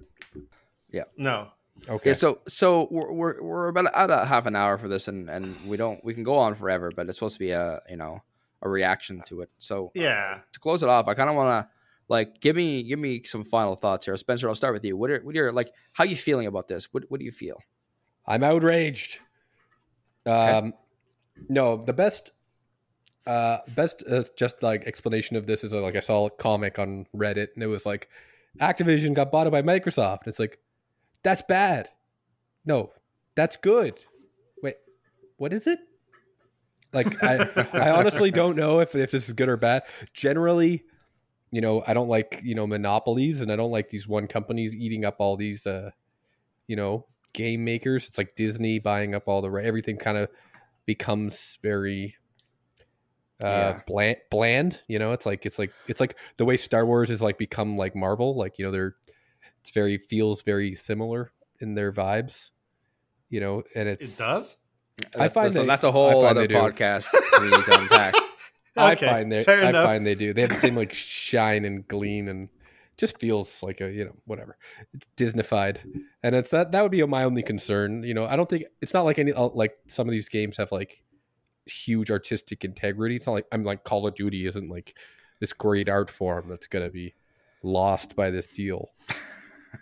Yeah. 0.91 1.05
No. 1.17 1.49
Okay. 1.89 2.11
Yeah, 2.11 2.15
so 2.15 2.41
so 2.49 2.89
we're, 2.91 3.13
we're 3.13 3.43
we're 3.43 3.69
about 3.69 3.87
at 3.95 4.11
a 4.11 4.25
half 4.25 4.47
an 4.47 4.57
hour 4.57 4.79
for 4.79 4.89
this, 4.89 5.09
and 5.09 5.29
and 5.29 5.57
we 5.67 5.77
don't 5.77 6.03
we 6.05 6.15
can 6.15 6.23
go 6.25 6.37
on 6.39 6.55
forever, 6.55 6.91
but 6.95 7.07
it's 7.09 7.19
supposed 7.19 7.35
to 7.35 7.39
be 7.41 7.51
a 7.51 7.81
you 7.89 7.97
know 7.97 8.23
a 8.63 8.69
reaction 8.69 9.23
to 9.27 9.43
it. 9.43 9.51
So 9.59 9.91
Yeah. 9.95 10.39
to 10.53 10.59
close 10.61 10.83
it 10.83 10.89
off, 10.89 11.07
I 11.09 11.15
kind 11.15 11.29
of 11.29 11.37
want 11.37 11.51
to 11.67 11.71
like 12.09 12.41
give 12.41 12.57
me 12.57 12.83
give 12.85 12.99
me 12.99 13.23
some 13.25 13.45
final 13.45 13.75
thoughts 13.77 14.07
here, 14.07 14.17
Spencer. 14.17 14.49
I'll 14.49 14.55
start 14.55 14.73
with 14.73 14.85
you. 14.87 14.97
What 14.97 15.11
are 15.11 15.21
what 15.21 15.35
are 15.35 15.39
your 15.39 15.53
like 15.53 15.71
how 15.93 16.05
are 16.05 16.07
you 16.07 16.17
feeling 16.17 16.47
about 16.47 16.67
this? 16.69 16.87
What 16.93 17.05
what 17.09 17.19
do 17.21 17.27
you 17.27 17.33
feel? 17.33 17.59
I'm 18.27 18.43
outraged. 18.43 19.19
Um, 20.25 20.73
no, 21.49 21.85
the 21.85 21.93
best, 21.93 22.33
uh, 23.27 23.59
best 23.75 24.03
uh, 24.11 24.23
just 24.37 24.63
like 24.63 24.87
explanation 24.87 25.37
of 25.37 25.47
this 25.47 25.65
is 25.65 25.73
uh, 25.73 25.81
like 25.81 25.97
I 25.97 26.01
saw 26.01 26.27
a 26.27 26.31
comic 26.31 26.79
on 26.79 27.07
Reddit 27.15 27.49
and 27.55 27.63
it 27.63 27.67
was 27.67 27.85
like 27.85 28.09
Activision 28.61 29.15
got 29.15 29.33
bought 29.33 29.51
by 29.51 29.63
Microsoft. 29.63 30.27
It's 30.27 30.39
like 30.39 30.59
that's 31.23 31.43
bad. 31.43 31.89
No, 32.65 32.93
that's 33.35 33.57
good. 33.57 34.05
Wait, 34.63 34.77
what 35.37 35.53
is 35.53 35.67
it? 35.67 35.79
Like 36.93 37.23
I, 37.23 37.67
I 37.73 37.91
honestly 37.91 38.31
don't 38.31 38.57
know 38.57 38.81
if 38.81 38.95
if 38.95 39.11
this 39.11 39.29
is 39.29 39.35
good 39.35 39.49
or 39.49 39.57
bad. 39.57 39.83
Generally, 40.15 40.85
you 41.51 41.61
know, 41.61 41.83
I 41.87 41.95
don't 41.95 42.09
like 42.09 42.41
you 42.45 42.55
know 42.55 42.67
monopolies, 42.67 43.41
and 43.41 43.51
I 43.51 43.57
don't 43.57 43.73
like 43.73 43.91
these 43.91 44.07
one 44.07 44.27
companies 44.27 44.75
eating 44.75 45.05
up 45.05 45.17
all 45.19 45.37
these, 45.37 45.67
uh, 45.67 45.91
you 46.67 46.77
know, 46.77 47.07
game 47.33 47.65
makers. 47.65 48.07
It's 48.07 48.19
like 48.19 48.37
Disney 48.37 48.79
buying 48.79 49.15
up 49.15 49.25
all 49.27 49.43
the 49.43 49.51
everything. 49.51 49.97
Kind 49.97 50.17
of 50.17 50.29
becomes 50.87 51.59
very 51.63 52.17
uh 53.43 53.47
Yeah. 53.47 53.81
bland 53.87 54.17
bland 54.31 54.81
you 54.89 54.99
know 54.99 55.13
it's 55.13 55.27
like 55.27 55.45
it's 55.45 55.59
like 55.59 55.73
it's 55.89 56.01
like 56.01 56.17
the 56.39 56.45
way 56.45 56.57
star 56.57 56.87
wars 56.87 57.11
has 57.11 57.21
like 57.21 57.37
become 57.39 57.77
like 57.77 57.95
marvel 57.95 58.35
like 58.37 58.59
you 58.59 58.65
know 58.65 58.71
they're 58.71 58.95
it's 59.61 59.71
very 59.71 59.99
feels 59.99 60.43
very 60.43 60.75
similar 60.75 61.33
in 61.61 61.75
their 61.75 61.93
vibes 61.93 62.51
you 63.29 63.41
know 63.41 63.63
and 63.75 63.89
it's 63.89 64.15
It 64.15 64.19
does? 64.19 64.57
I 64.99 65.03
That's- 65.29 65.35
find 65.35 65.53
so 65.53 65.61
they- 65.61 65.67
that's 65.67 65.85
a 65.85 65.93
whole 65.93 66.25
other 66.25 66.49
podcast 66.49 67.07
we 67.41 67.51
need 67.51 67.65
to 67.65 67.79
unpack. 67.81 68.15
I 68.79 68.93
Okay, 68.93 69.07
find 69.07 69.33
they 69.33 69.45
I 69.47 69.69
enough. 69.71 69.85
find 69.87 70.07
they 70.07 70.15
do. 70.15 70.33
They 70.35 70.43
have 70.43 70.51
the 70.51 70.57
same 70.57 70.77
like 70.77 70.93
shine 70.93 71.65
and 71.65 71.87
gleam 71.89 72.29
and 72.29 72.49
just 72.99 73.19
feels 73.19 73.63
like 73.63 73.81
a 73.81 73.91
you 73.91 74.05
know 74.05 74.17
whatever. 74.27 74.57
It's 74.95 75.07
Disneyfied, 75.17 75.79
and 76.23 76.35
it's 76.35 76.51
that 76.51 76.73
that 76.73 76.83
would 76.83 76.93
be 76.93 77.03
my 77.07 77.25
only 77.25 77.43
concern. 77.43 78.03
You 78.05 78.13
know, 78.15 78.27
I 78.27 78.37
don't 78.37 78.49
think 78.49 78.65
it's 78.83 78.93
not 78.95 79.05
like 79.07 79.19
any 79.19 79.33
uh, 79.33 79.49
like 79.55 79.77
some 79.89 80.07
of 80.09 80.13
these 80.13 80.29
games 80.29 80.57
have 80.59 80.73
like 80.73 81.03
huge 81.67 82.11
artistic 82.11 82.65
integrity. 82.65 83.17
It's 83.17 83.27
not 83.27 83.33
like 83.35 83.47
I'm 83.53 83.65
like 83.65 83.85
Call 83.85 84.07
of 84.07 84.15
Duty 84.15 84.47
isn't 84.47 84.69
like 84.69 84.95
this 85.41 85.53
great 85.53 85.89
art 85.89 86.09
form 86.11 86.49
that's 86.49 86.67
gonna 86.67 86.91
be 86.91 87.15
lost 87.63 88.17
by 88.17 88.31
this 88.31 88.47
deal. 88.47 88.91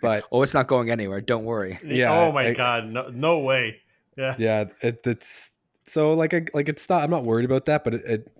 But 0.01 0.25
Oh, 0.29 0.41
it's 0.41 0.53
not 0.53 0.67
going 0.67 0.89
anywhere. 0.91 1.21
Don't 1.21 1.45
worry. 1.45 1.79
Yeah, 1.85 2.11
Oh 2.13 2.31
my 2.33 2.47
I- 2.47 2.53
god. 2.53 2.85
No, 2.89 3.07
no 3.07 3.39
way. 3.39 3.77
Yeah. 4.17 4.35
yeah, 4.37 4.65
it, 4.81 4.99
it's 5.07 5.51
so 5.85 6.13
like 6.15 6.33
I, 6.33 6.45
like 6.53 6.67
it's 6.67 6.89
not. 6.89 7.01
I'm 7.03 7.09
not 7.09 7.23
worried 7.23 7.45
about 7.45 7.65
that, 7.67 7.83
but 7.85 7.93
it, 7.93 8.01
it 8.05 8.31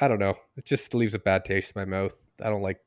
I 0.00 0.08
don't 0.08 0.18
know. 0.18 0.34
It 0.56 0.64
just 0.64 0.94
leaves 0.94 1.14
a 1.14 1.18
bad 1.20 1.44
taste 1.44 1.74
in 1.76 1.80
my 1.80 1.84
mouth. 1.84 2.18
I 2.42 2.48
don't 2.48 2.62
like. 2.62 2.80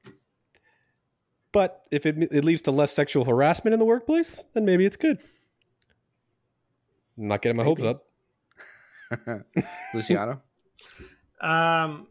But 1.53 1.83
if 1.91 2.05
it 2.05 2.17
it 2.31 2.43
leads 2.43 2.61
to 2.63 2.71
less 2.71 2.91
sexual 2.93 3.23
harassment 3.23 3.73
in 3.73 3.79
the 3.79 3.85
workplace, 3.85 4.43
then 4.53 4.65
maybe 4.65 4.85
it's 4.85 4.97
good. 4.97 5.19
I'm 7.17 7.27
not 7.27 7.41
getting 7.41 7.57
my 7.57 7.63
hopes 7.63 7.83
up. 7.83 8.05
Luciano. 9.93 10.41
Um, 11.39 12.07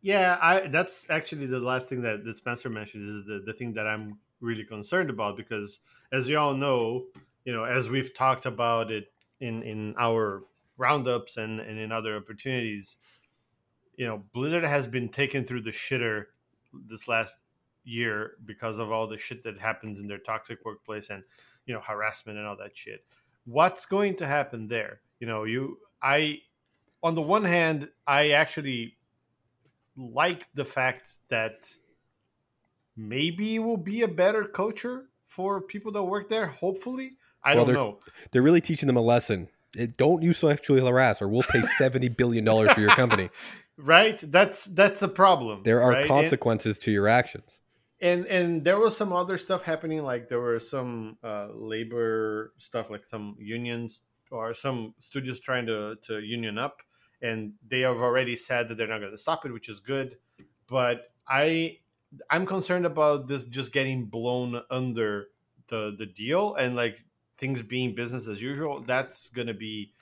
yeah, 0.00 0.38
I 0.40 0.60
that's 0.68 1.10
actually 1.10 1.46
the 1.46 1.58
last 1.60 1.88
thing 1.88 2.02
that, 2.02 2.24
that 2.24 2.36
Spencer 2.36 2.68
mentioned 2.68 3.08
is 3.08 3.26
the, 3.26 3.42
the 3.44 3.52
thing 3.52 3.74
that 3.74 3.86
I'm 3.86 4.18
really 4.40 4.64
concerned 4.64 5.10
about 5.10 5.36
because 5.36 5.80
as 6.12 6.26
we 6.26 6.36
all 6.36 6.54
know, 6.54 7.06
you 7.44 7.52
know, 7.52 7.64
as 7.64 7.90
we've 7.90 8.14
talked 8.14 8.46
about 8.46 8.90
it 8.90 9.10
in 9.40 9.62
in 9.62 9.94
our 9.98 10.44
roundups 10.76 11.36
and, 11.36 11.60
and 11.60 11.78
in 11.78 11.90
other 11.90 12.16
opportunities, 12.16 12.96
you 13.96 14.06
know, 14.06 14.22
Blizzard 14.32 14.64
has 14.64 14.86
been 14.86 15.08
taken 15.08 15.44
through 15.44 15.62
the 15.62 15.70
shitter 15.70 16.26
this 16.72 17.08
last 17.08 17.38
year 17.84 18.32
because 18.44 18.78
of 18.78 18.92
all 18.92 19.06
the 19.06 19.18
shit 19.18 19.42
that 19.42 19.58
happens 19.58 19.98
in 19.98 20.06
their 20.06 20.18
toxic 20.18 20.64
workplace 20.64 21.10
and 21.10 21.24
you 21.66 21.74
know 21.74 21.80
harassment 21.80 22.38
and 22.38 22.46
all 22.46 22.56
that 22.56 22.76
shit. 22.76 23.04
What's 23.44 23.86
going 23.86 24.16
to 24.16 24.26
happen 24.26 24.68
there? 24.68 25.00
You 25.20 25.26
know, 25.26 25.44
you 25.44 25.78
I 26.02 26.40
on 27.02 27.14
the 27.14 27.22
one 27.22 27.44
hand, 27.44 27.88
I 28.06 28.30
actually 28.30 28.96
like 29.96 30.52
the 30.54 30.64
fact 30.64 31.18
that 31.28 31.72
maybe 32.96 33.56
it 33.56 33.58
will 33.60 33.76
be 33.76 34.02
a 34.02 34.08
better 34.08 34.44
culture 34.44 35.06
for 35.24 35.60
people 35.60 35.92
that 35.92 36.02
work 36.04 36.28
there. 36.28 36.46
Hopefully, 36.46 37.12
I 37.42 37.54
Well, 37.54 37.66
don't 37.66 37.74
know. 37.74 37.98
They're 38.32 38.42
really 38.42 38.60
teaching 38.60 38.86
them 38.86 38.96
a 38.96 39.00
lesson. 39.02 39.48
Don't 39.96 40.22
you 40.22 40.32
sexually 40.32 40.80
harass, 40.80 41.20
or 41.20 41.28
we'll 41.28 41.42
pay 41.42 41.62
seventy 41.78 42.08
billion 42.08 42.44
dollars 42.44 42.72
for 42.72 42.80
your 42.80 42.90
company. 42.90 43.30
Right? 43.80 44.18
That's 44.20 44.64
that's 44.64 45.02
a 45.02 45.08
problem. 45.08 45.62
There 45.62 45.80
are 45.84 45.90
right? 45.90 45.98
And- 46.00 46.08
consequences 46.08 46.78
to 46.78 46.90
your 46.90 47.06
actions. 47.06 47.60
and 48.00 48.26
and 48.26 48.64
there 48.64 48.76
was 48.76 48.96
some 48.96 49.12
other 49.12 49.38
stuff 49.38 49.62
happening 49.62 50.02
like 50.02 50.28
there 50.28 50.40
were 50.40 50.58
some 50.58 51.16
uh, 51.22 51.46
labor 51.54 52.52
stuff 52.58 52.90
like 52.90 53.04
some 53.08 53.36
unions 53.38 54.02
or 54.30 54.54
some 54.54 54.94
studios 54.98 55.40
trying 55.40 55.66
to 55.66 55.96
to 56.02 56.20
union 56.20 56.58
up 56.58 56.82
and 57.20 57.54
they 57.66 57.80
have 57.80 57.98
already 57.98 58.36
said 58.36 58.68
that 58.68 58.76
they're 58.76 58.86
not 58.86 59.00
going 59.00 59.10
to 59.10 59.18
stop 59.18 59.44
it 59.44 59.52
which 59.52 59.68
is 59.68 59.80
good. 59.80 60.16
But 60.66 61.10
i 61.28 61.78
i'm 62.30 62.46
concerned 62.46 62.86
about 62.86 63.28
this 63.28 63.44
just 63.44 63.72
getting 63.72 64.06
blown 64.06 64.62
under 64.70 65.28
the 65.68 65.94
the 65.98 66.06
deal 66.06 66.54
and 66.54 66.74
like 66.74 67.04
things 67.36 67.62
being 67.62 67.94
business 67.94 68.28
as 68.28 68.42
usual. 68.42 68.80
That's 68.80 69.28
going 69.28 69.46
to 69.48 69.54
be 69.54 69.92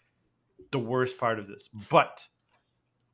the 0.70 0.78
worst 0.78 1.18
part 1.18 1.38
of 1.38 1.46
this. 1.46 1.68
But 1.68 2.28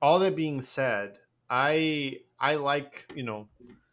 all 0.01 0.19
that 0.19 0.35
being 0.35 0.61
said 0.61 1.19
i 1.49 2.17
i 2.41 2.57
like 2.57 3.07
you 3.15 3.23
know 3.23 3.49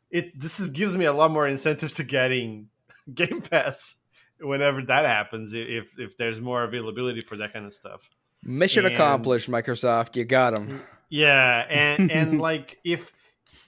it 0.10 0.38
this 0.40 0.60
is, 0.60 0.70
gives 0.70 0.96
me 0.96 1.06
a 1.06 1.14
lot 1.14 1.30
more 1.30 1.48
incentive 1.48 1.94
to 1.94 2.04
getting 2.04 2.70
Game 3.14 3.42
Pass 3.42 4.02
whenever 4.42 4.82
that 4.84 5.06
happens. 5.06 5.54
If 5.54 5.98
if 6.00 6.18
there's 6.18 6.40
more 6.42 6.64
availability 6.64 7.22
for 7.22 7.38
that 7.38 7.54
kind 7.54 7.66
of 7.66 7.74
stuff. 7.74 8.10
Mission 8.44 8.86
And- 8.86 8.94
accomplished, 8.94 9.50
Microsoft. 9.50 10.16
You 10.16 10.26
got 10.26 10.56
them. 10.56 10.82
Yeah, 11.10 11.66
and 11.70 12.12
and 12.20 12.40
like 12.40 12.80
if 12.84 13.12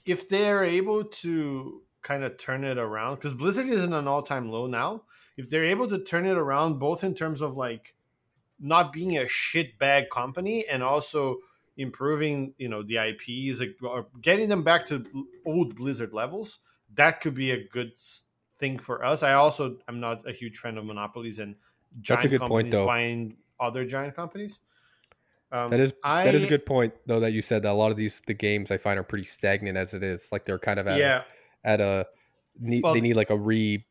if 0.06 0.28
they're 0.30 0.64
able 0.64 1.04
to 1.06 1.82
kind 2.02 2.24
of 2.24 2.38
turn 2.38 2.64
it 2.64 2.78
around 2.78 3.16
because 3.16 3.34
Blizzard 3.34 3.70
is 3.70 3.84
in 3.84 3.94
an 3.94 4.08
all 4.08 4.24
time 4.24 4.50
low 4.50 4.68
now. 4.68 5.04
If 5.38 5.50
they're 5.50 5.64
able 5.66 5.88
to 5.88 5.98
turn 5.98 6.26
it 6.26 6.38
around, 6.38 6.78
both 6.78 7.04
in 7.04 7.16
terms 7.16 7.42
of 7.42 7.56
like 7.56 7.96
not 8.60 8.92
being 8.94 9.18
a 9.18 9.28
shit 9.28 9.80
bag 9.80 10.10
company 10.12 10.68
and 10.68 10.84
also 10.84 11.38
improving, 11.78 12.54
you 12.58 12.68
know, 12.68 12.84
the 12.84 12.98
IPs, 12.98 13.62
or 13.82 14.08
getting 14.22 14.50
them 14.50 14.62
back 14.62 14.86
to 14.88 15.06
old 15.46 15.76
Blizzard 15.76 16.14
levels, 16.14 16.60
that 16.94 17.22
could 17.22 17.34
be 17.34 17.50
a 17.50 17.64
good 17.68 17.94
thing 18.62 18.80
for 18.80 19.04
us. 19.04 19.24
I 19.24 19.34
also 19.34 19.78
I'm 19.90 20.00
not 20.00 20.30
a 20.30 20.32
huge 20.32 20.60
fan 20.60 20.78
of 20.78 20.86
monopolies 20.86 21.40
and 21.40 21.56
giant 22.00 22.26
a 22.26 22.30
good 22.30 22.40
point, 22.40 22.50
companies 22.50 22.72
though. 22.72 22.86
buying 22.86 23.36
other 23.60 23.84
giant 23.86 24.16
companies. 24.16 24.62
Um, 25.52 25.70
That 25.70 25.82
is 25.82 25.94
I, 26.02 26.24
that 26.24 26.36
is 26.36 26.46
a 26.46 26.48
good 26.48 26.66
point 26.66 26.94
though 27.06 27.20
that 27.20 27.34
you 27.34 27.42
said 27.42 27.64
that 27.64 27.72
a 27.72 27.74
lot 27.74 27.92
of 27.92 27.98
these 27.98 28.22
the 28.26 28.34
games 28.34 28.72
I 28.72 28.78
find 28.78 28.98
are 28.98 29.04
pretty 29.04 29.26
stagnant 29.26 29.78
as 29.78 29.94
it 29.94 30.04
is. 30.04 30.30
Like 30.32 30.46
they're 30.46 30.60
kind 30.60 30.80
of 30.80 30.88
at 30.88 30.98
yeah. 30.98 31.24
at 31.66 31.82
a 31.82 32.08
need, 32.58 32.84
Well, 32.84 32.94
they 32.94 33.02
need 33.02 33.16
like 33.16 33.32
a 33.32 33.38
re 33.38 33.84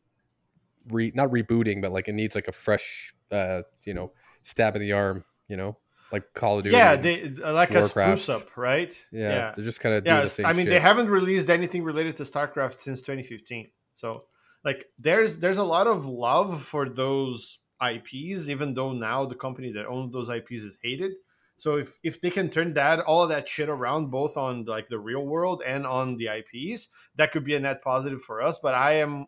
re 0.88 1.12
not 1.14 1.28
rebooting, 1.30 1.82
but 1.82 1.92
like 1.92 2.08
it 2.08 2.14
needs 2.14 2.34
like 2.34 2.48
a 2.48 2.52
fresh 2.52 3.14
uh 3.30 3.62
you 3.84 3.92
know 3.92 4.12
stab 4.42 4.76
in 4.76 4.80
the 4.80 4.92
arm, 4.92 5.24
you 5.48 5.56
know, 5.56 5.76
like 6.12 6.32
Call 6.34 6.58
of 6.58 6.64
Duty. 6.64 6.76
Yeah, 6.76 6.96
they 6.96 7.28
like 7.28 7.70
a 7.72 7.80
Warcraft. 7.80 7.90
spruce 7.90 8.28
up, 8.28 8.56
right? 8.56 8.92
yeah, 9.12 9.52
they're 9.54 9.64
just 9.64 9.80
kind 9.80 9.94
of 9.94 10.06
yeah. 10.06 10.14
doing 10.14 10.24
the 10.24 10.30
same 10.30 10.46
I 10.46 10.52
mean, 10.52 10.66
shit. 10.66 10.70
they 10.70 10.80
haven't 10.80 11.08
released 11.08 11.50
anything 11.50 11.84
related 11.84 12.16
to 12.18 12.24
StarCraft 12.24 12.80
since 12.80 13.00
2015. 13.00 13.70
So, 13.96 14.24
like, 14.64 14.86
there's 14.98 15.38
there's 15.38 15.58
a 15.58 15.64
lot 15.64 15.86
of 15.86 16.06
love 16.06 16.62
for 16.62 16.88
those 16.88 17.58
IPs, 17.82 18.48
even 18.48 18.74
though 18.74 18.92
now 18.92 19.24
the 19.24 19.34
company 19.34 19.72
that 19.72 19.86
owns 19.86 20.12
those 20.12 20.28
IPs 20.28 20.62
is 20.62 20.78
hated. 20.82 21.12
So 21.60 21.76
if 21.76 21.98
if 22.02 22.20
they 22.20 22.30
can 22.30 22.48
turn 22.48 22.72
that 22.74 23.00
all 23.00 23.28
that 23.28 23.46
shit 23.46 23.68
around, 23.68 24.10
both 24.10 24.36
on 24.38 24.64
like 24.64 24.88
the 24.88 24.98
real 24.98 25.26
world 25.26 25.62
and 25.66 25.86
on 25.86 26.16
the 26.16 26.28
IPs, 26.28 26.88
that 27.16 27.32
could 27.32 27.44
be 27.44 27.54
a 27.54 27.60
net 27.60 27.82
positive 27.82 28.22
for 28.22 28.40
us. 28.40 28.58
But 28.58 28.74
I 28.74 28.94
am, 28.94 29.26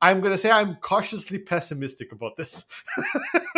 I'm 0.00 0.20
gonna 0.20 0.38
say 0.38 0.50
I'm 0.50 0.76
cautiously 0.76 1.38
pessimistic 1.38 2.12
about 2.12 2.36
this. 2.36 2.66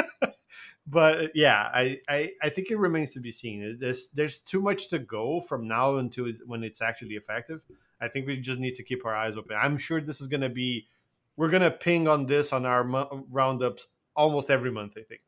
but 0.87 1.33
yeah, 1.35 1.71
I, 1.73 2.01
I 2.09 2.33
I 2.43 2.49
think 2.49 2.71
it 2.71 2.79
remains 2.79 3.13
to 3.13 3.21
be 3.21 3.31
seen. 3.31 3.77
There's 3.79 4.09
there's 4.09 4.41
too 4.41 4.63
much 4.63 4.89
to 4.89 4.99
go 4.99 5.43
from 5.43 5.69
now 5.69 5.97
until 5.97 6.33
when 6.47 6.65
it's 6.65 6.81
actually 6.81 7.17
effective. 7.17 7.63
I 8.01 8.09
think 8.09 8.27
we 8.27 8.39
just 8.39 8.59
need 8.59 8.75
to 8.77 8.83
keep 8.83 9.05
our 9.05 9.15
eyes 9.15 9.37
open. 9.37 9.57
I'm 9.61 9.77
sure 9.77 10.01
this 10.01 10.23
is 10.23 10.29
gonna 10.29 10.49
be, 10.49 10.87
we're 11.37 11.51
gonna 11.51 11.71
ping 11.71 12.09
on 12.09 12.27
this 12.27 12.53
on 12.53 12.67
our 12.67 12.85
mo- 12.85 13.27
roundups 13.31 13.87
almost 14.15 14.51
every 14.51 14.71
month. 14.71 14.95
I 14.97 15.03
think. 15.03 15.23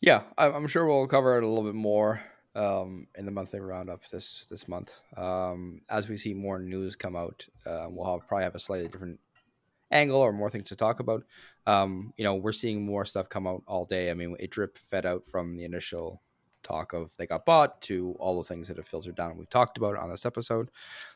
Yeah, 0.00 0.24
I'm 0.36 0.66
sure 0.66 0.86
we'll 0.86 1.06
cover 1.06 1.38
it 1.38 1.44
a 1.44 1.48
little 1.48 1.64
bit 1.64 1.74
more 1.74 2.22
um, 2.54 3.06
in 3.16 3.24
the 3.24 3.30
monthly 3.30 3.60
roundup 3.60 4.06
this 4.10 4.46
this 4.50 4.68
month. 4.68 5.00
Um, 5.16 5.80
as 5.88 6.08
we 6.08 6.16
see 6.16 6.34
more 6.34 6.58
news 6.58 6.94
come 6.96 7.16
out, 7.16 7.46
uh, 7.66 7.86
we'll 7.88 8.18
have, 8.18 8.28
probably 8.28 8.44
have 8.44 8.54
a 8.54 8.60
slightly 8.60 8.88
different 8.88 9.18
angle 9.90 10.20
or 10.20 10.32
more 10.32 10.50
things 10.50 10.68
to 10.68 10.76
talk 10.76 11.00
about. 11.00 11.24
Um, 11.66 12.12
you 12.16 12.24
know, 12.24 12.34
we're 12.34 12.52
seeing 12.52 12.84
more 12.84 13.04
stuff 13.04 13.28
come 13.28 13.46
out 13.46 13.62
all 13.66 13.84
day. 13.84 14.10
I 14.10 14.14
mean, 14.14 14.36
it 14.38 14.50
drip 14.50 14.76
fed 14.76 15.06
out 15.06 15.26
from 15.26 15.56
the 15.56 15.64
initial 15.64 16.20
talk 16.64 16.92
of 16.92 17.12
they 17.16 17.26
got 17.26 17.44
bought 17.46 17.80
to 17.82 18.16
all 18.18 18.36
the 18.38 18.48
things 18.48 18.66
that 18.68 18.76
have 18.76 18.86
filtered 18.88 19.14
down. 19.14 19.30
and 19.30 19.38
We've 19.38 19.48
talked 19.50 19.78
about 19.78 19.96
on 19.96 20.10
this 20.10 20.26
episode. 20.26 20.70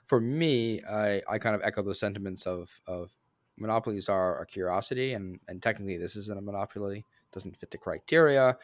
For 0.06 0.20
me, 0.20 0.82
I, 0.84 1.22
I 1.28 1.38
kind 1.38 1.56
of 1.56 1.62
echo 1.64 1.82
those 1.82 1.98
sentiments 1.98 2.46
of 2.46 2.80
of 2.86 3.10
monopolies 3.58 4.08
are 4.08 4.40
a 4.40 4.46
curiosity, 4.46 5.14
and 5.14 5.40
and 5.48 5.60
technically 5.62 5.96
this 5.96 6.14
isn't 6.14 6.38
a 6.38 6.42
monopoly 6.42 7.04
doesn't 7.32 7.56
fit 7.56 7.70
the 7.70 7.78
criteria. 7.78 8.56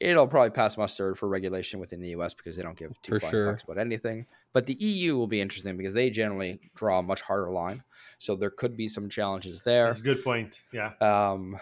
It'll 0.00 0.26
probably 0.26 0.50
pass 0.50 0.76
muster 0.76 1.14
for 1.14 1.28
regulation 1.28 1.78
within 1.78 2.00
the 2.00 2.08
US 2.10 2.34
because 2.34 2.56
they 2.56 2.62
don't 2.62 2.76
give 2.76 3.00
two 3.02 3.12
For 3.12 3.20
flying 3.20 3.30
sure. 3.32 3.52
fucks 3.54 3.62
about 3.64 3.78
anything. 3.78 4.26
But 4.52 4.66
the 4.66 4.74
EU 4.74 5.16
will 5.16 5.28
be 5.28 5.40
interesting 5.40 5.76
because 5.76 5.94
they 5.94 6.10
generally 6.10 6.58
draw 6.74 6.98
a 6.98 7.02
much 7.02 7.20
harder 7.20 7.50
line. 7.50 7.84
So 8.18 8.34
there 8.36 8.50
could 8.50 8.76
be 8.76 8.88
some 8.88 9.08
challenges 9.08 9.62
there. 9.62 9.86
That's 9.86 10.00
a 10.00 10.02
good 10.02 10.24
point. 10.24 10.62
Yeah. 10.72 10.92
Um, 11.00 11.56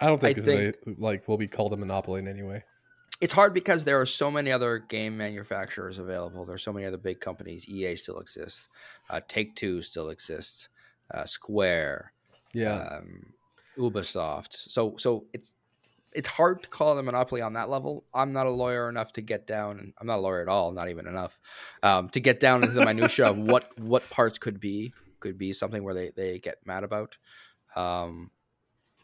I 0.00 0.06
don't 0.06 0.20
think, 0.20 0.38
I 0.38 0.40
this 0.42 0.44
think- 0.74 0.76
is 0.86 0.98
a, 0.98 1.02
like 1.02 1.26
will 1.28 1.38
be 1.38 1.48
called 1.48 1.72
a 1.72 1.76
monopoly 1.76 2.20
in 2.20 2.28
any 2.28 2.42
way. 2.42 2.62
It's 3.22 3.32
hard 3.32 3.54
because 3.54 3.84
there 3.84 4.00
are 4.00 4.06
so 4.06 4.32
many 4.32 4.50
other 4.50 4.80
game 4.80 5.16
manufacturers 5.16 6.00
available. 6.00 6.44
There's 6.44 6.64
so 6.64 6.72
many 6.72 6.86
other 6.86 6.96
big 6.96 7.20
companies. 7.20 7.68
EA 7.68 7.94
still 7.94 8.18
exists. 8.18 8.68
Uh, 9.08 9.20
Take 9.28 9.54
Two 9.54 9.80
still 9.80 10.10
exists. 10.10 10.68
Uh, 11.08 11.24
Square. 11.24 12.12
Yeah, 12.52 12.98
um, 12.98 13.32
Ubisoft. 13.78 14.48
So 14.68 14.96
so 14.98 15.26
it's 15.32 15.54
it's 16.10 16.26
hard 16.26 16.64
to 16.64 16.68
call 16.68 16.96
it 16.96 17.00
a 17.00 17.02
monopoly 17.04 17.40
on 17.42 17.52
that 17.52 17.70
level. 17.70 18.04
I'm 18.12 18.32
not 18.32 18.46
a 18.46 18.50
lawyer 18.50 18.88
enough 18.88 19.12
to 19.12 19.20
get 19.20 19.46
down, 19.46 19.78
and 19.78 19.92
I'm 19.98 20.08
not 20.08 20.18
a 20.18 20.20
lawyer 20.20 20.42
at 20.42 20.48
all, 20.48 20.72
not 20.72 20.88
even 20.88 21.06
enough, 21.06 21.38
um, 21.84 22.08
to 22.10 22.18
get 22.20 22.40
down 22.40 22.64
into 22.64 22.74
the 22.74 22.84
minutia 22.84 23.26
of 23.26 23.38
what 23.38 23.78
what 23.78 24.10
parts 24.10 24.36
could 24.38 24.58
be 24.58 24.92
could 25.20 25.38
be 25.38 25.52
something 25.52 25.84
where 25.84 25.94
they 25.94 26.10
they 26.10 26.40
get 26.40 26.56
mad 26.66 26.82
about. 26.82 27.18
Um, 27.76 28.32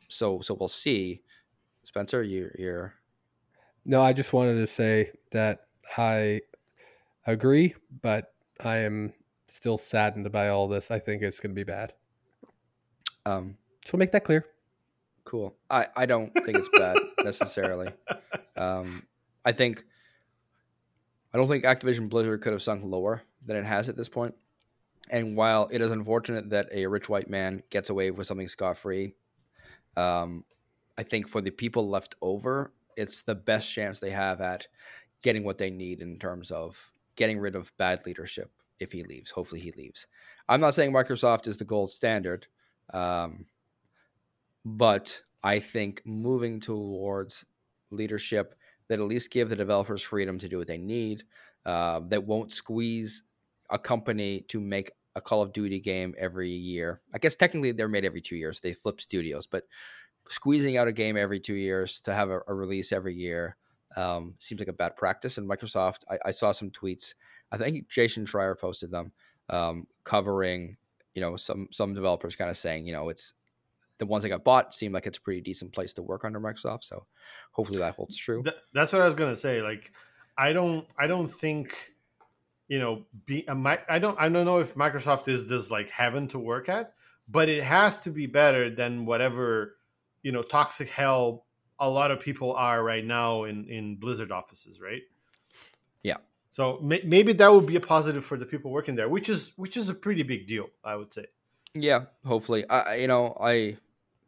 so 0.08 0.40
so 0.40 0.56
we'll 0.58 0.68
see. 0.68 1.22
Spencer, 1.84 2.20
you 2.20 2.50
you're 2.58 2.97
no, 3.88 4.02
I 4.02 4.12
just 4.12 4.34
wanted 4.34 4.54
to 4.54 4.66
say 4.66 5.10
that 5.32 5.62
I 5.96 6.42
agree, 7.26 7.74
but 8.02 8.34
I 8.62 8.76
am 8.78 9.14
still 9.48 9.78
saddened 9.78 10.30
by 10.30 10.48
all 10.48 10.68
this. 10.68 10.90
I 10.90 10.98
think 10.98 11.22
it's 11.22 11.40
going 11.40 11.52
to 11.52 11.58
be 11.58 11.64
bad. 11.64 11.94
um, 13.24 13.56
So 13.86 13.96
make 13.96 14.12
that 14.12 14.24
clear. 14.24 14.44
Cool. 15.24 15.56
I, 15.70 15.86
I 15.96 16.04
don't 16.04 16.32
think 16.34 16.58
it's 16.58 16.68
bad 16.76 16.98
necessarily. 17.24 17.88
Um, 18.56 19.06
I 19.44 19.52
think 19.52 19.84
I 21.32 21.38
don't 21.38 21.48
think 21.48 21.64
Activision 21.64 22.10
Blizzard 22.10 22.42
could 22.42 22.52
have 22.52 22.62
sunk 22.62 22.82
lower 22.84 23.22
than 23.44 23.56
it 23.56 23.64
has 23.64 23.88
at 23.88 23.96
this 23.96 24.08
point. 24.08 24.34
And 25.10 25.34
while 25.34 25.68
it 25.70 25.80
is 25.80 25.90
unfortunate 25.90 26.50
that 26.50 26.68
a 26.72 26.86
rich 26.86 27.08
white 27.08 27.30
man 27.30 27.62
gets 27.70 27.88
away 27.88 28.10
with 28.10 28.26
something 28.26 28.48
scot 28.48 28.76
free, 28.76 29.14
um, 29.96 30.44
I 30.98 31.02
think 31.04 31.26
for 31.28 31.40
the 31.40 31.50
people 31.50 31.88
left 31.88 32.14
over, 32.20 32.72
it's 32.98 33.22
the 33.22 33.34
best 33.34 33.72
chance 33.72 33.98
they 33.98 34.10
have 34.10 34.40
at 34.40 34.66
getting 35.22 35.44
what 35.44 35.58
they 35.58 35.70
need 35.70 36.00
in 36.00 36.18
terms 36.18 36.50
of 36.50 36.78
getting 37.16 37.38
rid 37.38 37.54
of 37.54 37.76
bad 37.78 38.04
leadership 38.04 38.50
if 38.80 38.92
he 38.92 39.04
leaves. 39.04 39.30
Hopefully, 39.30 39.60
he 39.60 39.72
leaves. 39.72 40.06
I'm 40.48 40.60
not 40.60 40.74
saying 40.74 40.92
Microsoft 40.92 41.46
is 41.46 41.58
the 41.58 41.64
gold 41.64 41.90
standard. 41.90 42.46
Um, 42.92 43.46
but 44.64 45.22
I 45.42 45.60
think 45.60 46.02
moving 46.04 46.60
towards 46.60 47.46
leadership 47.90 48.54
that 48.88 48.98
at 48.98 49.06
least 49.06 49.30
give 49.30 49.48
the 49.48 49.56
developers 49.56 50.02
freedom 50.02 50.38
to 50.38 50.48
do 50.48 50.58
what 50.58 50.66
they 50.66 50.78
need, 50.78 51.24
uh, 51.66 52.00
that 52.08 52.24
won't 52.24 52.52
squeeze 52.52 53.22
a 53.70 53.78
company 53.78 54.40
to 54.48 54.60
make 54.60 54.90
a 55.14 55.20
Call 55.20 55.42
of 55.42 55.52
Duty 55.52 55.80
game 55.80 56.14
every 56.18 56.50
year. 56.50 57.00
I 57.12 57.18
guess 57.18 57.36
technically 57.36 57.72
they're 57.72 57.88
made 57.88 58.04
every 58.04 58.20
two 58.20 58.36
years. 58.36 58.60
They 58.60 58.72
flip 58.72 59.00
studios, 59.00 59.46
but 59.46 59.64
squeezing 60.28 60.76
out 60.76 60.88
a 60.88 60.92
game 60.92 61.16
every 61.16 61.40
two 61.40 61.54
years 61.54 62.00
to 62.00 62.14
have 62.14 62.30
a, 62.30 62.40
a 62.46 62.54
release 62.54 62.92
every 62.92 63.14
year 63.14 63.56
um, 63.96 64.34
seems 64.38 64.60
like 64.60 64.68
a 64.68 64.72
bad 64.72 64.96
practice. 64.96 65.38
And 65.38 65.48
Microsoft, 65.48 66.00
I, 66.10 66.18
I 66.26 66.30
saw 66.30 66.52
some 66.52 66.70
tweets. 66.70 67.14
I 67.50 67.56
think 67.56 67.88
Jason 67.88 68.26
Schreier 68.26 68.58
posted 68.58 68.90
them 68.90 69.12
um, 69.50 69.86
covering, 70.04 70.76
you 71.14 71.22
know, 71.22 71.36
some 71.36 71.68
some 71.70 71.94
developers 71.94 72.36
kind 72.36 72.50
of 72.50 72.56
saying, 72.56 72.86
you 72.86 72.92
know, 72.92 73.08
it's 73.08 73.32
the 73.98 74.06
ones 74.06 74.22
that 74.22 74.28
got 74.28 74.44
bought 74.44 74.74
seem 74.74 74.92
like 74.92 75.06
it's 75.06 75.18
a 75.18 75.20
pretty 75.20 75.40
decent 75.40 75.72
place 75.72 75.92
to 75.94 76.02
work 76.02 76.24
under 76.24 76.40
Microsoft. 76.40 76.84
So 76.84 77.06
hopefully 77.52 77.78
that 77.78 77.94
holds 77.94 78.16
true. 78.16 78.42
Th- 78.42 78.56
that's 78.72 78.92
what 78.92 79.02
I 79.02 79.06
was 79.06 79.14
gonna 79.14 79.34
say. 79.34 79.62
Like, 79.62 79.92
I 80.36 80.52
don't, 80.52 80.86
I 80.96 81.08
don't 81.08 81.26
think, 81.26 81.74
you 82.68 82.78
know, 82.78 83.06
be 83.26 83.44
mi- 83.48 83.84
I 83.88 83.98
don't, 83.98 84.20
I 84.20 84.28
don't 84.28 84.44
know 84.44 84.60
if 84.60 84.74
Microsoft 84.74 85.26
is 85.26 85.48
this 85.48 85.70
like 85.70 85.90
heaven 85.90 86.28
to 86.28 86.38
work 86.38 86.68
at, 86.68 86.92
but 87.28 87.48
it 87.48 87.64
has 87.64 87.98
to 88.00 88.10
be 88.10 88.26
better 88.26 88.70
than 88.70 89.04
whatever, 89.04 89.77
you 90.22 90.32
know, 90.32 90.42
toxic 90.42 90.88
hell 90.88 91.46
a 91.78 91.88
lot 91.88 92.10
of 92.10 92.20
people 92.20 92.52
are 92.54 92.82
right 92.82 93.04
now 93.04 93.44
in 93.44 93.64
in 93.66 93.96
Blizzard 93.96 94.32
offices, 94.32 94.80
right? 94.80 95.02
Yeah. 96.02 96.16
So 96.50 96.78
may- 96.82 97.02
maybe 97.04 97.32
that 97.34 97.52
would 97.52 97.66
be 97.66 97.76
a 97.76 97.80
positive 97.80 98.24
for 98.24 98.36
the 98.36 98.46
people 98.46 98.70
working 98.70 98.96
there, 98.96 99.08
which 99.08 99.28
is 99.28 99.52
which 99.56 99.76
is 99.76 99.88
a 99.88 99.94
pretty 99.94 100.22
big 100.22 100.46
deal, 100.46 100.70
I 100.84 100.96
would 100.96 101.12
say. 101.12 101.26
Yeah, 101.74 102.06
hopefully. 102.24 102.68
I, 102.68 102.96
you 102.96 103.06
know, 103.06 103.36
I 103.40 103.76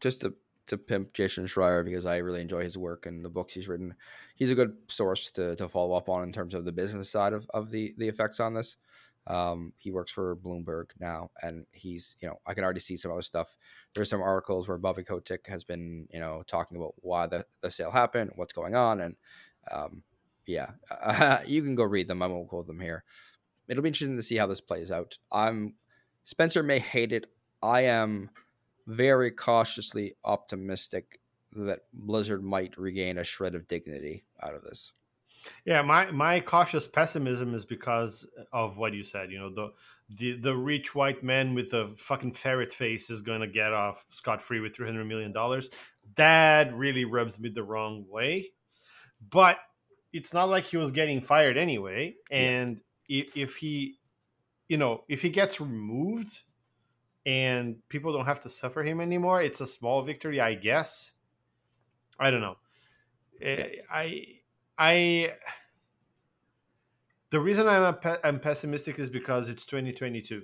just 0.01 0.21
to 0.23 0.35
to 0.69 0.79
pimp 0.79 1.13
Jason 1.13 1.47
Schreier 1.47 1.85
because 1.85 2.07
I 2.07 2.19
really 2.19 2.41
enjoy 2.41 2.63
his 2.63 2.79
work 2.79 3.05
and 3.05 3.25
the 3.25 3.29
books 3.29 3.55
he's 3.55 3.67
written. 3.67 3.95
He's 4.37 4.53
a 4.53 4.55
good 4.55 4.77
source 4.87 5.33
to, 5.33 5.57
to 5.57 5.69
follow 5.69 5.95
up 5.95 6.09
on 6.09 6.23
in 6.23 6.33
terms 6.33 6.55
of 6.55 6.65
the 6.65 6.73
business 6.73 7.11
side 7.11 7.33
of, 7.33 7.51
of 7.53 7.71
the 7.71 7.95
the 7.99 8.09
effects 8.09 8.39
on 8.39 8.55
this. 8.55 8.77
Um, 9.27 9.73
he 9.77 9.91
works 9.91 10.11
for 10.11 10.35
Bloomberg 10.35 10.87
now, 10.99 11.31
and 11.43 11.67
he's 11.73 12.17
you 12.21 12.29
know 12.29 12.41
I 12.47 12.55
can 12.55 12.65
already 12.65 12.81
see 12.81 12.97
some 12.97 13.13
other 13.13 13.23
stuff. 13.23 13.57
There's 13.95 14.11
some 14.11 14.23
articles 14.23 14.67
where 14.67 14.79
Bobby 14.79 15.05
Kotick 15.05 15.47
has 15.47 15.65
been 15.65 16.09
you 16.13 16.21
know 16.21 16.43
talking 16.47 16.77
about 16.77 16.95
why 16.97 17.27
the, 17.27 17.47
the 17.61 17.71
sale 17.71 17.91
happened, 17.91 18.33
what's 18.35 18.53
going 18.53 18.75
on, 18.75 19.01
and 19.01 19.17
um, 19.71 20.03
yeah, 20.47 20.71
you 21.47 21.63
can 21.63 21.75
go 21.75 21.85
read 21.85 22.09
them. 22.09 22.23
I 22.23 22.27
won't 22.27 22.49
quote 22.49 22.67
them 22.67 22.81
here. 22.81 23.05
It'll 23.69 23.83
be 23.83 23.89
interesting 23.89 24.17
to 24.17 24.23
see 24.23 24.37
how 24.37 24.47
this 24.47 24.61
plays 24.61 24.91
out. 24.91 25.19
I'm 25.31 25.75
Spencer 26.25 26.63
may 26.63 26.79
hate 26.79 27.13
it. 27.13 27.27
I 27.63 27.83
am 27.83 28.31
very 28.87 29.31
cautiously 29.31 30.15
optimistic 30.25 31.21
that 31.53 31.81
Blizzard 31.93 32.43
might 32.43 32.79
regain 32.79 33.19
a 33.19 33.25
shred 33.25 33.55
of 33.55 33.69
dignity 33.69 34.25
out 34.43 34.55
of 34.55 34.63
this. 34.63 34.93
Yeah, 35.65 35.83
my 35.83 36.11
my 36.11 36.41
cautious 36.41 36.87
pessimism 36.87 37.55
is 37.55 37.65
because 37.65 38.27
of 38.53 38.77
what 38.77 38.93
you 38.95 39.05
said. 39.05 39.31
You 39.31 39.39
know, 39.39 39.55
the 39.55 39.73
the 40.09 40.37
the 40.37 40.57
rich 40.57 40.95
white 40.95 41.23
man 41.23 41.55
with 41.55 41.71
the 41.71 41.93
fucking 41.97 42.33
ferret 42.33 42.73
face 42.73 43.11
is 43.11 43.23
going 43.23 43.41
to 43.41 43.47
get 43.47 43.73
off 43.73 44.07
scot 44.11 44.43
free 44.43 44.61
with 44.61 44.75
three 44.75 44.87
hundred 44.87 45.05
million 45.07 45.33
dollars. 45.33 45.71
That 46.17 46.75
really 46.75 47.05
rubs 47.05 47.39
me 47.39 47.49
the 47.49 47.63
wrong 47.63 48.05
way. 48.09 48.53
But 49.31 49.59
it's 50.13 50.33
not 50.35 50.49
like 50.49 50.65
he 50.65 50.77
was 50.77 50.93
getting 50.93 51.21
fired 51.21 51.57
anyway. 51.57 52.17
And 52.31 52.81
if, 53.09 53.37
if 53.37 53.57
he, 53.57 53.99
you 54.69 54.77
know, 54.77 55.05
if 55.09 55.23
he 55.23 55.29
gets 55.29 55.61
removed 55.61 56.41
and 57.27 57.77
people 57.89 58.13
don't 58.13 58.27
have 58.27 58.41
to 58.41 58.51
suffer 58.51 58.83
him 58.83 59.01
anymore, 59.01 59.43
it's 59.43 59.61
a 59.61 59.67
small 59.67 60.03
victory, 60.03 60.41
I 60.41 60.55
guess. 60.55 61.13
I 62.19 62.31
don't 62.31 62.41
know. 62.41 62.57
Eh, 63.41 63.77
I 63.91 64.27
I 64.81 65.35
the 67.31 67.39
reason 67.39 67.69
I'm 67.69 67.83
a 67.83 67.93
pe- 67.93 68.17
I'm 68.25 68.41
pessimistic 68.41 68.99
is 68.99 69.11
because 69.11 69.49
it's 69.49 69.67
2022. 69.67 70.43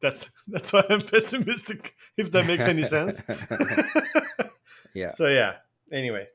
That's 0.00 0.30
that's 0.46 0.72
why 0.72 0.84
I'm 0.88 1.02
pessimistic. 1.02 1.94
If 2.16 2.30
that 2.30 2.46
makes 2.46 2.66
any 2.66 2.84
sense. 2.84 3.24
yeah, 4.94 5.12
So 5.14 5.26
yeah. 5.26 5.56
Anyway, 5.90 6.28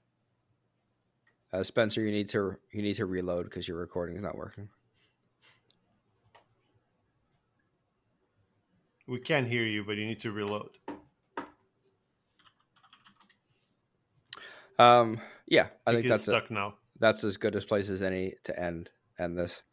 uh, 1.54 1.64
Spencer, 1.64 2.02
you 2.02 2.12
need 2.12 2.28
to 2.30 2.58
you 2.74 2.82
need 2.82 2.96
to 2.96 3.06
reload 3.06 3.46
because 3.46 3.68
your 3.68 3.78
recording 3.78 4.18
is 4.18 4.22
not 4.22 4.38
working. 4.38 4.68
we 9.08 9.20
can't 9.20 9.48
hear 9.48 9.64
you, 9.64 9.84
but 9.84 9.98
you 9.98 10.06
need 10.06 10.20
to 10.22 10.32
reload. 10.32 10.70
Um, 14.80 15.22
yeah, 15.48 15.68
I 15.86 15.92
think 15.92 16.02
think 16.04 16.10
that's 16.10 16.24
stuck 16.24 16.50
now. 16.50 16.76
That's 17.04 17.24
as 17.24 17.38
good 17.38 17.56
a 17.56 17.62
place 17.62 17.90
as 17.90 18.02
any 18.02 18.36
to 18.46 18.58
end 18.60 18.90
end 19.20 19.38
this. 19.38 19.64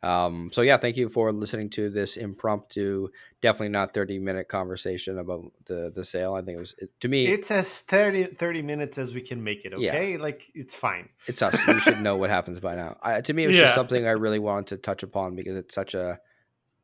Um, 0.00 0.50
so 0.52 0.62
yeah, 0.62 0.76
thank 0.76 0.96
you 0.96 1.08
for 1.08 1.32
listening 1.32 1.70
to 1.70 1.90
this 1.90 2.16
impromptu, 2.16 3.08
definitely 3.42 3.70
not 3.70 3.92
thirty 3.94 4.18
minute 4.18 4.46
conversation 4.48 5.18
about 5.18 5.52
the 5.66 5.90
the 5.94 6.04
sale. 6.04 6.34
I 6.34 6.42
think 6.42 6.56
it 6.56 6.60
was 6.60 6.74
to 7.00 7.08
me, 7.08 7.26
It's 7.26 7.50
as 7.50 7.80
30, 7.80 8.24
30 8.36 8.62
minutes 8.62 8.96
as 8.96 9.12
we 9.12 9.20
can 9.20 9.42
make 9.42 9.64
it. 9.64 9.72
Yeah. 9.76 9.90
Okay, 9.90 10.16
like 10.16 10.50
it's 10.54 10.74
fine. 10.74 11.08
it's 11.26 11.42
us. 11.42 11.54
You 11.66 11.80
should 11.80 12.00
know 12.00 12.16
what 12.16 12.30
happens 12.38 12.60
by 12.60 12.76
now. 12.76 12.96
I, 13.02 13.20
to 13.20 13.32
me, 13.34 13.44
it 13.44 13.46
was 13.48 13.56
Yeah. 13.56 13.62
just 13.62 13.74
something 13.74 14.06
I 14.06 14.12
really 14.12 14.38
wanted 14.38 14.68
to 14.68 14.76
touch 14.78 15.02
upon 15.02 15.34
because 15.34 15.56
it's 15.56 15.74
such 15.74 15.94
a 15.94 16.20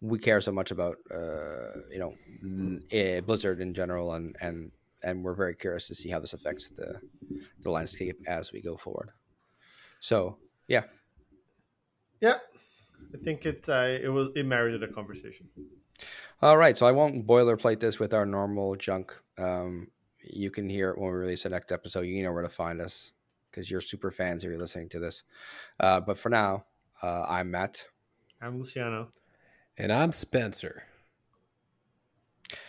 we 0.00 0.18
care 0.18 0.40
so 0.40 0.50
much 0.52 0.70
about 0.72 0.96
uh, 1.10 1.78
you 1.92 2.00
know 2.00 2.14
eh, 2.90 3.20
Blizzard 3.20 3.60
in 3.60 3.74
general, 3.74 4.14
and 4.14 4.34
and 4.40 4.72
and 5.04 5.22
we're 5.24 5.34
very 5.36 5.54
curious 5.54 5.86
to 5.86 5.94
see 5.94 6.10
how 6.10 6.18
this 6.18 6.32
affects 6.34 6.68
the 6.70 7.00
the 7.62 7.70
landscape 7.70 8.18
as 8.26 8.52
we 8.52 8.60
go 8.60 8.76
forward. 8.76 9.10
So 10.04 10.36
yeah, 10.68 10.82
Yeah, 12.20 12.36
I 13.14 13.16
think 13.24 13.46
it 13.46 13.66
uh, 13.70 13.88
it 14.02 14.12
was 14.12 14.28
it 14.36 14.44
merited 14.44 14.82
a 14.82 14.88
conversation. 14.88 15.48
all 16.42 16.58
right. 16.58 16.76
So 16.76 16.84
I 16.86 16.92
won't 16.92 17.26
boilerplate 17.26 17.80
this 17.80 17.98
with 17.98 18.12
our 18.12 18.26
normal 18.26 18.76
junk. 18.76 19.18
Um, 19.38 19.88
you 20.22 20.50
can 20.50 20.68
hear 20.68 20.90
it 20.90 20.98
when 20.98 21.10
we 21.10 21.16
release 21.16 21.44
the 21.44 21.48
next 21.48 21.72
episode. 21.72 22.02
You 22.02 22.22
know 22.22 22.32
where 22.32 22.42
to 22.42 22.50
find 22.50 22.82
us 22.82 23.12
because 23.50 23.70
you're 23.70 23.80
super 23.80 24.10
fans 24.10 24.44
if 24.44 24.50
you're 24.50 24.58
listening 24.58 24.90
to 24.90 24.98
this. 24.98 25.22
Uh, 25.80 26.00
but 26.00 26.18
for 26.18 26.28
now, 26.28 26.66
uh, 27.02 27.22
I'm 27.26 27.50
Matt. 27.50 27.86
I'm 28.42 28.58
Luciano. 28.58 29.08
And 29.78 29.90
I'm 29.90 30.12
Spencer. 30.12 30.82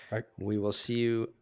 Right. 0.09 0.23
We 0.39 0.57
will 0.57 0.71
see 0.71 0.99
you 0.99 1.33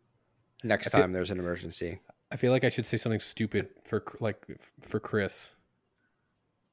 next 0.63 0.89
feel- 0.89 1.01
time 1.01 1.13
there's 1.13 1.29
an 1.29 1.37
emergency. 1.39 1.99
I 2.31 2.35
feel 2.37 2.51
like 2.51 2.63
I 2.63 2.69
should 2.69 2.87
say 2.87 2.97
something 2.97 3.19
stupid 3.19 3.69
for 3.85 4.03
like 4.19 4.37
for 4.81 4.99
Chris. 4.99 5.51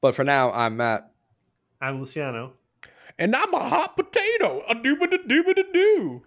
But 0.00 0.14
for 0.14 0.24
now, 0.24 0.50
I'm 0.52 0.76
Matt. 0.76 1.10
I'm 1.80 1.98
Luciano. 1.98 2.54
And 3.18 3.36
I'm 3.36 3.52
a 3.52 3.68
hot 3.68 3.96
potato. 3.96 4.62
A 4.68 4.74
dooba 4.74 5.10
da 5.10 5.16
dooba 5.28 5.54
da 5.54 5.62
doo. 5.72 6.22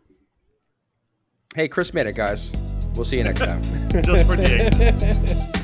Hey, 1.55 1.67
Chris 1.67 1.93
made 1.93 2.07
it, 2.07 2.15
guys. 2.15 2.51
We'll 2.95 3.05
see 3.05 3.17
you 3.17 3.23
next 3.23 3.39
time. 3.45 3.61
Just 4.03 4.25
for 4.27 4.35
the 4.35 4.43
exit. 5.53 5.62